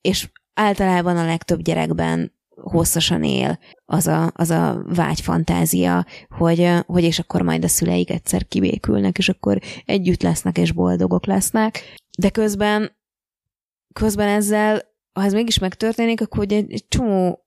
és 0.01 0.29
általában 0.53 1.17
a 1.17 1.25
legtöbb 1.25 1.61
gyerekben 1.61 2.35
hosszasan 2.61 3.23
él 3.23 3.59
az 3.85 4.07
a, 4.07 4.31
az 4.33 4.49
a 4.49 4.83
vágyfantázia, 4.87 6.05
hogy, 6.29 6.69
hogy 6.85 7.03
és 7.03 7.19
akkor 7.19 7.41
majd 7.41 7.63
a 7.63 7.67
szüleik 7.67 8.09
egyszer 8.09 8.47
kibékülnek, 8.47 9.17
és 9.17 9.29
akkor 9.29 9.59
együtt 9.85 10.21
lesznek, 10.21 10.57
és 10.57 10.71
boldogok 10.71 11.25
lesznek. 11.25 11.79
De 12.17 12.29
közben, 12.29 12.95
közben 13.93 14.27
ezzel, 14.27 14.81
ha 15.13 15.23
ez 15.23 15.33
mégis 15.33 15.59
megtörténik, 15.59 16.21
akkor 16.21 16.43
egy, 16.43 16.71
egy 16.71 16.85
csomó 16.87 17.41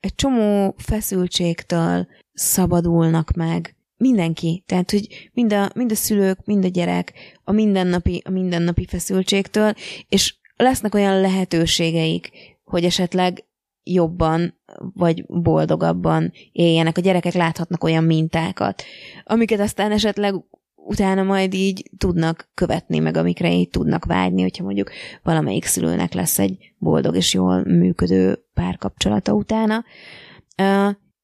egy 0.00 0.14
csomó 0.14 0.74
feszültségtől 0.78 2.06
szabadulnak 2.32 3.30
meg 3.30 3.76
mindenki. 4.02 4.62
Tehát, 4.66 4.90
hogy 4.90 5.30
mind 5.32 5.52
a, 5.52 5.70
mind 5.74 5.90
a 5.90 5.94
szülők, 5.94 6.38
mind 6.44 6.64
a 6.64 6.68
gyerek 6.68 7.12
a 7.44 7.52
mindennapi, 7.52 8.22
a 8.24 8.30
mindennapi 8.30 8.86
feszültségtől, 8.86 9.74
és 10.08 10.34
lesznek 10.56 10.94
olyan 10.94 11.20
lehetőségeik, 11.20 12.30
hogy 12.64 12.84
esetleg 12.84 13.44
jobban 13.84 14.60
vagy 14.94 15.24
boldogabban 15.26 16.32
éljenek. 16.52 16.98
A 16.98 17.00
gyerekek 17.00 17.32
láthatnak 17.32 17.84
olyan 17.84 18.04
mintákat, 18.04 18.82
amiket 19.24 19.60
aztán 19.60 19.92
esetleg 19.92 20.34
utána 20.74 21.22
majd 21.22 21.54
így 21.54 21.90
tudnak 21.98 22.50
követni, 22.54 22.98
meg 22.98 23.16
amikre 23.16 23.52
így 23.52 23.68
tudnak 23.68 24.04
vágyni, 24.04 24.42
hogyha 24.42 24.64
mondjuk 24.64 24.90
valamelyik 25.22 25.64
szülőnek 25.64 26.12
lesz 26.12 26.38
egy 26.38 26.72
boldog 26.78 27.16
és 27.16 27.34
jól 27.34 27.64
működő 27.64 28.44
párkapcsolata 28.54 29.32
utána. 29.32 29.84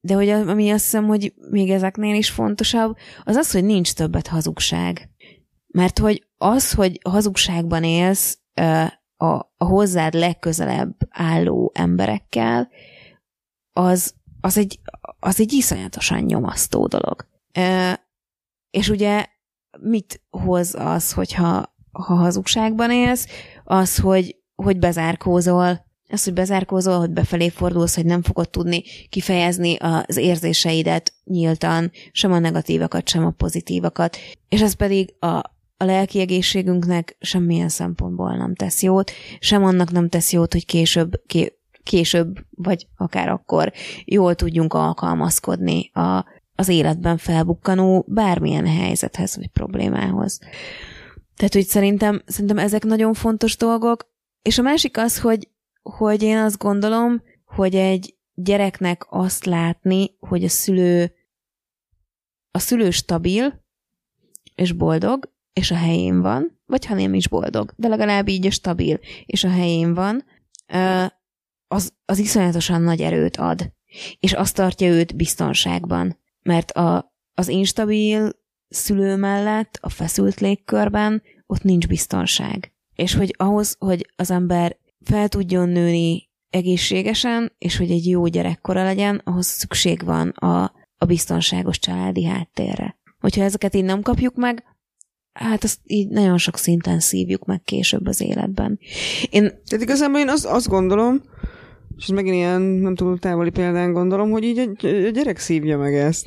De 0.00 0.14
hogy 0.14 0.28
ami 0.28 0.70
azt 0.70 0.82
hiszem, 0.82 1.06
hogy 1.06 1.34
még 1.50 1.70
ezeknél 1.70 2.14
is 2.14 2.30
fontosabb, 2.30 2.96
az 3.24 3.36
az, 3.36 3.52
hogy 3.52 3.64
nincs 3.64 3.92
többet 3.92 4.26
hazugság. 4.26 5.10
Mert 5.66 5.98
hogy 5.98 6.26
az, 6.36 6.72
hogy 6.72 7.00
hazugságban 7.08 7.84
élsz 7.84 8.38
a, 9.16 9.36
a 9.56 9.64
hozzád 9.64 10.14
legközelebb 10.14 10.96
álló 11.10 11.72
emberekkel, 11.74 12.68
az, 13.72 14.14
az, 14.40 14.58
egy, 14.58 14.80
az 15.20 15.40
egy 15.40 15.52
iszonyatosan 15.52 16.20
nyomasztó 16.20 16.86
dolog. 16.86 17.26
És 18.70 18.88
ugye 18.88 19.26
mit 19.80 20.22
hoz 20.30 20.74
az, 20.78 21.12
hogyha 21.12 21.76
ha 21.92 22.14
hazugságban 22.14 22.90
élsz, 22.90 23.26
az, 23.64 23.98
hogy, 23.98 24.36
hogy 24.54 24.78
bezárkózol, 24.78 25.86
az, 26.08 26.24
hogy 26.24 26.32
bezárkózol, 26.32 26.98
hogy 26.98 27.10
befelé 27.10 27.48
fordulsz, 27.48 27.94
hogy 27.94 28.06
nem 28.06 28.22
fogod 28.22 28.50
tudni 28.50 28.82
kifejezni 29.08 29.76
az 29.76 30.16
érzéseidet 30.16 31.12
nyíltan, 31.24 31.90
sem 32.12 32.32
a 32.32 32.38
negatívakat, 32.38 33.08
sem 33.08 33.24
a 33.24 33.30
pozitívakat, 33.30 34.16
és 34.48 34.60
ez 34.60 34.72
pedig 34.72 35.14
a, 35.18 35.26
a 35.76 35.84
lelki 35.84 36.20
egészségünknek 36.20 37.16
semmilyen 37.20 37.68
szempontból 37.68 38.36
nem 38.36 38.54
tesz 38.54 38.82
jót, 38.82 39.10
sem 39.38 39.64
annak 39.64 39.90
nem 39.90 40.08
tesz 40.08 40.32
jót, 40.32 40.52
hogy 40.52 40.66
később, 40.66 41.22
ké, 41.26 41.58
később, 41.82 42.38
vagy 42.50 42.86
akár 42.96 43.28
akkor 43.28 43.72
jól 44.04 44.34
tudjunk 44.34 44.74
alkalmazkodni 44.74 45.90
a, 45.92 46.24
az 46.54 46.68
életben 46.68 47.16
felbukkanó 47.16 48.04
bármilyen 48.08 48.66
helyzethez 48.66 49.36
vagy 49.36 49.48
problémához. 49.48 50.38
Tehát, 51.36 51.52
hogy 51.52 51.66
szerintem, 51.66 52.22
szerintem 52.26 52.58
ezek 52.58 52.84
nagyon 52.84 53.14
fontos 53.14 53.56
dolgok, 53.56 54.10
és 54.42 54.58
a 54.58 54.62
másik 54.62 54.98
az, 54.98 55.20
hogy, 55.20 55.48
hogy 55.96 56.22
én 56.22 56.36
azt 56.36 56.58
gondolom, 56.58 57.22
hogy 57.44 57.74
egy 57.74 58.16
gyereknek 58.34 59.06
azt 59.08 59.44
látni, 59.44 60.16
hogy 60.18 60.44
a 60.44 60.48
szülő 60.48 61.12
a 62.50 62.58
szülő 62.58 62.90
stabil, 62.90 63.64
és 64.54 64.72
boldog, 64.72 65.32
és 65.52 65.70
a 65.70 65.76
helyén 65.76 66.20
van, 66.20 66.60
vagy 66.66 66.86
ha 66.86 66.94
nem 66.94 67.14
is 67.14 67.28
boldog, 67.28 67.72
de 67.76 67.88
legalább 67.88 68.28
így 68.28 68.46
a 68.46 68.50
stabil, 68.50 68.98
és 69.26 69.44
a 69.44 69.50
helyén 69.50 69.94
van, 69.94 70.24
az, 71.68 71.92
az 72.04 72.18
iszonyatosan 72.18 72.82
nagy 72.82 73.00
erőt 73.00 73.36
ad, 73.36 73.72
és 74.18 74.32
azt 74.32 74.54
tartja 74.54 74.88
őt 74.88 75.16
biztonságban 75.16 76.18
mert 76.48 76.70
a, 76.70 77.14
az 77.34 77.48
instabil 77.48 78.32
szülő 78.68 79.16
mellett, 79.16 79.78
a 79.80 79.88
feszült 79.88 80.40
légkörben 80.40 81.22
ott 81.46 81.62
nincs 81.62 81.86
biztonság. 81.86 82.72
És 82.94 83.14
hogy 83.14 83.34
ahhoz, 83.36 83.76
hogy 83.78 84.10
az 84.16 84.30
ember 84.30 84.76
fel 85.04 85.28
tudjon 85.28 85.68
nőni 85.68 86.28
egészségesen, 86.50 87.52
és 87.58 87.76
hogy 87.76 87.90
egy 87.90 88.06
jó 88.06 88.26
gyerekkora 88.26 88.82
legyen, 88.84 89.20
ahhoz 89.24 89.46
szükség 89.46 90.04
van 90.04 90.28
a, 90.28 90.72
a 90.98 91.04
biztonságos 91.04 91.78
családi 91.78 92.24
háttérre. 92.24 92.98
Hogyha 93.18 93.42
ezeket 93.42 93.74
így 93.74 93.84
nem 93.84 94.02
kapjuk 94.02 94.34
meg, 94.36 94.64
hát 95.32 95.64
azt 95.64 95.78
így 95.84 96.08
nagyon 96.08 96.38
sok 96.38 96.56
szinten 96.56 97.00
szívjuk 97.00 97.44
meg 97.44 97.62
később 97.62 98.06
az 98.06 98.20
életben. 98.20 98.78
Én... 99.30 99.42
Tehát 99.42 99.84
igazából 99.84 100.18
én 100.18 100.28
azt, 100.28 100.46
azt 100.46 100.68
gondolom, 100.68 101.22
és 101.96 102.04
ez 102.04 102.14
megint 102.14 102.34
ilyen 102.34 102.60
nem 102.60 102.94
túl 102.94 103.18
távoli 103.18 103.50
példán 103.50 103.92
gondolom, 103.92 104.30
hogy 104.30 104.42
így 104.42 104.58
a, 104.58 104.86
gyerek 105.10 105.38
szívja 105.38 105.78
meg 105.78 105.94
ezt. 105.94 106.26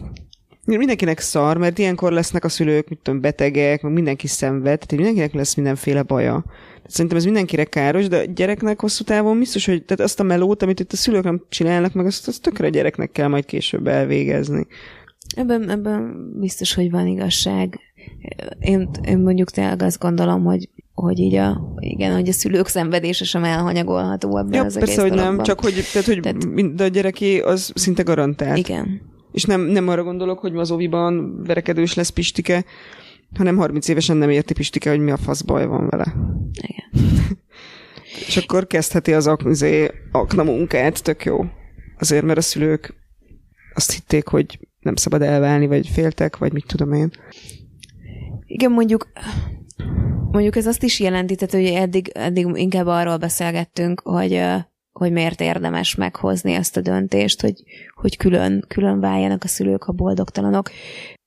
Mindenkinek 0.65 1.19
szar, 1.19 1.57
mert 1.57 1.77
ilyenkor 1.77 2.11
lesznek 2.11 2.43
a 2.43 2.49
szülők, 2.49 2.89
mit 2.89 2.99
tudom, 3.01 3.21
betegek, 3.21 3.81
meg 3.81 3.93
mindenki 3.93 4.27
szenved, 4.27 4.63
tehát 4.63 4.91
mindenkinek 4.91 5.33
lesz 5.33 5.55
mindenféle 5.55 6.03
baja. 6.03 6.43
Tehát 6.45 6.91
szerintem 6.91 7.17
ez 7.17 7.25
mindenkire 7.25 7.63
káros, 7.63 8.07
de 8.07 8.17
a 8.17 8.23
gyereknek 8.23 8.79
hosszú 8.79 9.03
távon 9.03 9.39
biztos, 9.39 9.65
hogy 9.65 9.83
tehát 9.83 10.03
azt 10.03 10.19
a 10.19 10.23
melót, 10.23 10.63
amit 10.63 10.79
itt 10.79 10.91
a 10.91 10.95
szülők 10.95 11.23
nem 11.23 11.45
csinálnak, 11.49 11.93
meg 11.93 12.05
azt, 12.05 12.27
azt 12.27 12.41
tökre 12.41 12.65
a 12.65 12.69
gyereknek 12.69 13.11
kell 13.11 13.27
majd 13.27 13.45
később 13.45 13.87
elvégezni. 13.87 14.67
Ebben, 15.35 15.69
ebben 15.69 16.29
biztos, 16.39 16.73
hogy 16.73 16.91
van 16.91 17.07
igazság. 17.07 17.79
Én, 18.59 18.89
én 19.07 19.19
mondjuk 19.19 19.49
tényleg 19.49 19.81
azt 19.81 19.99
gondolom, 19.99 20.43
hogy 20.43 20.69
hogy 20.93 21.19
így 21.19 21.35
a, 21.35 21.73
igen, 21.79 22.13
hogy 22.13 22.29
a 22.29 22.31
szülők 22.31 22.67
szenvedése 22.67 23.25
sem 23.25 23.43
elhanyagolható 23.43 24.37
ebben 24.37 24.53
ja, 24.53 24.63
az 24.63 24.73
persze, 24.73 24.91
egész 24.91 25.01
hogy 25.01 25.09
dologban. 25.09 25.35
nem, 25.35 25.43
csak 25.43 25.59
hogy, 25.59 25.73
tehát, 25.91 26.07
hogy 26.07 26.19
tehát, 26.19 26.75
de 26.75 26.83
a 26.83 26.87
gyereké 26.87 27.39
az 27.39 27.71
szinte 27.75 28.03
garantált. 28.03 28.57
Igen. 28.57 29.01
És 29.31 29.43
nem, 29.43 29.61
nem 29.61 29.87
arra 29.87 30.03
gondolok, 30.03 30.39
hogy 30.39 30.51
mazóviban 30.51 31.43
verekedős 31.43 31.93
lesz 31.93 32.09
Pistike, 32.09 32.65
hanem 33.37 33.57
30 33.57 33.87
évesen 33.87 34.17
nem 34.17 34.29
érti 34.29 34.53
Pistike, 34.53 34.89
hogy 34.89 34.99
mi 34.99 35.11
a 35.11 35.17
fasz 35.17 35.41
baj 35.41 35.65
van 35.65 35.87
vele. 35.89 36.15
Igen. 36.61 36.89
És 38.27 38.37
akkor 38.37 38.67
kezdheti 38.67 39.13
az 39.13 39.27
ak- 39.27 39.49
izé, 39.49 39.91
akna 40.11 40.43
munkát, 40.43 41.03
tök 41.03 41.23
jó. 41.25 41.45
Azért, 41.97 42.25
mert 42.25 42.37
a 42.37 42.41
szülők 42.41 42.93
azt 43.73 43.91
hitték, 43.91 44.27
hogy 44.27 44.59
nem 44.79 44.95
szabad 44.95 45.21
elválni, 45.21 45.67
vagy 45.67 45.87
féltek, 45.87 46.37
vagy 46.37 46.53
mit 46.53 46.65
tudom 46.67 46.93
én. 46.93 47.11
Igen, 48.45 48.71
mondjuk 48.71 49.07
Mondjuk 50.31 50.55
ez 50.55 50.65
azt 50.65 50.83
is 50.83 50.99
jelenti, 50.99 51.35
tehát 51.35 51.53
hogy 51.53 51.75
eddig, 51.75 52.11
eddig 52.13 52.47
inkább 52.53 52.85
arról 52.85 53.17
beszélgettünk, 53.17 54.01
hogy, 54.03 54.41
hogy 54.91 55.11
miért 55.11 55.41
érdemes 55.41 55.95
meghozni 55.95 56.53
ezt 56.53 56.77
a 56.77 56.81
döntést, 56.81 57.41
hogy, 57.41 57.63
hogy 57.95 58.17
külön, 58.17 58.65
külön 58.67 58.99
váljanak 58.99 59.43
a 59.43 59.47
szülők, 59.47 59.83
a 59.83 59.91
boldogtalanok. 59.91 60.71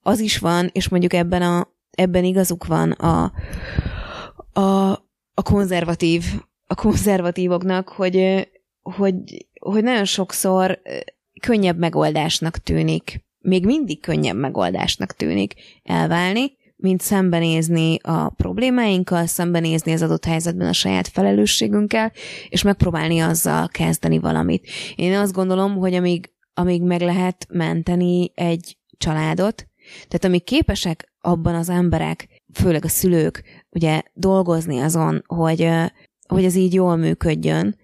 Az 0.03 0.21
is 0.21 0.39
van, 0.39 0.71
és 0.73 0.89
mondjuk 0.89 1.13
ebben, 1.13 1.43
a, 1.43 1.69
ebben 1.91 2.25
igazuk 2.25 2.67
van 2.67 2.91
a, 2.91 3.33
a, 4.53 4.91
a 5.35 5.43
konzervatív 5.43 6.25
a 6.67 6.75
konzervatívoknak, 6.75 7.89
hogy, 7.89 8.49
hogy, 8.83 9.47
hogy 9.61 9.83
nagyon 9.83 10.05
sokszor 10.05 10.81
könnyebb 11.41 11.79
megoldásnak 11.79 12.57
tűnik, 12.59 13.25
még 13.39 13.65
mindig 13.65 14.01
könnyebb 14.01 14.37
megoldásnak 14.37 15.13
tűnik 15.13 15.55
elválni, 15.83 16.57
mint 16.85 17.01
szembenézni 17.01 17.99
a 18.03 18.29
problémáinkkal, 18.29 19.27
szembenézni 19.27 19.93
az 19.93 20.03
adott 20.03 20.25
helyzetben 20.25 20.69
a 20.69 20.73
saját 20.73 21.09
felelősségünkkel, 21.09 22.13
és 22.49 22.63
megpróbálni 22.63 23.21
azzal 23.21 23.69
kezdeni 23.69 24.19
valamit. 24.19 24.69
Én 24.95 25.15
azt 25.15 25.33
gondolom, 25.33 25.77
hogy 25.77 25.95
amíg, 25.95 26.31
amíg 26.55 26.83
meg 26.83 27.01
lehet 27.01 27.47
menteni 27.51 28.33
egy 28.35 28.77
családot, 28.99 29.67
tehát 30.09 30.25
amíg 30.25 30.45
képesek 30.45 31.13
abban 31.21 31.55
az 31.55 31.69
emberek, 31.69 32.43
főleg 32.53 32.85
a 32.85 32.89
szülők, 32.89 33.43
ugye 33.71 34.03
dolgozni 34.15 34.79
azon, 34.79 35.25
hogy, 35.27 35.69
hogy 36.29 36.45
ez 36.45 36.55
így 36.55 36.75
jól 36.75 36.97
működjön, 36.97 37.77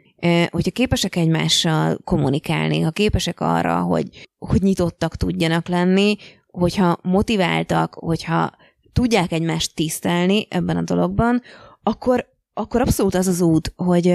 hogyha 0.51 0.71
képesek 0.71 1.17
egymással 1.17 1.99
kommunikálni, 2.05 2.81
ha 2.81 2.91
képesek 2.91 3.41
arra, 3.41 3.81
hogy, 3.81 4.29
hogy 4.39 4.63
nyitottak 4.63 5.17
tudjanak 5.17 5.69
lenni, 5.69 6.17
hogyha 6.51 6.99
motiváltak, 7.03 7.95
hogyha 7.95 8.51
tudják 8.93 9.33
egymást 9.33 9.75
tisztelni 9.75 10.47
ebben 10.51 10.77
a 10.77 10.83
dologban, 10.83 11.43
akkor, 11.83 12.27
akkor 12.53 12.81
abszolút 12.81 13.15
az 13.15 13.27
az 13.27 13.41
út, 13.41 13.73
hogy, 13.77 14.15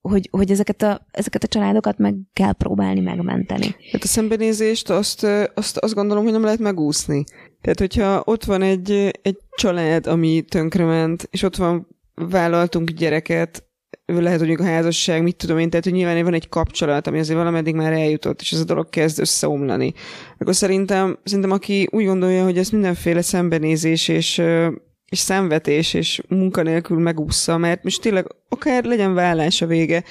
hogy, 0.00 0.28
hogy 0.30 0.50
ezeket, 0.50 0.82
a, 0.82 1.06
ezeket 1.10 1.44
a 1.44 1.46
családokat 1.48 1.98
meg 1.98 2.14
kell 2.32 2.52
próbálni 2.52 3.00
megmenteni. 3.00 3.76
Hát 3.92 4.02
a 4.02 4.06
szembenézést 4.06 4.90
azt, 4.90 5.26
azt, 5.54 5.76
azt 5.76 5.94
gondolom, 5.94 6.22
hogy 6.22 6.32
nem 6.32 6.44
lehet 6.44 6.58
megúszni. 6.58 7.24
Tehát, 7.60 7.78
hogyha 7.78 8.22
ott 8.24 8.44
van 8.44 8.62
egy, 8.62 8.90
egy 9.22 9.38
család, 9.56 10.06
ami 10.06 10.42
tönkrement, 10.42 11.28
és 11.30 11.42
ott 11.42 11.56
van 11.56 11.86
vállaltunk 12.14 12.90
gyereket, 12.90 13.64
lehet, 14.20 14.38
hogy 14.38 14.50
a 14.50 14.64
házasság, 14.64 15.22
mit 15.22 15.36
tudom 15.36 15.58
én, 15.58 15.70
tehát 15.70 15.84
hogy 15.84 15.94
nyilván 15.94 16.24
van 16.24 16.34
egy 16.34 16.48
kapcsolat, 16.48 17.06
ami 17.06 17.18
azért 17.18 17.38
valameddig 17.38 17.74
már 17.74 17.92
eljutott, 17.92 18.40
és 18.40 18.52
ez 18.52 18.60
a 18.60 18.64
dolog 18.64 18.88
kezd 18.88 19.20
összeomlani. 19.20 19.92
Akkor 20.38 20.54
szerintem, 20.54 21.18
szerintem 21.24 21.50
aki 21.50 21.88
úgy 21.90 22.04
gondolja, 22.04 22.44
hogy 22.44 22.58
ez 22.58 22.70
mindenféle 22.70 23.22
szembenézés 23.22 24.08
és, 24.08 24.42
és 25.08 25.18
szemvetés 25.18 25.94
és 25.94 26.22
munkanélkül 26.28 26.98
megúszza, 26.98 27.56
mert 27.56 27.82
most 27.82 28.00
tényleg 28.00 28.26
akár 28.48 28.84
legyen 28.84 29.14
vállás 29.14 29.62
a 29.62 29.66
vége, 29.66 30.04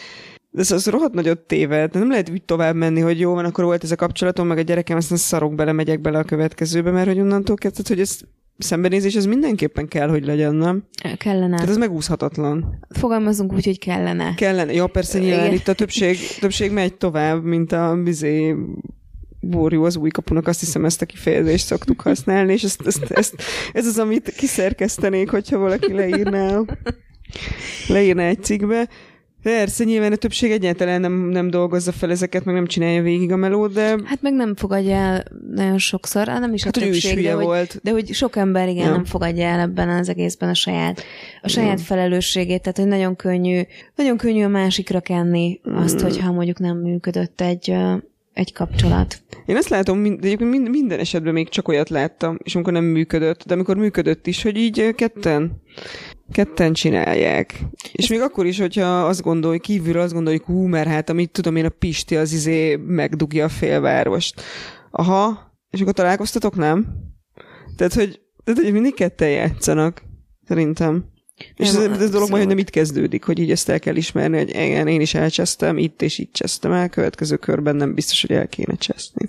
de 0.50 0.62
ez 0.62 0.72
az 0.72 0.88
rohadt 0.88 1.14
nagyot 1.14 1.40
téved. 1.40 1.94
Nem 1.94 2.10
lehet 2.10 2.30
úgy 2.30 2.44
tovább 2.44 2.76
menni, 2.76 3.00
hogy 3.00 3.20
jó 3.20 3.34
van, 3.34 3.46
akkor 3.46 3.64
volt 3.64 3.84
ez 3.84 3.92
a 3.92 3.96
kapcsolatom, 3.96 4.48
meg 4.48 4.58
a 4.58 4.62
gyerekem, 4.62 4.98
aztán 4.98 5.18
szarok 5.18 5.56
bele, 5.56 5.72
megyek 5.72 6.02
bele 6.02 6.20
a 6.20 6.24
következőbe, 6.24 6.92
mert 6.92 7.08
hogy 7.08 7.20
onnantól 7.20 7.56
kezdett, 7.56 7.88
hogy 7.88 8.00
ez 8.00 8.20
szembenézés 8.62 9.16
ez 9.16 9.26
mindenképpen 9.26 9.88
kell, 9.88 10.10
hogy 10.10 10.26
legyen, 10.26 10.56
nem? 10.56 10.84
Kellene. 11.18 11.56
Tehát 11.56 11.70
ez 11.70 11.78
megúszhatatlan. 11.78 12.86
Fogalmazunk 12.90 13.54
úgy, 13.54 13.66
hogy 13.66 13.80
kellene. 13.80 14.34
Kellene. 14.34 14.74
Ja, 14.74 14.88
persze 14.88 15.20
nyilván 15.20 15.54
itt 15.54 15.68
a 15.68 15.74
többség, 15.74 16.18
többség 16.40 16.72
megy 16.72 16.94
tovább, 16.94 17.44
mint 17.44 17.72
a 17.72 17.96
bizé 18.04 18.56
borjú 19.40 19.84
az 19.84 19.96
új 19.96 20.10
kapunak, 20.10 20.48
azt 20.48 20.60
hiszem 20.60 20.86
ezt 20.86 21.02
a 21.02 21.06
kifejezést 21.06 21.66
szoktuk 21.66 22.02
használni, 22.02 22.54
és 22.54 22.64
ezt, 22.64 22.88
ezt, 22.88 23.12
ezt, 23.12 23.36
ez 23.74 23.86
az, 23.86 23.98
amit 23.98 24.34
kiszerkesztenék, 24.38 25.30
hogyha 25.30 25.58
valaki 25.58 25.94
leírná, 25.94 26.62
leírná 27.88 28.24
egy 28.24 28.44
cikkbe. 28.44 28.90
Persze, 29.44 29.84
nyilván 29.84 30.12
a 30.12 30.16
többség 30.16 30.52
egyáltalán 30.52 31.02
nem, 31.02 31.14
nem 31.14 31.50
dolgozza 31.50 31.92
fel 31.92 32.12
ezeket, 32.12 32.46
meg 32.46 32.56
nem 32.56 32.66
csinálja 32.66 33.02
végig 33.02 33.32
a 33.32 33.36
melót, 33.36 33.74
de... 33.74 33.98
Hát 34.06 34.22
meg 34.22 34.34
nem 34.34 34.56
fogadja 34.56 34.96
el 34.96 35.24
nagyon 35.56 35.78
sokszor, 35.78 36.28
hát 36.28 36.40
nem 36.40 36.54
is 36.54 36.64
hát, 36.64 36.78
a 36.78 36.80
többség, 36.80 37.18
is 37.18 37.24
de, 37.24 37.36
volt. 37.36 37.72
Hogy, 37.72 37.82
de 37.84 37.92
hogy 37.92 38.14
sok 38.14 38.36
ember 38.36 38.70
igen 38.70 38.86
ja. 38.86 38.92
nem 38.92 39.06
fogadja 39.06 39.46
el 39.46 39.60
ebben 39.60 39.90
az 39.90 40.10
egészben 40.10 40.50
a 40.50 40.54
saját, 40.54 41.04
a 41.42 41.48
saját 41.48 41.80
ja. 41.80 41.86
felelősségét, 41.86 42.62
tehát 42.62 42.78
hogy 42.78 42.88
nagyon 42.88 43.16
könnyű, 43.16 43.62
nagyon 43.96 44.18
könnyű 44.18 44.44
a 44.44 44.48
másikra 44.48 45.00
kenni 45.00 45.60
azt, 45.64 46.02
mm. 46.02 46.04
hogyha 46.04 46.32
mondjuk 46.32 46.60
nem 46.60 46.78
működött 46.78 47.42
egy, 47.42 47.76
egy 48.34 48.54
kapcsolat. 48.54 49.22
Én 49.46 49.56
ezt 49.56 49.70
látom, 49.70 50.04
de 50.04 50.28
egyébként 50.28 50.70
minden 50.70 51.00
esetben 51.00 51.34
még 51.34 51.50
csak 51.50 51.68
olyat 51.68 51.90
láttam, 51.90 52.38
és 52.44 52.56
amikor 52.56 52.74
nem 52.74 52.84
működött, 52.84 53.44
de 53.44 53.54
amikor 53.54 53.78
működött 53.78 54.28
is, 54.28 54.44
hogy 54.44 54.58
így 54.58 54.96
ketten 54.96 55.62
ketten 56.32 56.74
csinálják. 56.74 57.60
És 57.92 58.08
még 58.08 58.20
akkor 58.20 58.46
is, 58.46 58.60
hogyha 58.60 59.06
azt 59.06 59.22
gondolj, 59.22 59.58
kívül 59.58 60.00
azt 60.00 60.14
gondoljuk, 60.14 60.46
hú, 60.46 60.66
mert 60.66 60.88
hát 60.88 61.10
amit 61.10 61.32
tudom 61.32 61.56
én, 61.56 61.66
a 61.66 61.70
Pisti 61.70 62.16
az 62.16 62.34
izé 62.34 62.76
megdugja 62.76 63.46
a 63.46 63.50
félvárost. 63.50 64.42
Aha, 64.92 65.52
és 65.70 65.82
akkor 65.82 65.94
találkoztatok, 65.94 66.56
nem? 66.56 66.86
Tehát, 67.76 67.94
hogy, 67.94 68.22
tehát, 68.44 68.62
hogy 68.62 68.72
mindig 68.72 68.94
ketten 68.94 69.30
játszanak, 69.30 70.04
szerintem. 70.48 71.06
És 71.56 71.68
ez, 71.68 71.76
ez, 71.76 72.02
ez 72.02 72.10
dolog 72.10 72.30
majd, 72.30 72.42
hogy 72.42 72.52
nem 72.52 72.62
itt 72.62 72.70
kezdődik, 72.70 73.24
hogy 73.24 73.40
így 73.40 73.52
ezt 73.52 73.70
el 73.70 73.80
kell 73.80 73.96
ismerni, 73.96 74.38
hogy 74.38 74.50
igen, 74.50 74.88
én 74.88 75.02
is 75.02 75.14
elcsesztem, 75.14 75.78
itt 75.78 76.02
és 76.02 76.18
itt 76.18 76.34
csesztem 76.34 76.72
el, 76.72 76.90
következő 76.90 77.36
körben 77.36 77.76
nem 77.76 77.94
biztos, 77.94 78.22
hogy 78.22 78.36
el 78.36 78.48
kéne 78.48 78.76
cseszni. 78.76 79.28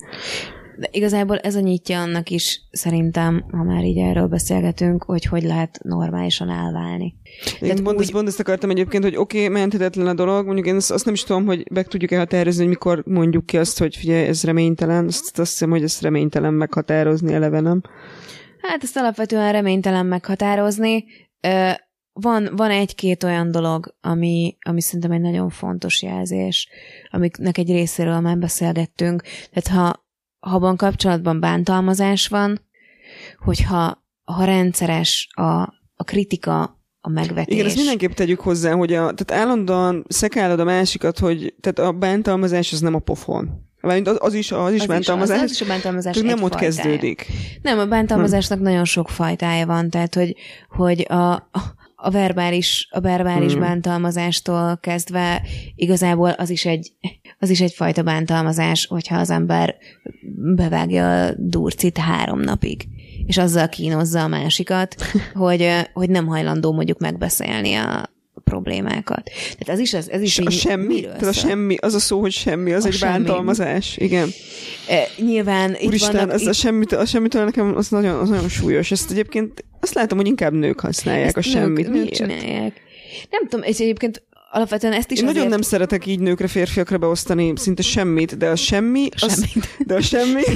De 0.82 0.88
igazából 0.90 1.38
ez 1.38 1.54
a 1.54 1.60
nyitja 1.60 2.00
annak 2.00 2.30
is, 2.30 2.60
szerintem, 2.70 3.44
ha 3.50 3.62
már 3.62 3.84
így 3.84 3.98
erről 3.98 4.26
beszélgetünk, 4.26 5.02
hogy 5.02 5.24
hogy 5.24 5.42
lehet 5.42 5.78
normálisan 5.82 6.50
elválni. 6.50 7.14
Én 7.60 7.82
pont, 7.82 7.96
úgy... 7.96 8.02
ezt, 8.02 8.10
pont 8.10 8.28
ezt 8.28 8.40
akartam 8.40 8.70
egyébként, 8.70 9.02
hogy 9.02 9.16
oké, 9.16 9.36
okay, 9.36 9.48
menthetetlen 9.48 10.06
a 10.06 10.14
dolog, 10.14 10.44
mondjuk 10.44 10.66
én 10.66 10.74
azt, 10.74 10.90
azt 10.90 11.04
nem 11.04 11.14
is 11.14 11.24
tudom, 11.24 11.46
hogy 11.46 11.66
meg 11.70 11.86
tudjuk-e 11.86 12.18
határozni, 12.18 12.60
hogy 12.60 12.68
mikor 12.68 13.02
mondjuk 13.06 13.46
ki 13.46 13.58
azt, 13.58 13.78
hogy 13.78 13.96
figyelj, 13.96 14.26
ez 14.26 14.44
reménytelen, 14.44 15.06
azt, 15.06 15.38
azt 15.38 15.50
hiszem, 15.50 15.70
hogy 15.70 15.82
ezt 15.82 16.02
reménytelen 16.02 16.54
meghatározni 16.54 17.32
eleve, 17.32 17.60
nem? 17.60 17.80
Hát 18.60 18.82
ezt 18.82 18.96
alapvetően 18.96 19.52
reménytelen 19.52 20.06
meghatározni. 20.06 21.04
Van, 22.12 22.48
van 22.56 22.70
egy-két 22.70 23.22
olyan 23.22 23.50
dolog, 23.50 23.94
ami, 24.00 24.56
ami 24.60 24.80
szerintem 24.80 25.10
egy 25.10 25.20
nagyon 25.20 25.50
fontos 25.50 26.02
jelzés, 26.02 26.68
amiknek 27.10 27.58
egy 27.58 27.70
részéről 27.70 28.20
már 28.20 28.38
beszélgettünk. 28.38 29.22
Tehát 29.52 29.80
ha 29.80 30.02
van 30.58 30.76
kapcsolatban 30.76 31.40
bántalmazás 31.40 32.28
van, 32.28 32.60
hogyha 33.38 34.04
ha 34.24 34.44
rendszeres 34.44 35.28
a, 35.30 35.60
a 35.94 36.04
kritika, 36.04 36.80
a 37.00 37.08
megvetés. 37.08 37.54
Igen, 37.54 37.66
ezt 37.66 37.76
mindenképp 37.76 38.12
tegyük 38.12 38.40
hozzá, 38.40 38.72
hogy 38.72 38.92
a, 38.92 39.12
tehát 39.14 39.42
állandóan 39.44 40.04
szekálod 40.08 40.60
a 40.60 40.64
másikat, 40.64 41.18
hogy 41.18 41.54
tehát 41.60 41.78
a 41.78 41.98
bántalmazás 41.98 42.72
az 42.72 42.80
nem 42.80 42.94
a 42.94 42.98
pofon. 42.98 43.70
Az, 43.80 44.16
az 44.18 44.34
is, 44.34 44.52
az 44.52 44.72
is 44.72 44.80
az 44.80 44.86
bántalmazás. 44.86 45.36
Is, 45.36 45.42
az, 45.42 45.50
az 45.50 45.60
is 45.60 45.62
a 45.62 45.66
bántalmazás 45.66 46.14
csak 46.14 46.24
nem 46.24 46.42
ott 46.42 46.50
fajtája. 46.50 46.70
kezdődik. 46.70 47.26
Nem, 47.62 47.78
a 47.78 47.86
bántalmazásnak 47.86 48.58
hmm. 48.58 48.66
nagyon 48.66 48.84
sok 48.84 49.08
fajtája 49.08 49.66
van, 49.66 49.90
tehát 49.90 50.14
hogy, 50.14 50.36
hogy 50.68 51.06
a, 51.08 51.32
a 51.32 51.81
verbális, 52.10 52.88
a 52.90 53.00
verbális 53.00 53.52
hmm. 53.52 53.60
bántalmazástól 53.60 54.78
kezdve 54.80 55.42
igazából 55.74 56.30
az 56.30 56.50
is 56.50 56.64
egy 56.64 56.92
az 57.38 57.50
is 57.50 57.60
egyfajta 57.60 58.02
bántalmazás, 58.02 58.86
hogyha 58.86 59.18
az 59.18 59.30
ember 59.30 59.76
bevágja 60.54 61.24
a 61.24 61.32
durcit 61.36 61.98
három 61.98 62.40
napig, 62.40 62.88
és 63.26 63.38
azzal 63.38 63.68
kínozza 63.68 64.22
a 64.22 64.28
másikat, 64.28 64.94
hogy, 65.34 65.68
hogy 65.92 66.10
nem 66.10 66.26
hajlandó 66.26 66.72
mondjuk 66.72 66.98
megbeszélni 66.98 67.74
a 67.74 68.11
problémákat. 68.44 69.22
Tehát 69.58 69.68
ez 69.68 69.78
is, 69.78 69.94
ez, 69.94 70.08
ez 70.08 70.20
is 70.20 70.38
a 70.38 70.50
semmi, 70.50 71.00
tehát 71.00 71.22
a 71.22 71.32
semmi, 71.32 71.76
az 71.76 71.94
a 71.94 71.98
szó, 71.98 72.20
hogy 72.20 72.32
semmi, 72.32 72.72
az 72.72 72.84
a 72.84 72.86
egy 72.86 72.94
semmi. 72.94 73.12
bántalmazás, 73.12 73.96
igen. 73.96 74.28
E, 74.88 75.08
nyilván 75.16 75.76
Úristen, 75.84 76.10
itt 76.10 76.16
vannak, 76.16 76.34
ez 76.34 76.40
itt... 76.40 76.48
a 76.48 76.52
semmit, 76.52 76.92
a 76.92 77.06
semmitől 77.06 77.44
nekem 77.44 77.76
az 77.76 77.88
nagyon, 77.88 78.18
az 78.20 78.28
nagyon 78.28 78.48
súlyos. 78.48 78.90
Ezt 78.90 79.10
egyébként 79.10 79.64
azt 79.80 79.94
látom, 79.94 80.18
hogy 80.18 80.26
inkább 80.26 80.52
nők 80.52 80.80
használják 80.80 81.26
Ezt 81.26 81.36
a 81.36 81.42
semmit. 81.42 81.88
Nők, 81.88 81.96
nők 81.96 82.10
csinálják. 82.10 82.80
Nem 83.30 83.48
tudom, 83.48 83.64
és 83.64 83.78
egyébként 83.78 84.22
alapvetően 84.50 84.92
ezt 84.92 85.10
is 85.10 85.18
Én 85.18 85.24
azért... 85.24 85.36
nagyon 85.44 85.58
nem 85.58 85.68
szeretek 85.68 86.06
így 86.06 86.20
nőkre, 86.20 86.46
férfiakra 86.46 86.98
beosztani 86.98 87.52
szinte 87.56 87.82
semmit, 87.82 88.36
de 88.36 88.48
a 88.48 88.56
semmi, 88.56 89.08
az, 89.10 89.32
semmit. 89.32 89.76
de 89.86 89.94
a 89.94 90.00
semmi, 90.00 90.42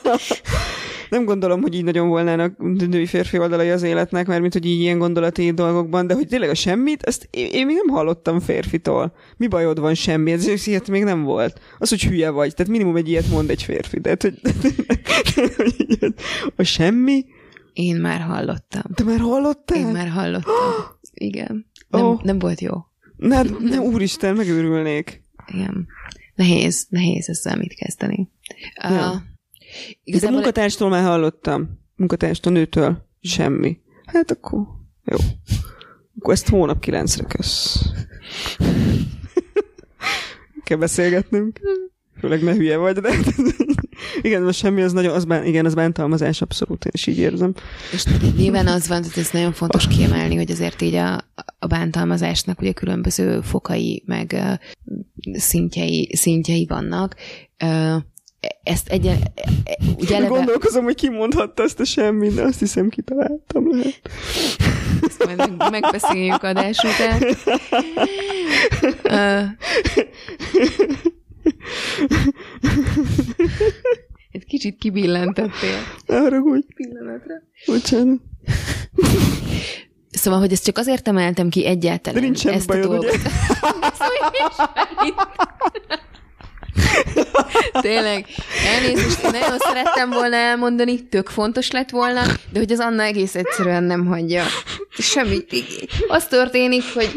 nem 1.10 1.24
gondolom, 1.24 1.60
hogy 1.60 1.74
így 1.74 1.84
nagyon 1.84 2.08
volnának 2.08 2.58
női 2.88 3.06
férfi 3.06 3.38
oldalai 3.38 3.70
az 3.70 3.82
életnek, 3.82 4.26
mert 4.26 4.40
mint 4.40 4.52
hogy 4.52 4.66
így 4.66 4.80
ilyen 4.80 4.98
gondolati 4.98 5.52
dolgokban, 5.52 6.06
de 6.06 6.14
hogy 6.14 6.28
tényleg 6.28 6.48
a 6.48 6.54
semmit, 6.54 7.02
ezt 7.02 7.28
én, 7.30 7.48
én 7.52 7.66
még 7.66 7.76
nem 7.76 7.96
hallottam 7.96 8.40
férfitól. 8.40 9.12
Mi 9.36 9.46
bajod 9.46 9.80
van 9.80 9.94
semmi? 9.94 10.32
Ez 10.32 10.66
ilyet 10.66 10.88
még 10.88 11.04
nem 11.04 11.22
volt. 11.22 11.60
Az, 11.78 11.88
hogy 11.88 12.04
hülye 12.04 12.30
vagy. 12.30 12.54
Tehát 12.54 12.72
minimum 12.72 12.96
egy 12.96 13.08
ilyet 13.08 13.28
mond 13.28 13.50
egy 13.50 13.62
férfi. 13.62 13.98
De 14.00 14.16
hogy, 14.20 14.40
a 16.56 16.62
semmi, 16.62 17.24
én 17.72 17.96
már 17.96 18.20
hallottam. 18.20 18.82
Te 18.94 19.04
már 19.04 19.18
hallottál? 19.18 19.78
Én 19.78 19.86
már 19.86 20.08
hallottam. 20.08 20.54
Igen. 21.12 21.66
Nem, 21.88 22.04
oh. 22.04 22.22
nem 22.22 22.38
volt 22.38 22.60
jó. 22.60 22.74
Ne, 23.16 23.42
ne, 23.42 23.80
úristen, 23.80 24.36
megőrülnék. 24.36 25.22
Igen. 25.46 25.86
Nehéz, 26.34 26.86
nehéz 26.88 27.28
ezzel 27.28 27.56
mit 27.56 27.74
kezdeni. 27.74 28.28
Uh, 28.84 29.14
igazából... 30.04 30.36
A 30.36 30.38
munkatárstól 30.38 30.88
már 30.88 31.04
hallottam. 31.04 31.78
Munkatárstól, 31.96 32.52
nőtől. 32.52 33.06
Semmi. 33.20 33.78
Hát 34.04 34.30
akkor 34.30 34.60
jó. 35.04 35.16
Akkor 36.18 36.32
ezt 36.32 36.48
hónap 36.48 36.80
kilencre 36.80 37.24
kösz. 37.24 37.82
kell 40.64 40.78
beszélgetnünk. 40.78 41.60
Főleg 42.18 42.42
ne 42.42 42.54
hülye 42.54 42.76
vagy, 42.76 42.96
de 42.96 43.14
igen, 44.22 44.42
most 44.42 44.58
semmi, 44.58 44.82
az 44.82 44.92
nagyon, 44.92 45.14
az 45.14 45.24
bán, 45.24 45.44
igen, 45.44 45.64
az 45.64 45.74
bántalmazás 45.74 46.42
abszolút, 46.42 46.84
én 46.84 46.92
is 46.94 47.06
így 47.06 47.18
érzem. 47.18 47.54
És 47.92 48.04
nyilván 48.36 48.66
az 48.66 48.88
van, 48.88 49.02
hogy 49.02 49.22
ez 49.22 49.30
nagyon 49.30 49.52
fontos 49.52 49.88
kiemelni, 49.88 50.36
hogy 50.36 50.50
azért 50.50 50.82
így 50.82 50.94
a, 50.94 51.14
a 51.58 51.66
bántalmazásnak 51.66 52.60
ugye 52.60 52.72
különböző 52.72 53.40
fokai, 53.40 54.02
meg 54.06 54.34
uh, 54.34 54.54
szintjei, 55.38 56.14
szintjei 56.14 56.66
vannak. 56.66 57.16
Uh, 57.64 58.02
ezt 58.62 58.88
egy, 58.88 59.12
ugye 59.98 60.16
eleve... 60.16 60.28
Gondolkozom, 60.28 60.84
hogy 60.84 60.94
ki 60.94 61.08
mondhatta 61.08 61.62
ezt 61.62 61.80
a 61.80 61.84
semmit, 61.84 62.34
de 62.34 62.42
azt 62.42 62.58
hiszem 62.58 62.88
kitaláltam 62.88 63.70
lehet. 63.70 64.00
Ezt 65.08 65.24
majd 65.24 65.70
megbeszéljük 65.70 66.42
adás 66.42 66.78
után. 66.78 67.22
Uh, 69.04 69.44
egy 74.30 74.44
kicsit 74.44 74.78
kibillentettél. 74.78 75.78
Arra 76.06 76.38
úgy. 76.38 76.64
Pillanatra. 76.74 77.34
Bocsánat. 77.66 78.20
Szóval, 80.10 80.38
hogy 80.38 80.52
ezt 80.52 80.64
csak 80.64 80.78
azért 80.78 81.08
emeltem 81.08 81.48
ki 81.48 81.66
egyáltalán. 81.66 82.20
De 82.20 82.26
nincsen 82.26 82.52
ezt 82.52 82.66
bajod, 82.66 82.84
a 82.84 82.88
dolgot. 82.88 83.14
ugye? 83.14 83.28
Tényleg, 87.80 88.24
elnézést, 88.74 89.24
én 89.24 89.30
nagyon 89.30 89.58
szerettem 89.58 90.10
volna 90.10 90.36
elmondani, 90.36 91.08
tök 91.08 91.28
fontos 91.28 91.70
lett 91.70 91.90
volna, 91.90 92.22
de 92.52 92.58
hogy 92.58 92.72
az 92.72 92.78
Anna 92.78 93.02
egész 93.02 93.34
egyszerűen 93.34 93.82
nem 93.84 94.06
hagyja. 94.06 94.44
Semmi. 94.98 95.38
Az 96.08 96.26
történik, 96.26 96.82
hogy 96.94 97.10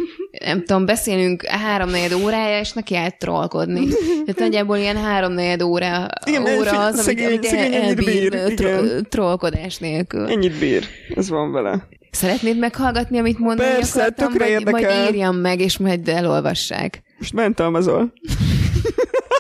nem 0.46 0.64
tudom, 0.64 0.86
beszélünk 0.86 1.46
háromnegyed 1.46 2.14
órája, 2.14 2.60
és 2.60 2.72
neki 2.72 2.96
állt 2.96 3.18
trollkodni. 3.18 3.88
Tehát 4.26 4.40
nagyjából 4.40 4.78
ilyen 4.78 4.98
háromnegyed 4.98 5.62
óra, 5.62 6.08
igen, 6.26 6.58
óra 6.58 6.86
az, 6.86 7.02
szegény, 7.02 7.26
amit, 7.26 7.46
amit 7.46 7.74
elbír 7.74 8.54
tro- 8.54 9.10
trollkodás 9.10 9.78
nélkül. 9.78 10.28
Ennyit 10.28 10.60
bír, 10.60 10.88
ez 11.16 11.30
van 11.30 11.52
vele. 11.52 11.88
Szeretnéd 12.12 12.58
meghallgatni, 12.58 13.20
amit 13.20 13.40
mondani 13.40 13.70
Persze, 13.70 14.02
akartam, 14.02 14.32
tökre 14.32 14.60
vagy 14.60 14.72
majd 14.72 15.08
írjam 15.08 15.36
meg, 15.36 15.60
és 15.60 15.78
majd 15.78 16.08
elolvassák. 16.08 17.04
Most 17.18 17.34
mentalmazol. 17.34 18.14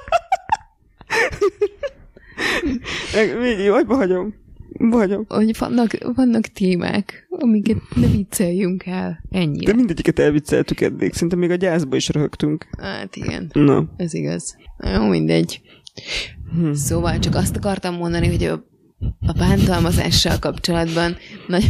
Jó, 3.65 3.73
hogy 3.73 3.85
hagyom. 3.87 4.33
Hagyom. 4.89 5.25
Hogy 5.27 5.57
vannak, 5.57 5.97
vannak 6.15 6.47
témák, 6.47 7.27
amiket 7.29 7.77
ne 7.95 8.07
vicceljünk 8.07 8.85
el. 8.85 9.23
Ennyi. 9.29 9.65
De 9.65 9.73
mindegyiket 9.73 10.19
elvicceltük 10.19 10.81
eddig. 10.81 11.13
Szerintem 11.13 11.39
még 11.39 11.49
a 11.49 11.55
gyászba 11.55 11.95
is 11.95 12.09
röhögtünk. 12.09 12.67
Hát 12.77 13.15
igen. 13.15 13.49
Na. 13.53 13.93
Ez 13.97 14.13
igaz. 14.13 14.55
Jó, 14.95 15.07
mindegy. 15.07 15.61
Hmm. 16.51 16.73
Szóval 16.73 17.19
csak 17.19 17.35
azt 17.35 17.55
akartam 17.55 17.95
mondani, 17.95 18.27
hogy 18.27 18.43
a, 18.43 18.53
a 19.19 19.33
bántalmazással 19.37 20.39
kapcsolatban 20.39 21.17
nagyon, 21.47 21.69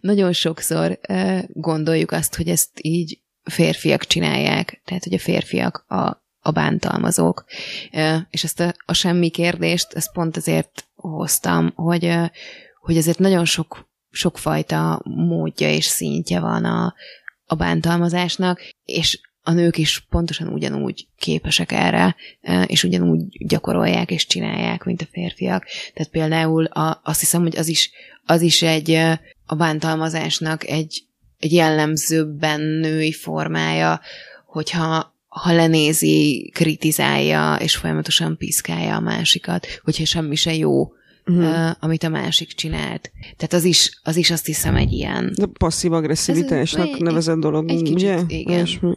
nagyon 0.00 0.32
sokszor 0.32 0.98
uh, 1.08 1.38
gondoljuk 1.52 2.10
azt, 2.10 2.36
hogy 2.36 2.48
ezt 2.48 2.70
így 2.80 3.20
férfiak 3.42 4.04
csinálják. 4.04 4.80
Tehát, 4.84 5.04
hogy 5.04 5.14
a 5.14 5.18
férfiak 5.18 5.84
a 5.88 6.23
a 6.44 6.50
bántalmazók. 6.50 7.44
És 8.30 8.44
ezt 8.44 8.60
a, 8.60 8.74
a 8.84 8.92
semmi 8.92 9.28
kérdést, 9.28 9.92
ezt 9.92 10.12
pont 10.12 10.36
azért 10.36 10.86
hoztam, 10.94 11.72
hogy, 11.74 12.14
hogy 12.80 12.96
azért 12.96 13.18
nagyon 13.18 13.44
sok, 13.44 13.88
sokfajta 14.10 15.00
módja 15.04 15.70
és 15.70 15.84
szintje 15.84 16.40
van 16.40 16.64
a, 16.64 16.94
a 17.46 17.54
bántalmazásnak, 17.54 18.60
és 18.84 19.20
a 19.42 19.52
nők 19.52 19.78
is 19.78 20.06
pontosan 20.10 20.48
ugyanúgy 20.48 21.08
képesek 21.18 21.72
erre, 21.72 22.16
és 22.66 22.84
ugyanúgy 22.84 23.46
gyakorolják 23.46 24.10
és 24.10 24.26
csinálják, 24.26 24.84
mint 24.84 25.02
a 25.02 25.08
férfiak. 25.10 25.64
Tehát 25.94 26.12
például 26.12 26.64
a, 26.64 27.00
azt 27.04 27.20
hiszem, 27.20 27.42
hogy 27.42 27.56
az 27.56 27.68
is, 27.68 27.90
az 28.24 28.40
is 28.40 28.62
egy 28.62 28.90
a 29.46 29.54
bántalmazásnak 29.54 30.66
egy, 30.66 31.02
egy 31.38 31.52
jellemzőbben 31.52 32.60
női 32.60 33.12
formája, 33.12 34.00
hogyha 34.46 35.13
ha 35.42 35.52
lenézi, 35.52 36.50
kritizálja, 36.54 37.56
és 37.60 37.76
folyamatosan 37.76 38.36
piszkálja 38.36 38.96
a 38.96 39.00
másikat, 39.00 39.66
hogyha 39.82 40.04
semmi 40.04 40.34
se 40.34 40.54
jó, 40.54 40.92
uh-huh. 41.26 41.44
uh, 41.44 41.70
amit 41.80 42.02
a 42.02 42.08
másik 42.08 42.52
csinált. 42.52 43.12
Tehát 43.20 43.52
az 43.52 43.64
is, 43.64 44.00
az 44.02 44.16
is 44.16 44.30
azt 44.30 44.46
hiszem 44.46 44.76
egy 44.76 44.92
ilyen... 44.92 45.32
De 45.36 45.46
passzív-agresszivitásnak 45.58 46.86
egy, 46.86 47.00
nevezett 47.00 47.38
dolog, 47.38 47.70
egy 47.70 47.82
kicsit, 47.82 47.94
ugye? 47.94 48.20
Igen. 48.26 48.58
Másmi. 48.58 48.96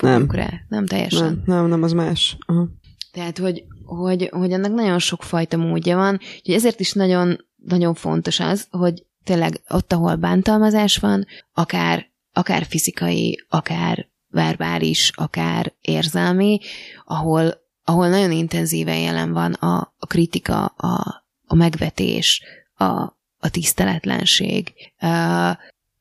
Nem. 0.00 0.30
Rá. 0.30 0.50
Nem 0.68 0.86
teljesen. 0.86 1.42
Nem, 1.46 1.56
nem, 1.56 1.68
nem 1.68 1.82
az 1.82 1.92
más. 1.92 2.36
Aha. 2.46 2.68
Tehát, 3.12 3.38
hogy, 3.38 3.64
hogy, 3.84 4.28
hogy 4.32 4.52
ennek 4.52 4.72
nagyon 4.72 4.98
sok 4.98 5.22
fajta 5.22 5.56
módja 5.56 5.96
van, 5.96 6.20
úgyhogy 6.36 6.54
ezért 6.54 6.80
is 6.80 6.92
nagyon, 6.92 7.44
nagyon 7.56 7.94
fontos 7.94 8.40
az, 8.40 8.66
hogy 8.70 9.04
tényleg 9.24 9.60
ott, 9.68 9.92
ahol 9.92 10.14
bántalmazás 10.14 10.96
van, 10.96 11.26
akár, 11.52 12.06
akár 12.32 12.66
fizikai, 12.68 13.44
akár 13.48 14.08
verbális, 14.30 15.10
akár 15.14 15.72
érzelmi, 15.80 16.60
ahol, 17.04 17.54
ahol 17.84 18.08
nagyon 18.08 18.30
intenzíven 18.30 18.98
jelen 18.98 19.32
van 19.32 19.52
a, 19.52 19.94
a 19.98 20.06
kritika, 20.06 20.64
a, 20.64 21.24
a 21.46 21.54
megvetés, 21.54 22.42
a, 22.74 23.16
a 23.38 23.48
tiszteletlenség, 23.50 24.72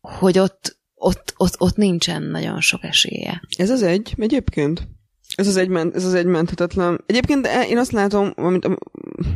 hogy 0.01 0.39
ott, 0.39 0.77
ott, 0.95 1.33
ott, 1.37 1.55
ott 1.57 1.75
nincsen 1.75 2.23
nagyon 2.23 2.61
sok 2.61 2.83
esélye. 2.83 3.41
Ez 3.57 3.69
az 3.69 3.81
egy, 3.81 4.13
egyébként. 4.17 4.87
Ez 5.35 5.47
az 5.47 5.55
egy, 5.55 5.71
ez 5.93 6.05
az 6.05 6.13
egy 6.13 6.25
menthetetlen. 6.25 7.03
Egyébként 7.05 7.47
én 7.69 7.77
azt 7.77 7.91
látom, 7.91 8.33
amit 8.35 8.67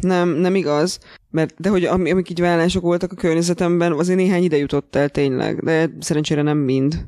nem, 0.02 0.30
nem 0.30 0.56
igaz, 0.56 1.00
mert 1.30 1.54
de 1.62 1.70
hogy 1.70 1.86
amik 1.86 2.30
így 2.30 2.40
vállások 2.40 2.82
voltak 2.82 3.12
a 3.12 3.16
környezetemben, 3.16 3.92
azért 3.92 4.18
néhány 4.18 4.44
ide 4.44 4.58
jutott 4.58 4.96
el 4.96 5.10
tényleg, 5.10 5.64
de 5.64 5.90
szerencsére 6.00 6.42
nem 6.42 6.58
mind. 6.58 7.06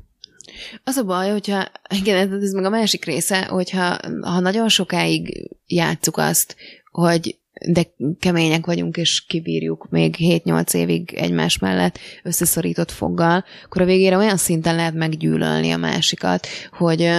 Az 0.84 0.96
a 0.96 1.04
baj, 1.04 1.30
hogyha, 1.30 1.72
igen, 1.96 2.34
ez 2.42 2.52
meg 2.52 2.66
a 2.66 2.70
másik 2.70 3.06
része, 3.06 3.46
hogyha 3.46 3.98
ha 4.22 4.40
nagyon 4.40 4.70
sokáig 4.70 5.50
játszuk 5.66 6.18
azt, 6.18 6.56
hogy 6.92 7.38
de 7.68 7.94
kemények 8.20 8.66
vagyunk, 8.66 8.98
és 8.98 9.26
kibírjuk 9.26 9.88
még 9.90 10.16
7-8 10.20 10.74
évig 10.74 11.14
egymás 11.14 11.58
mellett 11.58 12.00
összeszorított 12.24 12.92
foggal, 12.92 13.44
akkor 13.66 13.82
a 13.82 13.86
végére 13.86 14.18
olyan 14.18 14.38
szinten 14.38 14.76
lehet 14.76 14.94
meggyűlölni 14.94 15.72
a 15.72 15.78
másikat, 15.78 16.48
hogy 16.72 17.10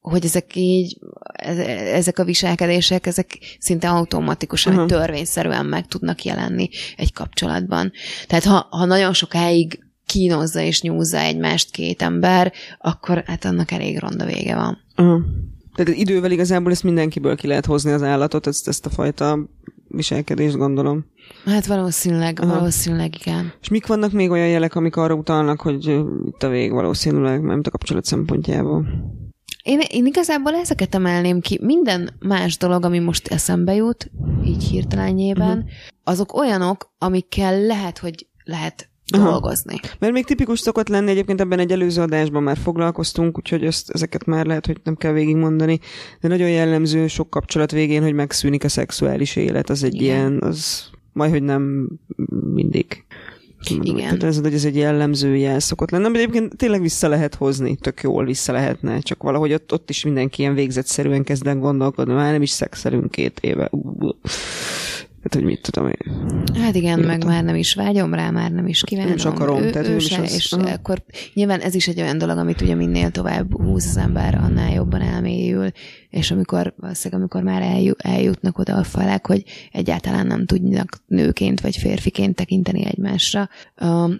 hogy 0.00 0.24
ezek 0.24 0.54
így, 0.54 0.98
ezek 1.92 2.18
a 2.18 2.24
viselkedések, 2.24 3.06
ezek 3.06 3.38
szinte 3.58 3.90
automatikusan, 3.90 4.72
uh-huh. 4.72 4.88
törvényszerűen 4.88 5.66
meg 5.66 5.86
tudnak 5.86 6.24
jelenni 6.24 6.68
egy 6.96 7.12
kapcsolatban. 7.12 7.92
Tehát 8.26 8.44
ha, 8.44 8.66
ha 8.70 8.84
nagyon 8.84 9.12
sokáig 9.12 9.78
kínozza 10.06 10.60
és 10.60 10.82
nyúzza 10.82 11.18
egymást 11.18 11.70
két 11.70 12.02
ember, 12.02 12.52
akkor 12.78 13.22
hát 13.26 13.44
annak 13.44 13.70
elég 13.70 13.98
ronda 13.98 14.24
vége 14.24 14.54
van. 14.54 14.78
Uh-huh. 14.96 15.22
Tehát 15.74 15.94
idővel 15.94 16.30
igazából 16.30 16.70
ezt 16.70 16.82
mindenkiből 16.82 17.36
ki 17.36 17.46
lehet 17.46 17.66
hozni 17.66 17.92
az 17.92 18.02
állatot, 18.02 18.46
ezt, 18.46 18.68
ezt 18.68 18.86
a 18.86 18.90
fajta 18.90 19.38
viselkedést 19.88 20.56
gondolom. 20.56 21.04
Hát 21.44 21.66
valószínűleg, 21.66 22.40
Aha. 22.40 22.54
valószínűleg 22.54 23.14
igen. 23.20 23.52
És 23.60 23.68
mik 23.68 23.86
vannak 23.86 24.12
még 24.12 24.30
olyan 24.30 24.48
jelek, 24.48 24.74
amik 24.74 24.96
arra 24.96 25.14
utalnak, 25.14 25.60
hogy 25.60 25.86
itt 26.26 26.42
a 26.42 26.48
vég 26.48 26.72
valószínűleg, 26.72 27.42
nem 27.42 27.60
a 27.62 27.70
kapcsolat 27.70 28.04
szempontjából? 28.04 28.86
Én, 29.62 29.80
én 29.88 30.06
igazából 30.06 30.54
ezeket 30.54 30.94
emelném 30.94 31.40
ki. 31.40 31.58
Minden 31.62 32.10
más 32.18 32.56
dolog, 32.56 32.84
ami 32.84 32.98
most 32.98 33.28
eszembe 33.28 33.74
jut, 33.74 34.10
így 34.44 34.64
hirtelenjében, 34.64 35.56
uh-huh. 35.56 35.72
azok 36.04 36.36
olyanok, 36.36 36.92
amikkel 36.98 37.60
lehet, 37.60 37.98
hogy 37.98 38.26
lehet 38.44 38.90
Aha. 39.16 39.30
dolgozni. 39.30 39.80
Mert 39.98 40.12
még 40.12 40.24
tipikus 40.24 40.60
szokott 40.60 40.88
lenni, 40.88 41.10
egyébként 41.10 41.40
ebben 41.40 41.58
egy 41.58 41.72
előző 41.72 42.02
adásban 42.02 42.42
már 42.42 42.56
foglalkoztunk, 42.56 43.38
úgyhogy 43.38 43.64
ezt, 43.64 43.90
ezeket 43.90 44.24
már 44.24 44.46
lehet, 44.46 44.66
hogy 44.66 44.80
nem 44.84 44.96
kell 44.96 45.12
végigmondani, 45.12 45.78
de 46.20 46.28
nagyon 46.28 46.50
jellemző 46.50 47.06
sok 47.06 47.30
kapcsolat 47.30 47.70
végén, 47.70 48.02
hogy 48.02 48.14
megszűnik 48.14 48.64
a 48.64 48.68
szexuális 48.68 49.36
élet, 49.36 49.70
az 49.70 49.82
egy 49.82 49.94
Igen. 49.94 50.04
ilyen, 50.04 50.42
az 50.42 50.90
majd, 51.12 51.30
hogy 51.30 51.42
nem 51.42 51.88
mindig. 52.54 53.04
Igen. 53.70 53.96
Tehát 53.96 54.22
ez, 54.22 54.40
hogy 54.40 54.54
ez 54.54 54.64
egy 54.64 54.76
jellemző 54.76 55.36
jel 55.36 55.60
szokott 55.60 55.90
lenni, 55.90 56.12
de 56.12 56.18
egyébként 56.18 56.56
tényleg 56.56 56.80
vissza 56.80 57.08
lehet 57.08 57.34
hozni, 57.34 57.76
tök 57.76 58.00
jól 58.02 58.24
vissza 58.24 58.52
lehetne, 58.52 59.00
csak 59.00 59.22
valahogy 59.22 59.52
ott, 59.52 59.72
ott 59.72 59.90
is 59.90 60.04
mindenki 60.04 60.40
ilyen 60.40 60.54
végzetszerűen 60.54 61.24
kezden 61.24 61.60
gondolkodni, 61.60 62.12
már 62.12 62.32
nem 62.32 62.42
is 62.42 62.50
szexelünk 62.50 63.10
két 63.10 63.40
éve. 63.40 63.70
Hát, 65.22 65.34
hogy 65.34 65.42
mit 65.42 65.62
tudom 65.62 65.86
én. 65.86 66.26
Hát 66.54 66.74
igen, 66.74 66.98
Értem. 66.98 67.06
meg 67.06 67.24
már 67.24 67.44
nem 67.44 67.54
is 67.54 67.74
vágyom 67.74 68.14
rá, 68.14 68.30
már 68.30 68.50
nem 68.50 68.66
is 68.66 68.82
kívánom. 68.82 69.08
Nem 69.08 69.18
is 69.18 69.24
akarom. 69.24 69.62
Ő, 69.62 69.70
tehát 69.70 69.88
ő 69.88 69.98
se, 69.98 70.20
az... 70.20 70.34
és 70.34 70.52
Aha. 70.52 70.70
akkor 70.70 71.04
nyilván 71.34 71.60
ez 71.60 71.74
is 71.74 71.88
egy 71.88 72.00
olyan 72.00 72.18
dolog, 72.18 72.38
amit 72.38 72.60
ugye 72.60 72.74
minél 72.74 73.10
tovább 73.10 73.62
húz 73.62 73.86
az 73.86 73.96
ember, 73.96 74.34
annál 74.34 74.72
jobban 74.72 75.00
elmélyül, 75.00 75.70
és 76.10 76.30
amikor, 76.30 76.74
valószínűleg 76.76 77.20
amikor 77.20 77.42
már 77.42 77.62
eljut, 77.62 78.00
eljutnak 78.00 78.58
oda 78.58 78.76
a 78.76 78.84
falák, 78.84 79.26
hogy 79.26 79.44
egyáltalán 79.72 80.26
nem 80.26 80.46
tudnak 80.46 81.02
nőként 81.06 81.60
vagy 81.60 81.76
férfiként 81.76 82.36
tekinteni 82.36 82.86
egymásra, 82.86 83.48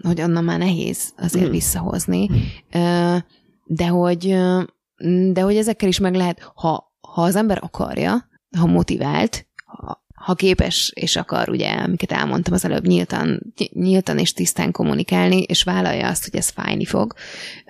hogy 0.01 0.21
onnan 0.21 0.43
már 0.43 0.59
nehéz 0.59 1.13
azért 1.17 1.47
mm. 1.47 1.51
visszahozni. 1.51 2.29
De 3.65 3.87
hogy, 3.87 4.37
de 5.31 5.41
hogy 5.41 5.55
ezekkel 5.55 5.89
is 5.89 5.99
meg 5.99 6.15
lehet, 6.15 6.51
ha 6.55 6.91
ha 7.13 7.21
az 7.21 7.35
ember 7.35 7.59
akarja, 7.61 8.29
ha 8.57 8.65
motivált, 8.65 9.47
ha, 10.23 10.33
képes 10.33 10.91
és 10.95 11.15
akar, 11.15 11.49
ugye, 11.49 11.69
amiket 11.71 12.11
elmondtam 12.11 12.53
az 12.53 12.65
előbb, 12.65 12.87
nyíltan, 12.87 13.53
nyíltan 13.73 14.17
és 14.17 14.33
tisztán 14.33 14.71
kommunikálni, 14.71 15.41
és 15.41 15.63
vállalja 15.63 16.07
azt, 16.07 16.23
hogy 16.23 16.35
ez 16.35 16.49
fájni 16.49 16.85
fog. 16.85 17.13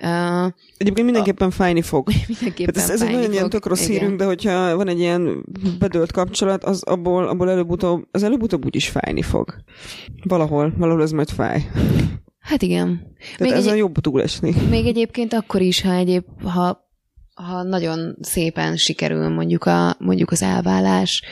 Uh, 0.02 0.52
Egyébként 0.76 1.04
mindenképpen 1.04 1.48
a, 1.48 1.50
fájni 1.50 1.82
fog. 1.82 2.08
Mindenképpen 2.28 2.82
ez, 2.82 2.90
ez 2.90 3.02
egy 3.02 3.12
nagyon 3.12 3.32
ilyen 3.32 3.50
tök 3.50 3.66
rossz 3.66 3.86
hírünk, 3.86 4.18
de 4.18 4.24
hogyha 4.24 4.76
van 4.76 4.88
egy 4.88 4.98
ilyen 4.98 5.44
bedölt 5.78 6.12
kapcsolat, 6.12 6.64
az 6.64 6.82
abból, 6.82 7.28
abból 7.28 7.50
előbb-utóbb, 7.50 8.06
az 8.10 8.22
előbb-utóbb 8.22 8.64
úgyis 8.64 8.88
fájni 8.88 9.22
fog. 9.22 9.54
Valahol, 10.22 10.72
valahol 10.76 11.02
ez 11.02 11.10
majd 11.10 11.28
fáj. 11.28 11.70
Hát 12.38 12.62
igen. 12.62 13.14
Tehát 13.18 13.38
még 13.38 13.52
ezen 13.52 13.72
egy, 13.72 13.78
jobb 13.78 13.98
túlesni. 13.98 14.54
Még 14.70 14.86
egyébként 14.86 15.32
akkor 15.32 15.60
is, 15.60 15.80
ha 15.82 15.92
egyéb, 15.92 16.24
ha 16.42 16.82
ha 17.34 17.62
nagyon 17.62 18.16
szépen 18.20 18.76
sikerül 18.76 19.28
mondjuk, 19.28 19.64
a, 19.64 19.96
mondjuk 19.98 20.30
az 20.30 20.42
elvállás, 20.42 21.22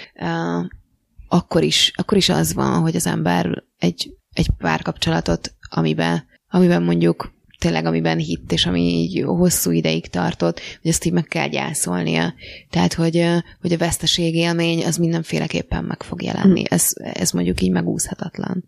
akkor 1.32 1.62
is, 1.62 1.92
akkor 1.96 2.16
is 2.16 2.28
az 2.28 2.54
van, 2.54 2.80
hogy 2.80 2.96
az 2.96 3.06
ember 3.06 3.62
egy, 3.78 4.14
egy 4.32 4.48
párkapcsolatot, 4.58 5.54
amiben, 5.70 6.24
amiben 6.50 6.82
mondjuk 6.82 7.32
tényleg 7.58 7.84
amiben 7.84 8.18
hitt, 8.18 8.52
és 8.52 8.66
ami 8.66 8.80
így 8.80 9.22
hosszú 9.26 9.70
ideig 9.70 10.06
tartott, 10.06 10.60
hogy 10.82 10.90
ezt 10.90 11.04
így 11.04 11.12
meg 11.12 11.24
kell 11.24 11.48
gyászolnia. 11.48 12.34
Tehát, 12.70 12.94
hogy, 12.94 13.26
hogy 13.60 13.72
a 13.72 13.76
veszteség 13.76 14.34
élmény 14.34 14.84
az 14.84 14.96
mindenféleképpen 14.96 15.84
meg 15.84 16.02
fog 16.02 16.22
jelenni. 16.22 16.60
Hm. 16.60 16.74
Ez, 16.74 16.92
ez 16.96 17.30
mondjuk 17.30 17.60
így 17.60 17.70
megúszhatatlan. 17.70 18.64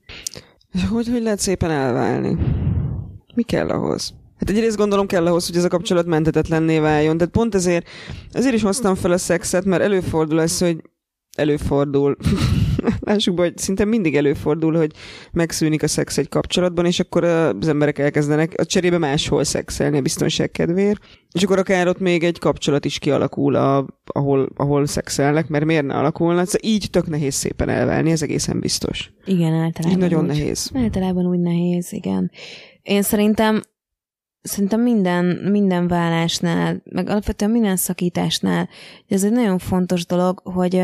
És 0.73 0.85
hogy, 0.85 1.09
hogy 1.09 1.23
lehet 1.23 1.39
szépen 1.39 1.71
elválni? 1.71 2.37
Mi 3.35 3.43
kell 3.43 3.69
ahhoz? 3.69 4.15
Hát 4.39 4.51
egyrészt 4.51 4.77
gondolom 4.77 5.07
kell 5.07 5.27
ahhoz, 5.27 5.47
hogy 5.47 5.57
ez 5.57 5.65
a 5.65 5.69
kapcsolat 5.69 6.07
mentetetlenné 6.07 6.79
váljon. 6.79 7.17
Tehát 7.17 7.33
pont 7.33 7.55
ezért, 7.55 7.89
ezért 8.33 8.55
is 8.55 8.63
hoztam 8.63 8.95
fel 8.95 9.13
a 9.13 9.19
szexet, 9.19 9.65
mert 9.65 9.83
előfordul 9.83 10.41
ez, 10.41 10.59
hogy 10.59 10.77
előfordul. 11.35 12.17
Lássuk 13.01 13.35
be, 13.35 13.43
hogy 13.43 13.59
szinte 13.59 13.85
mindig 13.85 14.17
előfordul, 14.17 14.77
hogy 14.77 14.91
megszűnik 15.33 15.83
a 15.83 15.89
szex 15.89 16.19
egy 16.19 16.29
kapcsolatban, 16.29 16.87
és 16.87 17.01
akkor 17.01 17.25
az 17.25 17.69
emberek 17.69 17.99
elkezdenek 17.99 18.53
a 18.57 18.65
cserébe 18.65 18.99
máshol 18.99 19.45
szexelni 19.45 19.99
a 19.99 20.03
biztonság 20.03 20.51
kedvéért, 20.51 21.01
és 21.33 21.43
akkor 21.43 21.59
akár 21.59 21.89
ott 21.89 21.99
még 21.99 22.25
egy 22.25 22.39
kapcsolat 22.39 22.85
is 22.85 22.99
kialakul, 22.99 23.55
a, 23.55 23.87
ahol, 24.05 24.49
ahol 24.57 24.87
szexelnek, 24.87 25.49
mert 25.49 25.65
miért 25.65 25.87
ne 25.87 25.95
alakulna? 25.95 26.45
Szóval 26.45 26.71
így 26.71 26.91
tök 26.91 27.09
nehéz 27.09 27.35
szépen 27.35 27.69
elválni, 27.69 28.11
ez 28.11 28.23
egészen 28.23 28.61
biztos. 28.61 29.13
Igen, 29.25 29.53
általában. 29.53 29.91
Így 29.91 29.99
nagyon 29.99 30.23
úgy, 30.23 30.27
nehéz. 30.27 30.71
Általában 30.75 31.27
úgy 31.27 31.41
nehéz, 31.41 31.93
igen. 31.93 32.31
Én 32.83 33.03
szerintem 33.03 33.63
szerintem 34.45 34.81
minden, 34.81 35.25
minden 35.25 35.89
vállásnál, 35.89 36.83
meg 36.85 37.09
alapvetően 37.09 37.51
minden 37.51 37.77
szakításnál, 37.77 38.69
ez 39.09 39.25
egy 39.25 39.33
nagyon 39.33 39.59
fontos 39.59 40.07
dolog, 40.07 40.41
hogy, 40.45 40.83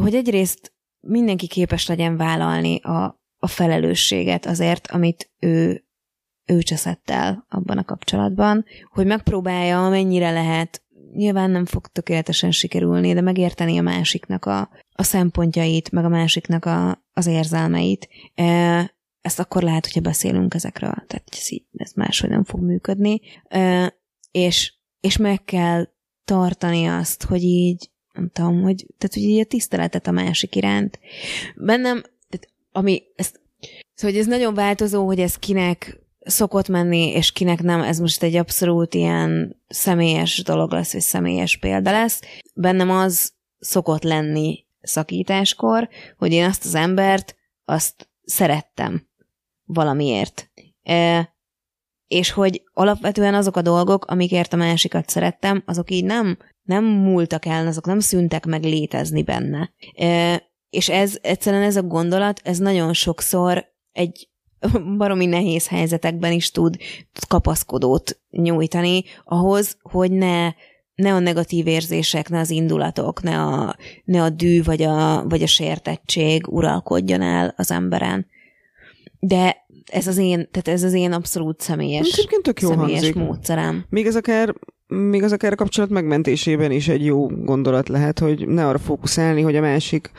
hogy 0.00 0.14
egyrészt 0.14 0.72
mindenki 1.00 1.46
képes 1.46 1.86
legyen 1.86 2.16
vállalni 2.16 2.80
a, 2.80 3.20
a 3.38 3.46
felelősséget 3.46 4.46
azért, 4.46 4.86
amit 4.86 5.30
ő, 5.38 5.84
ő 6.46 6.62
cseszett 6.62 7.10
el 7.10 7.46
abban 7.48 7.78
a 7.78 7.84
kapcsolatban, 7.84 8.64
hogy 8.90 9.06
megpróbálja, 9.06 9.86
amennyire 9.86 10.30
lehet, 10.30 10.84
nyilván 11.12 11.50
nem 11.50 11.64
fog 11.64 11.86
tökéletesen 11.86 12.50
sikerülni, 12.50 13.12
de 13.12 13.20
megérteni 13.20 13.78
a 13.78 13.82
másiknak 13.82 14.44
a, 14.44 14.70
a 14.92 15.02
szempontjait, 15.02 15.90
meg 15.90 16.04
a 16.04 16.08
másiknak 16.08 16.64
a, 16.64 17.04
az 17.12 17.26
érzelmeit, 17.26 18.08
ezt 19.20 19.38
akkor 19.38 19.62
lehet, 19.62 19.84
hogyha 19.84 20.00
beszélünk 20.00 20.54
ezekről, 20.54 21.04
tehát 21.06 21.28
ez, 21.30 21.48
ez 21.72 21.92
máshogy 21.92 22.30
nem 22.30 22.44
fog 22.44 22.60
működni, 22.60 23.20
és, 24.30 24.74
és 25.00 25.16
meg 25.16 25.44
kell 25.44 25.88
tartani 26.24 26.86
azt, 26.86 27.24
hogy 27.24 27.42
így, 27.42 27.90
nem 28.16 28.30
tudom, 28.32 28.62
hogy, 28.62 28.86
tehát, 28.98 29.14
hogy 29.14 29.22
így 29.22 29.40
a 29.40 29.44
tiszteletet 29.44 30.06
a 30.06 30.10
másik 30.10 30.56
iránt. 30.56 30.98
Bennem, 31.56 32.02
tehát, 32.28 32.48
ami, 32.72 33.02
ezt, 33.16 33.40
szóval, 33.94 34.10
hogy 34.10 34.16
ez 34.16 34.26
nagyon 34.26 34.54
változó, 34.54 35.06
hogy 35.06 35.20
ez 35.20 35.36
kinek 35.36 36.00
szokott 36.26 36.68
menni, 36.68 37.12
és 37.12 37.32
kinek 37.32 37.62
nem, 37.62 37.82
ez 37.82 37.98
most 37.98 38.22
egy 38.22 38.36
abszolút 38.36 38.94
ilyen 38.94 39.62
személyes 39.68 40.42
dolog 40.42 40.72
lesz, 40.72 40.92
vagy 40.92 41.02
személyes 41.02 41.58
példa 41.58 41.90
lesz. 41.90 42.20
Bennem 42.54 42.90
az 42.90 43.32
szokott 43.58 44.02
lenni 44.02 44.64
szakításkor, 44.80 45.88
hogy 46.18 46.32
én 46.32 46.44
azt 46.44 46.64
az 46.64 46.74
embert, 46.74 47.36
azt 47.64 48.08
szerettem 48.24 49.08
valamiért. 49.64 50.50
E, 50.82 51.34
és 52.08 52.30
hogy 52.30 52.62
alapvetően 52.72 53.34
azok 53.34 53.56
a 53.56 53.62
dolgok, 53.62 54.04
amikért 54.04 54.52
a 54.52 54.56
másikat 54.56 55.08
szerettem, 55.08 55.62
azok 55.66 55.90
így 55.90 56.04
nem, 56.04 56.38
nem 56.66 56.84
múltak 56.84 57.46
el, 57.46 57.66
azok 57.66 57.86
nem 57.86 58.00
szűntek 58.00 58.46
meg 58.46 58.62
létezni 58.62 59.22
benne. 59.22 59.72
E, 59.94 60.42
és 60.70 60.88
ez 60.88 61.18
egyszerűen 61.20 61.62
ez 61.62 61.76
a 61.76 61.82
gondolat, 61.82 62.40
ez 62.44 62.58
nagyon 62.58 62.92
sokszor 62.92 63.64
egy 63.92 64.28
baromi 64.98 65.26
nehéz 65.26 65.68
helyzetekben 65.68 66.32
is 66.32 66.50
tud 66.50 66.76
kapaszkodót 67.28 68.20
nyújtani 68.30 69.04
ahhoz, 69.24 69.76
hogy 69.82 70.10
ne, 70.10 70.52
ne 70.94 71.14
a 71.14 71.18
negatív 71.18 71.66
érzések, 71.66 72.28
ne 72.28 72.38
az 72.38 72.50
indulatok, 72.50 73.22
ne 73.22 73.42
a, 73.42 73.76
ne 74.04 74.22
a 74.22 74.30
dű 74.30 74.62
vagy 74.62 74.82
a, 74.82 75.24
vagy 75.28 75.42
a 75.42 75.46
sértettség 75.46 76.48
uralkodjon 76.48 77.22
el 77.22 77.54
az 77.56 77.70
emberen. 77.70 78.26
De 79.20 79.66
ez 79.92 80.06
az 80.06 80.16
én, 80.16 80.48
tehát 80.50 80.68
ez 80.68 80.82
az 80.82 80.92
én 80.92 81.12
abszolút 81.12 81.60
személyes, 81.60 82.26
tök 82.42 82.60
jó 82.60 82.68
személyes 82.68 83.00
hangzik. 83.00 83.14
módszerem. 83.14 83.86
Még 83.88 84.06
ez 84.06 84.16
akár 84.16 84.54
még 84.88 85.22
az 85.22 85.32
akár 85.32 85.52
a 85.52 85.56
kapcsolat 85.56 85.90
megmentésében 85.90 86.70
is 86.70 86.88
egy 86.88 87.04
jó 87.04 87.26
gondolat 87.26 87.88
lehet, 87.88 88.18
hogy 88.18 88.48
ne 88.48 88.66
arra 88.66 88.78
fókuszálni, 88.78 89.42
hogy 89.42 89.56
a 89.56 89.60
másik 89.60 90.10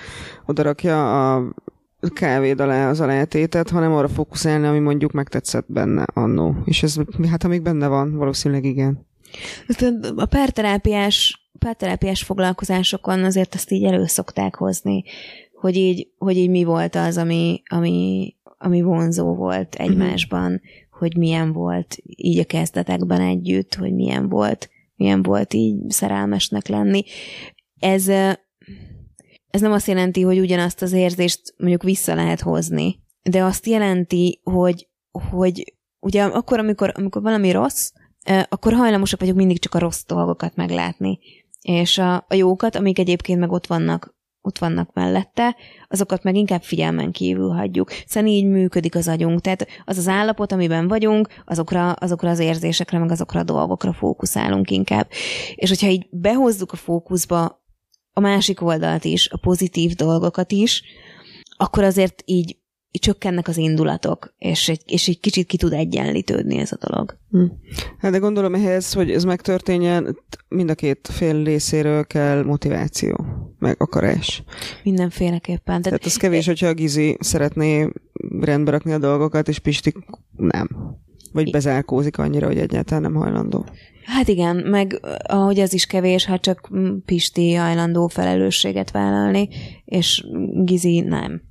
odarakja 0.46 1.36
a 1.36 1.54
kávéd 2.14 2.60
alá 2.60 2.90
az 2.90 3.00
alátétet, 3.00 3.70
hanem 3.70 3.94
arra 3.94 4.08
fókuszálni, 4.08 4.68
ami 4.68 4.80
mondjuk 4.80 5.12
megtetszett 5.12 5.66
benne 5.68 6.06
annó. 6.14 6.56
És 6.66 6.84
ez, 6.84 6.96
hát 7.30 7.42
ha 7.42 7.48
még 7.48 7.62
benne 7.62 7.88
van, 7.88 8.16
valószínűleg 8.16 8.66
igen. 8.66 9.06
A 10.16 10.26
párterápiás, 10.26 11.50
párterápiás 11.60 12.24
foglalkozásokon 12.24 13.24
azért 13.24 13.56
ezt 13.56 13.72
így 13.72 13.84
elő 13.84 14.06
szokták 14.06 14.56
hozni, 14.56 15.04
hogy 15.54 15.76
így, 15.76 16.08
hogy 16.18 16.38
így 16.38 16.50
mi 16.50 16.64
volt 16.64 16.96
az, 16.96 17.18
ami, 17.18 17.62
ami 17.66 18.32
ami 18.58 18.82
vonzó 18.82 19.36
volt 19.36 19.76
egymásban, 19.76 20.52
uh-huh. 20.52 20.87
Hogy 20.98 21.18
milyen 21.18 21.52
volt 21.54 21.98
így 22.06 22.40
a 22.40 22.46
kezdetekben 22.46 23.22
együtt, 23.22 23.76
hogy 23.76 23.94
milyen 23.94 24.30
volt, 24.30 24.70
milyen 24.96 25.24
volt 25.24 25.54
így 25.54 25.90
szerelmesnek 25.90 26.68
lenni. 26.68 27.04
Ez, 27.80 28.08
ez 29.48 29.62
nem 29.62 29.72
azt 29.72 29.88
jelenti, 29.88 30.22
hogy 30.22 30.40
ugyanazt 30.40 30.82
az 30.82 30.92
érzést 30.92 31.54
mondjuk 31.58 31.84
vissza 31.84 32.16
lehet 32.16 32.42
hozni, 32.42 33.00
de 33.22 33.44
azt 33.44 33.66
jelenti, 33.66 34.42
hogy, 34.44 34.90
hogy 35.12 35.76
ugye 36.00 36.24
akkor, 36.24 36.60
amikor, 36.60 36.92
amikor 36.96 37.22
valami 37.22 37.52
rossz, 37.52 37.92
akkor 38.50 38.74
hajlamosak 38.74 39.20
vagyok 39.20 39.36
mindig 39.36 39.60
csak 39.60 39.74
a 39.74 39.80
rossz 39.80 40.04
dolgokat 40.06 40.56
meglátni. 40.56 41.20
És 41.62 41.98
a, 41.98 42.16
a 42.16 42.34
jókat, 42.34 42.76
amik 42.76 43.00
egyébként 43.00 43.40
meg 43.40 43.52
ott 43.52 43.68
vannak 43.68 44.16
ott 44.48 44.58
vannak 44.58 44.94
mellette, 44.94 45.56
azokat 45.88 46.24
meg 46.24 46.36
inkább 46.36 46.62
figyelmen 46.62 47.12
kívül 47.12 47.50
hagyjuk. 47.50 47.92
Szóval 48.06 48.30
így 48.30 48.46
működik 48.46 48.96
az 48.96 49.08
agyunk. 49.08 49.42
Tehát 49.42 49.68
az 49.86 49.98
az 49.98 50.08
állapot, 50.08 50.52
amiben 50.52 50.88
vagyunk, 50.88 51.28
azokra, 51.46 51.92
azokra 51.92 52.30
az 52.30 52.40
érzésekre, 52.40 53.00
meg 53.00 53.12
azokra 53.12 53.40
a 53.40 53.44
dolgokra 53.44 53.94
fókuszálunk 53.94 54.72
inkább. 54.72 55.10
És 55.56 55.70
hogyha 55.70 55.88
így 55.88 56.08
behozzuk 56.12 56.72
a 56.72 56.76
fókuszba 56.76 57.66
a 58.14 58.20
másik 58.20 58.62
oldalt 58.62 59.06
is, 59.06 59.30
a 59.30 59.38
pozitív 59.38 59.94
dolgokat 59.94 60.52
is, 60.52 60.84
akkor 61.58 61.84
azért 61.84 62.22
így 62.26 62.58
csökkennek 62.98 63.48
az 63.48 63.58
indulatok, 63.58 64.34
és 64.38 64.70
egy, 64.70 64.82
és 64.86 65.08
egy 65.08 65.20
kicsit 65.20 65.48
ki 65.48 65.58
tud 65.58 65.74
egyenlítődni 65.74 66.58
ez 66.58 66.72
a 66.72 66.88
dolog. 66.88 67.18
Hm. 67.32 67.46
Hát 67.98 68.12
de 68.12 68.18
gondolom 68.18 68.56
ehhez, 68.56 68.94
hogy 68.94 69.12
ez 69.12 69.24
megtörténjen, 69.24 70.18
mind 70.48 70.70
a 70.70 70.76
két 70.76 71.10
fél 71.12 71.44
részéről 71.44 72.06
kell 72.06 72.44
motiváció, 72.44 73.26
meg 73.60 73.76
akarás. 73.80 74.44
Mindenféleképpen. 74.84 75.64
Tehát, 75.64 75.84
Tehát 75.84 76.06
az 76.06 76.18
kevés, 76.18 76.46
hogyha 76.46 76.68
a 76.68 76.74
Gizi 76.74 77.18
szeretné 77.20 77.90
rendbe 78.40 78.72
rakni 78.72 78.92
a 78.92 78.98
dolgokat, 78.98 79.48
és 79.48 79.60
Pisti 79.60 79.94
nem. 80.36 80.68
Vagy 81.44 81.52
bezárkózik 81.52 82.18
annyira, 82.18 82.48
hogy 82.48 82.58
egyáltalán 82.58 83.02
nem 83.02 83.14
hajlandó. 83.14 83.66
Hát 84.04 84.28
igen, 84.28 84.56
meg 84.56 85.00
ahogy 85.24 85.60
ez 85.60 85.74
is 85.74 85.86
kevés, 85.86 86.26
ha 86.26 86.40
csak 86.40 86.70
Pisti 87.06 87.54
hajlandó 87.54 88.08
felelősséget 88.08 88.92
vállalni, 88.92 89.50
és 89.86 90.24
Gizi 90.64 91.00
nem. 91.00 91.42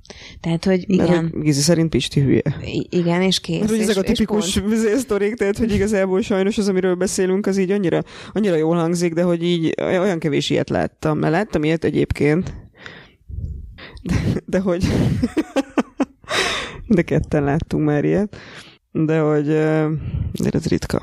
Tehát, 0.41 0.65
hogy 0.65 0.83
igen. 0.87 1.07
Mert 1.23 1.41
Gizi 1.41 1.61
szerint 1.61 1.89
Pisti 1.89 2.21
hülye. 2.21 2.41
I- 2.63 2.87
igen, 2.89 3.21
és 3.21 3.39
kész. 3.39 3.59
Mert, 3.59 3.71
hogy 3.71 3.79
ezek 3.79 3.97
a 3.97 4.01
tipikus 4.01 4.61
sztorik, 5.03 5.33
tehát, 5.33 5.57
hogy 5.57 5.73
igazából 5.73 6.21
sajnos 6.21 6.57
az, 6.57 6.67
amiről 6.67 6.95
beszélünk, 6.95 7.45
az 7.45 7.57
így 7.57 7.71
annyira, 7.71 8.03
annyira 8.33 8.55
jól 8.55 8.75
hangzik, 8.75 9.13
de 9.13 9.23
hogy 9.23 9.43
így 9.43 9.73
olyan 9.81 10.19
kevés 10.19 10.49
ilyet 10.49 10.69
láttam. 10.69 11.17
Mert 11.17 11.33
láttam 11.33 11.63
ilyet 11.63 11.83
egyébként, 11.83 12.53
de, 14.03 14.15
de 14.45 14.59
hogy 14.59 14.85
de 16.87 17.01
ketten 17.01 17.43
láttunk 17.43 17.85
már 17.85 18.05
ilyet 18.05 18.37
de 18.91 19.19
hogy 19.19 19.45
de 20.33 20.49
ez 20.51 20.65
ritka. 20.65 21.01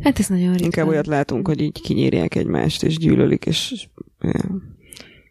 Hát 0.00 0.18
ez 0.18 0.28
nagyon 0.28 0.50
ritka. 0.50 0.64
Inkább 0.64 0.88
olyat 0.88 1.06
látunk, 1.06 1.46
hogy 1.46 1.60
így 1.60 1.80
kinyírják 1.80 2.34
egymást, 2.34 2.82
és 2.82 2.96
gyűlölik, 2.96 3.46
és 3.46 3.86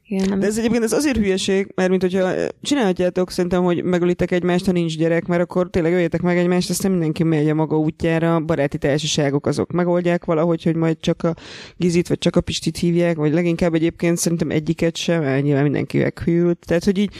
Igen. 0.07 0.29
Nem... 0.29 0.39
De 0.39 0.45
ez 0.45 0.57
egyébként 0.57 0.83
ez 0.83 0.91
azért 0.91 1.17
hülyeség, 1.17 1.71
mert 1.75 1.89
mint 1.89 2.01
hogyha 2.01 2.33
csinálhatjátok 2.61 3.31
szerintem, 3.31 3.63
hogy 3.63 3.83
megölitek 3.83 4.31
egymást, 4.31 4.65
ha 4.65 4.71
nincs 4.71 4.97
gyerek, 4.97 5.25
mert 5.25 5.41
akkor 5.41 5.69
tényleg 5.69 5.93
öljetek 5.93 6.21
meg 6.21 6.37
egymást, 6.37 6.69
aztán 6.69 6.91
mindenki 6.91 7.23
megy 7.23 7.49
a 7.49 7.53
maga 7.53 7.77
útjára, 7.77 8.39
baráti 8.39 8.77
társaságok 8.77 9.45
azok 9.45 9.71
megoldják 9.71 10.25
valahogy, 10.25 10.63
hogy 10.63 10.75
majd 10.75 10.97
csak 10.99 11.23
a 11.23 11.35
Gizit, 11.77 12.07
vagy 12.07 12.17
csak 12.17 12.35
a 12.35 12.41
Pistit 12.41 12.77
hívják, 12.77 13.15
vagy 13.15 13.33
leginkább 13.33 13.73
egyébként 13.73 14.17
szerintem 14.17 14.49
egyiket 14.49 14.95
sem, 14.95 15.21
mert 15.21 15.43
nyilván 15.43 15.63
mindenki 15.63 15.97
meghűlt. 15.97 16.59
Tehát, 16.65 16.83
hogy 16.83 16.97
így 16.97 17.13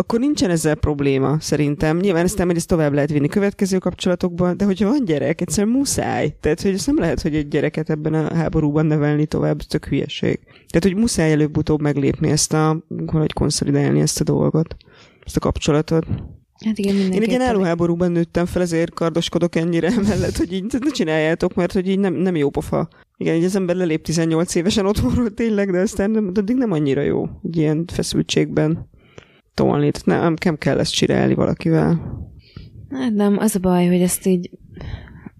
akkor 0.00 0.18
nincsen 0.18 0.50
ezzel 0.50 0.74
probléma, 0.74 1.36
szerintem. 1.40 1.96
Nyilván 1.96 2.24
ezt 2.24 2.40
ezt 2.40 2.68
tovább 2.68 2.92
lehet 2.92 3.10
vinni 3.10 3.28
következő 3.28 3.78
kapcsolatokban, 3.78 4.56
de 4.56 4.64
hogyha 4.64 4.88
van 4.88 5.04
gyerek, 5.04 5.40
egyszerűen 5.40 5.76
muszáj. 5.76 6.36
Tehát, 6.40 6.62
hogy 6.62 6.72
ez 6.72 6.86
nem 6.86 6.98
lehet, 6.98 7.22
hogy 7.22 7.34
egy 7.34 7.48
gyereket 7.48 7.90
ebben 7.90 8.14
a 8.14 8.34
háborúban 8.34 8.86
nevelni 8.86 9.26
tovább, 9.26 9.62
tök 9.62 9.86
hülyeség. 9.86 10.40
Tehát, 10.44 10.82
hogy 10.82 10.96
muszáj 10.96 11.32
előbb-utóbb 11.32 11.80
meglépni 11.80 12.30
ezt 12.30 12.52
a, 12.52 12.84
hogy 13.06 13.32
konszolidálni 13.32 14.00
ezt 14.00 14.20
a 14.20 14.24
dolgot, 14.24 14.76
ezt 15.26 15.36
a 15.36 15.40
kapcsolatot. 15.40 16.06
Hát 16.64 16.78
igen, 16.78 16.94
Én 16.96 17.22
egy 17.22 17.28
ilyen 17.28 17.40
állóháborúban 17.40 18.12
nőttem 18.12 18.46
fel, 18.46 18.62
ezért 18.62 18.94
kardoskodok 18.94 19.56
ennyire 19.56 19.92
mellett, 20.08 20.36
hogy 20.36 20.52
így 20.52 20.64
ne 20.80 20.90
csináljátok, 20.90 21.54
mert 21.54 21.72
hogy 21.72 21.88
így 21.88 21.98
nem, 21.98 22.14
nem 22.14 22.36
jó 22.36 22.50
pofa. 22.50 22.88
Igen, 23.16 23.34
így 23.34 23.44
az 23.44 23.56
ember 23.56 23.76
lelép 23.76 24.02
18 24.02 24.54
évesen 24.54 24.86
otthonról 24.86 25.34
tényleg, 25.34 25.70
de 25.70 25.80
aztán 25.80 26.10
nem, 26.10 26.32
addig 26.34 26.56
nem 26.56 26.72
annyira 26.72 27.00
jó, 27.00 27.28
egy 27.44 27.56
ilyen 27.56 27.84
feszültségben 27.92 28.88
tolni. 29.60 29.90
Nem, 30.04 30.34
nem 30.44 30.56
kell 30.56 30.78
ezt 30.78 30.94
csinálni 30.94 31.34
valakivel. 31.34 32.18
Hát 32.90 33.12
nem, 33.12 33.38
az 33.38 33.54
a 33.54 33.58
baj, 33.58 33.86
hogy 33.86 34.00
ezt 34.00 34.26
így 34.26 34.50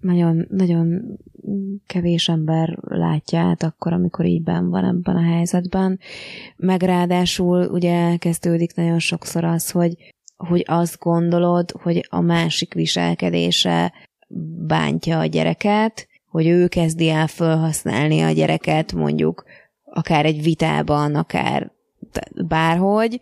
nagyon, 0.00 0.46
nagyon 0.50 1.02
kevés 1.86 2.28
ember 2.28 2.78
látja 2.82 3.38
át 3.38 3.62
akkor, 3.62 3.92
amikor 3.92 4.24
így 4.24 4.42
ben 4.42 4.70
van 4.70 4.84
ebben 4.84 5.16
a 5.16 5.22
helyzetben. 5.22 5.98
Meg 6.56 6.82
ráadásul 6.82 7.68
ugye 7.68 8.16
kezdődik 8.16 8.74
nagyon 8.74 8.98
sokszor 8.98 9.44
az, 9.44 9.70
hogy, 9.70 9.94
hogy 10.36 10.64
azt 10.66 10.98
gondolod, 10.98 11.70
hogy 11.70 12.06
a 12.10 12.20
másik 12.20 12.74
viselkedése 12.74 13.92
bántja 14.66 15.18
a 15.18 15.26
gyereket, 15.26 16.08
hogy 16.26 16.46
ő 16.46 16.68
kezdi 16.68 17.08
el 17.08 17.26
felhasználni 17.26 18.20
a 18.20 18.30
gyereket 18.30 18.92
mondjuk 18.92 19.44
akár 19.84 20.24
egy 20.24 20.42
vitában, 20.42 21.14
akár 21.14 21.72
bárhogy, 22.48 23.20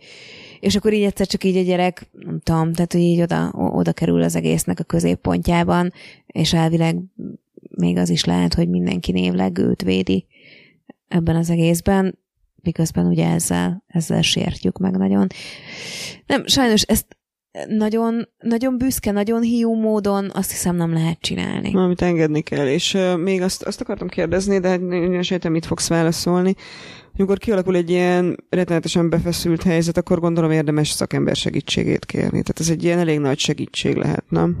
és 0.59 0.75
akkor 0.75 0.93
így 0.93 1.03
egyszer 1.03 1.27
csak 1.27 1.43
így 1.43 1.57
a 1.57 1.61
gyerek, 1.61 2.09
nem 2.11 2.39
tudom, 2.39 2.73
tehát 2.73 2.91
hogy 2.91 3.01
így 3.01 3.21
oda, 3.21 3.51
oda 3.53 3.93
kerül 3.93 4.21
az 4.21 4.35
egésznek 4.35 4.79
a 4.79 4.83
középpontjában, 4.83 5.93
és 6.27 6.53
elvileg 6.53 6.97
még 7.69 7.97
az 7.97 8.09
is 8.09 8.25
lehet, 8.25 8.53
hogy 8.53 8.69
mindenki 8.69 9.11
névleg 9.11 9.57
őt 9.57 9.81
védi 9.81 10.25
ebben 11.07 11.35
az 11.35 11.49
egészben, 11.49 12.17
miközben 12.61 13.05
ugye 13.05 13.27
ezzel, 13.27 13.83
ezzel 13.87 14.21
sértjük 14.21 14.77
meg 14.77 14.97
nagyon. 14.97 15.27
Nem, 16.25 16.47
sajnos 16.47 16.81
ezt 16.81 17.17
nagyon, 17.67 18.29
nagyon 18.39 18.77
büszke, 18.77 19.11
nagyon 19.11 19.41
hiú 19.41 19.73
módon 19.73 20.31
azt 20.33 20.51
hiszem 20.51 20.75
nem 20.75 20.93
lehet 20.93 21.19
csinálni. 21.19 21.75
Amit 21.75 22.01
engedni 22.01 22.41
kell, 22.41 22.67
és 22.67 22.93
uh, 22.93 23.17
még 23.17 23.41
azt, 23.41 23.63
azt 23.63 23.81
akartam 23.81 24.07
kérdezni, 24.07 24.59
de 24.59 24.73
én 24.73 25.21
sejtem, 25.21 25.51
mit 25.51 25.65
fogsz 25.65 25.87
válaszolni. 25.87 26.55
Amikor 27.19 27.37
kialakul 27.37 27.75
egy 27.75 27.89
ilyen 27.89 28.37
rettenetesen 28.49 29.09
befeszült 29.09 29.63
helyzet, 29.63 29.97
akkor 29.97 30.19
gondolom 30.19 30.51
érdemes 30.51 30.89
szakember 30.89 31.35
segítségét 31.35 32.05
kérni. 32.05 32.29
Tehát 32.29 32.59
ez 32.59 32.69
egy 32.69 32.83
ilyen 32.83 32.99
elég 32.99 33.19
nagy 33.19 33.39
segítség 33.39 33.95
lehet, 33.95 34.23
nem? 34.29 34.57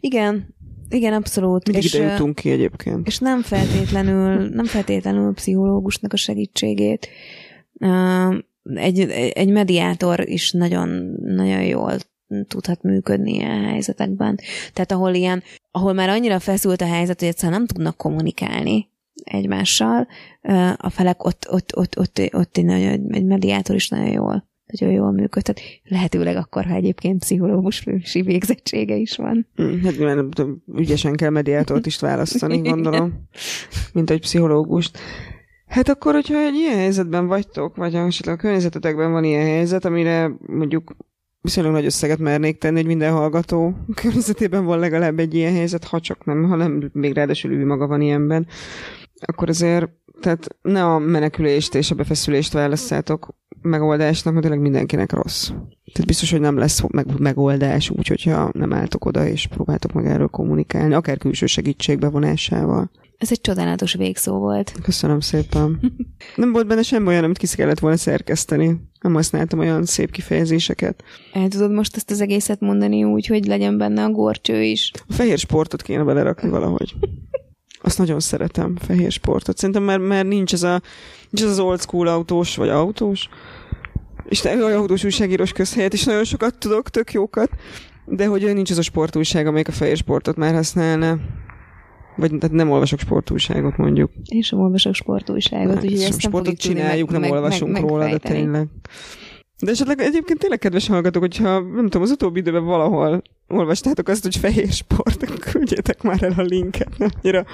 Igen, 0.00 0.54
igen, 0.88 1.12
abszolút. 1.12 1.66
Mindig 1.66 1.84
és, 1.84 1.94
ide 1.94 2.10
jutunk 2.10 2.34
ki 2.34 2.50
egyébként. 2.50 3.06
És 3.06 3.18
nem 3.18 3.42
feltétlenül, 3.42 4.48
nem 4.48 4.64
feltétlenül 4.64 5.34
pszichológusnak 5.34 6.12
a 6.12 6.16
segítségét. 6.16 7.08
Egy, 8.74 9.00
egy 9.34 9.50
mediátor 9.50 10.28
is 10.28 10.52
nagyon, 10.52 10.88
nagyon 11.20 11.62
jól 11.62 11.92
tudhat 12.48 12.82
működni 12.82 13.34
ilyen 13.34 13.64
helyzetekben. 13.64 14.38
Tehát 14.72 14.92
ahol 14.92 15.14
ilyen, 15.14 15.42
ahol 15.70 15.92
már 15.92 16.08
annyira 16.08 16.38
feszült 16.38 16.80
a 16.80 16.86
helyzet, 16.86 17.18
hogy 17.18 17.28
egyszerűen 17.28 17.58
nem 17.58 17.66
tudnak 17.66 17.96
kommunikálni, 17.96 18.92
egymással, 19.24 20.06
a 20.76 20.90
felek 20.90 21.24
ott, 21.24 21.46
ott, 21.50 21.76
ott, 21.76 21.98
ott, 21.98 22.20
ott 22.32 22.56
egy, 22.56 22.64
nagyon, 22.64 23.06
egy 23.10 23.24
mediátor 23.24 23.74
is 23.74 23.88
nagyon 23.88 24.10
jól 24.10 24.52
nagyon 24.66 24.94
jól 24.94 25.12
működtet. 25.12 25.60
Lehetőleg 25.84 26.36
akkor, 26.36 26.64
ha 26.64 26.74
egyébként 26.74 27.18
pszichológusi 27.18 28.22
végzettsége 28.22 28.94
is 28.94 29.16
van. 29.16 29.46
Hm, 29.54 29.84
hát 29.84 29.96
nyilván 29.96 30.62
ügyesen 30.76 31.16
kell 31.16 31.30
mediátort 31.30 31.86
is 31.86 32.00
választani, 32.00 32.58
gondolom, 32.58 33.28
mint 33.92 34.10
egy 34.10 34.20
pszichológust. 34.20 34.98
Hát 35.66 35.88
akkor, 35.88 36.14
hogyha 36.14 36.38
egy 36.38 36.54
ilyen 36.54 36.76
helyzetben 36.76 37.26
vagytok, 37.26 37.76
vagy 37.76 37.94
esetleg 37.94 38.34
a 38.34 38.38
környezetetekben 38.38 39.12
van 39.12 39.24
ilyen 39.24 39.44
helyzet, 39.44 39.84
amire 39.84 40.30
mondjuk 40.46 40.96
viszonylag 41.40 41.72
nagy 41.72 41.84
összeget 41.84 42.18
mernék 42.18 42.58
tenni, 42.58 42.76
hogy 42.76 42.86
minden 42.86 43.12
hallgató 43.12 43.74
környezetében 43.94 44.64
van 44.64 44.78
legalább 44.78 45.18
egy 45.18 45.34
ilyen 45.34 45.52
helyzet, 45.52 45.84
ha 45.84 46.00
csak 46.00 46.24
nem, 46.24 46.44
ha 46.44 46.56
nem 46.56 46.90
még 46.92 47.14
ráadásul 47.14 47.52
ő 47.52 47.66
maga 47.66 47.86
van 47.86 48.00
ilyenben, 48.00 48.46
akkor 49.26 49.48
azért 49.48 49.88
tehát 50.20 50.56
ne 50.62 50.84
a 50.84 50.98
menekülést 50.98 51.74
és 51.74 51.90
a 51.90 51.94
befeszülést 51.94 52.52
választátok 52.52 53.28
megoldásnak, 53.62 54.32
mert 54.32 54.46
tényleg 54.46 54.62
mindenkinek 54.62 55.12
rossz. 55.12 55.46
Tehát 55.92 56.06
biztos, 56.06 56.30
hogy 56.30 56.40
nem 56.40 56.58
lesz 56.58 56.82
meg- 56.88 57.18
megoldás 57.18 57.90
úgy, 57.90 58.06
hogyha 58.06 58.50
nem 58.52 58.72
álltok 58.72 59.04
oda 59.04 59.26
és 59.26 59.46
próbáltok 59.46 59.92
meg 59.92 60.06
erről 60.06 60.28
kommunikálni, 60.28 60.94
akár 60.94 61.18
külső 61.18 61.46
segítség 61.46 61.98
bevonásával. 61.98 62.90
Ez 63.18 63.30
egy 63.30 63.40
csodálatos 63.40 63.94
végszó 63.94 64.38
volt. 64.38 64.72
Köszönöm 64.82 65.20
szépen. 65.20 65.80
Nem 66.36 66.52
volt 66.52 66.66
benne 66.66 66.82
semmi 66.82 67.06
olyan, 67.06 67.24
amit 67.24 67.38
ki 67.38 67.46
kellett 67.46 67.78
volna 67.78 67.96
szerkeszteni. 67.96 68.80
Nem 69.00 69.14
használtam 69.14 69.58
olyan 69.58 69.84
szép 69.84 70.10
kifejezéseket. 70.10 71.02
El 71.32 71.48
tudod 71.48 71.72
most 71.72 71.96
ezt 71.96 72.10
az 72.10 72.20
egészet 72.20 72.60
mondani 72.60 73.04
úgy, 73.04 73.26
hogy 73.26 73.46
legyen 73.46 73.78
benne 73.78 74.04
a 74.04 74.10
gorcső 74.10 74.62
is? 74.62 74.90
A 75.08 75.12
fehér 75.12 75.38
sportot 75.38 75.82
kéne 75.82 76.02
belerakni 76.02 76.48
valahogy. 76.48 76.94
Azt 77.84 77.98
nagyon 77.98 78.20
szeretem, 78.20 78.76
fehér 78.76 79.12
sportot. 79.12 79.58
Szerintem 79.58 79.82
már, 79.82 79.98
már 79.98 80.26
nincs 80.26 80.52
ez 80.52 80.62
a, 80.62 80.80
nincs 81.30 81.44
ez 81.44 81.50
az 81.50 81.58
old 81.58 81.80
school 81.80 82.06
autós, 82.06 82.56
vagy 82.56 82.68
autós, 82.68 83.28
és 84.28 84.40
te 84.40 84.64
olyan 84.64 84.78
autós 84.78 85.04
újságírós 85.04 85.52
közhelyet 85.52 85.92
is 85.92 86.04
nagyon 86.04 86.24
sokat 86.24 86.58
tudok, 86.58 86.90
tök 86.90 87.12
jókat, 87.12 87.50
de 88.04 88.26
hogy 88.26 88.54
nincs 88.54 88.70
az 88.70 88.78
a 88.78 88.82
sportújság, 88.82 89.46
amelyik 89.46 89.68
a 89.68 89.72
fehér 89.72 89.96
sportot 89.96 90.36
már 90.36 90.54
használna. 90.54 91.18
Vagy 92.16 92.30
tehát 92.38 92.56
nem 92.56 92.70
olvasok 92.70 92.98
sportújságot, 92.98 93.76
mondjuk. 93.76 94.10
Én 94.24 94.42
sem 94.42 94.58
olvasok 94.58 94.94
sportújságot, 94.94 95.76
úgyhogy 95.76 96.02
ezt 96.02 96.20
sportot 96.20 96.56
csináljuk, 96.56 97.10
meg, 97.10 97.20
nem 97.20 97.30
meg, 97.30 97.38
olvasunk 97.38 97.72
meg, 97.72 97.82
róla, 97.82 98.08
de 98.08 98.18
tényleg. 98.18 98.66
De 99.64 99.70
esetleg 99.70 100.00
egyébként 100.00 100.38
tényleg 100.38 100.58
kedves 100.58 100.88
hallgatók, 100.88 101.22
hogyha 101.22 101.60
nem 101.60 101.84
tudom, 101.84 102.02
az 102.02 102.10
utóbbi 102.10 102.38
időben 102.38 102.64
valahol 102.64 103.22
olvastátok 103.48 104.08
azt, 104.08 104.22
hogy 104.22 104.36
fehér 104.36 104.68
sport, 104.68 105.22
akkor 105.22 105.38
küldjétek 105.50 106.02
már 106.02 106.22
el 106.22 106.34
a 106.36 106.42
linket. 106.42 106.88
Annyira 106.98 107.44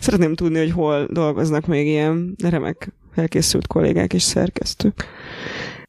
szeretném 0.00 0.34
tudni, 0.34 0.58
hogy 0.58 0.70
hol 0.70 1.06
dolgoznak 1.10 1.66
még 1.66 1.86
ilyen 1.86 2.34
remek 2.42 2.92
felkészült 3.14 3.66
kollégák 3.66 4.12
és 4.12 4.22
szerkesztők. 4.22 5.04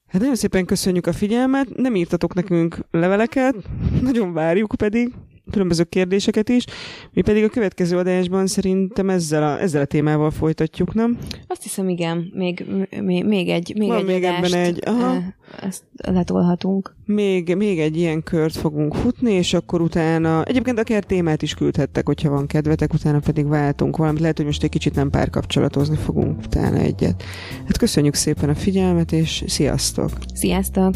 Hát 0.08 0.22
nagyon 0.22 0.36
szépen 0.36 0.66
köszönjük 0.66 1.08
a 1.08 1.14
figyelmet, 1.14 1.76
nem 1.76 1.96
írtatok 1.96 2.34
nekünk 2.34 2.78
leveleket, 2.92 3.56
nagyon 4.02 4.34
várjuk 4.34 4.74
pedig 4.78 5.12
különböző 5.52 5.84
kérdéseket 5.84 6.50
is. 6.50 6.66
Mi 7.12 7.22
pedig 7.22 7.44
a 7.44 7.50
következő 7.50 7.98
adásban 7.98 8.48
szerintem 8.48 9.10
ezzel 9.10 9.44
a, 9.44 9.62
ezzel 9.62 9.82
a 9.82 9.86
témával 9.86 10.32
folytatjuk, 10.32 10.94
nem? 10.94 11.18
Azt 11.48 11.64
hiszem, 11.64 11.90
igen. 11.90 12.32
Még, 12.34 12.66
még, 13.02 13.26
még 13.26 13.50
egy, 13.50 13.74
még 13.78 13.88
Van 13.88 13.98
egy 13.98 14.06
még 14.06 14.24
ebben 14.24 14.54
egy, 14.54 14.80
aha. 14.86 15.18
Ezt 15.62 15.84
letolhatunk. 15.96 16.96
Még, 17.06 17.56
még 17.56 17.80
egy 17.80 17.98
ilyen 17.98 18.24
kört 18.24 18.56
fogunk 18.56 18.96
futni, 18.96 19.32
és 19.32 19.54
akkor 19.54 19.82
utána, 19.82 20.44
egyébként 20.44 20.80
akár 20.80 21.04
témát 21.04 21.42
is 21.42 21.54
küldhettek, 21.54 22.06
hogyha 22.06 22.30
van 22.30 22.48
kedvetek, 22.48 22.94
utána 22.94 23.20
pedig 23.20 23.48
váltunk 23.48 23.98
valamit. 23.98 24.22
Lehet, 24.22 24.38
hogy 24.38 24.46
most 24.46 24.64
egy 24.64 24.70
kicsit 24.70 24.96
nem 24.96 25.10
párkapcsolatozni 25.10 25.96
fogunk 25.96 26.40
utána 26.46 26.78
egyet. 26.78 27.24
Hát 27.66 27.78
köszönjük 27.78 28.14
szépen 28.14 28.50
a 28.50 28.56
figyelmet, 28.56 29.12
és 29.12 29.44
sziasztok! 29.48 30.10
Sziasztok! 30.34 30.96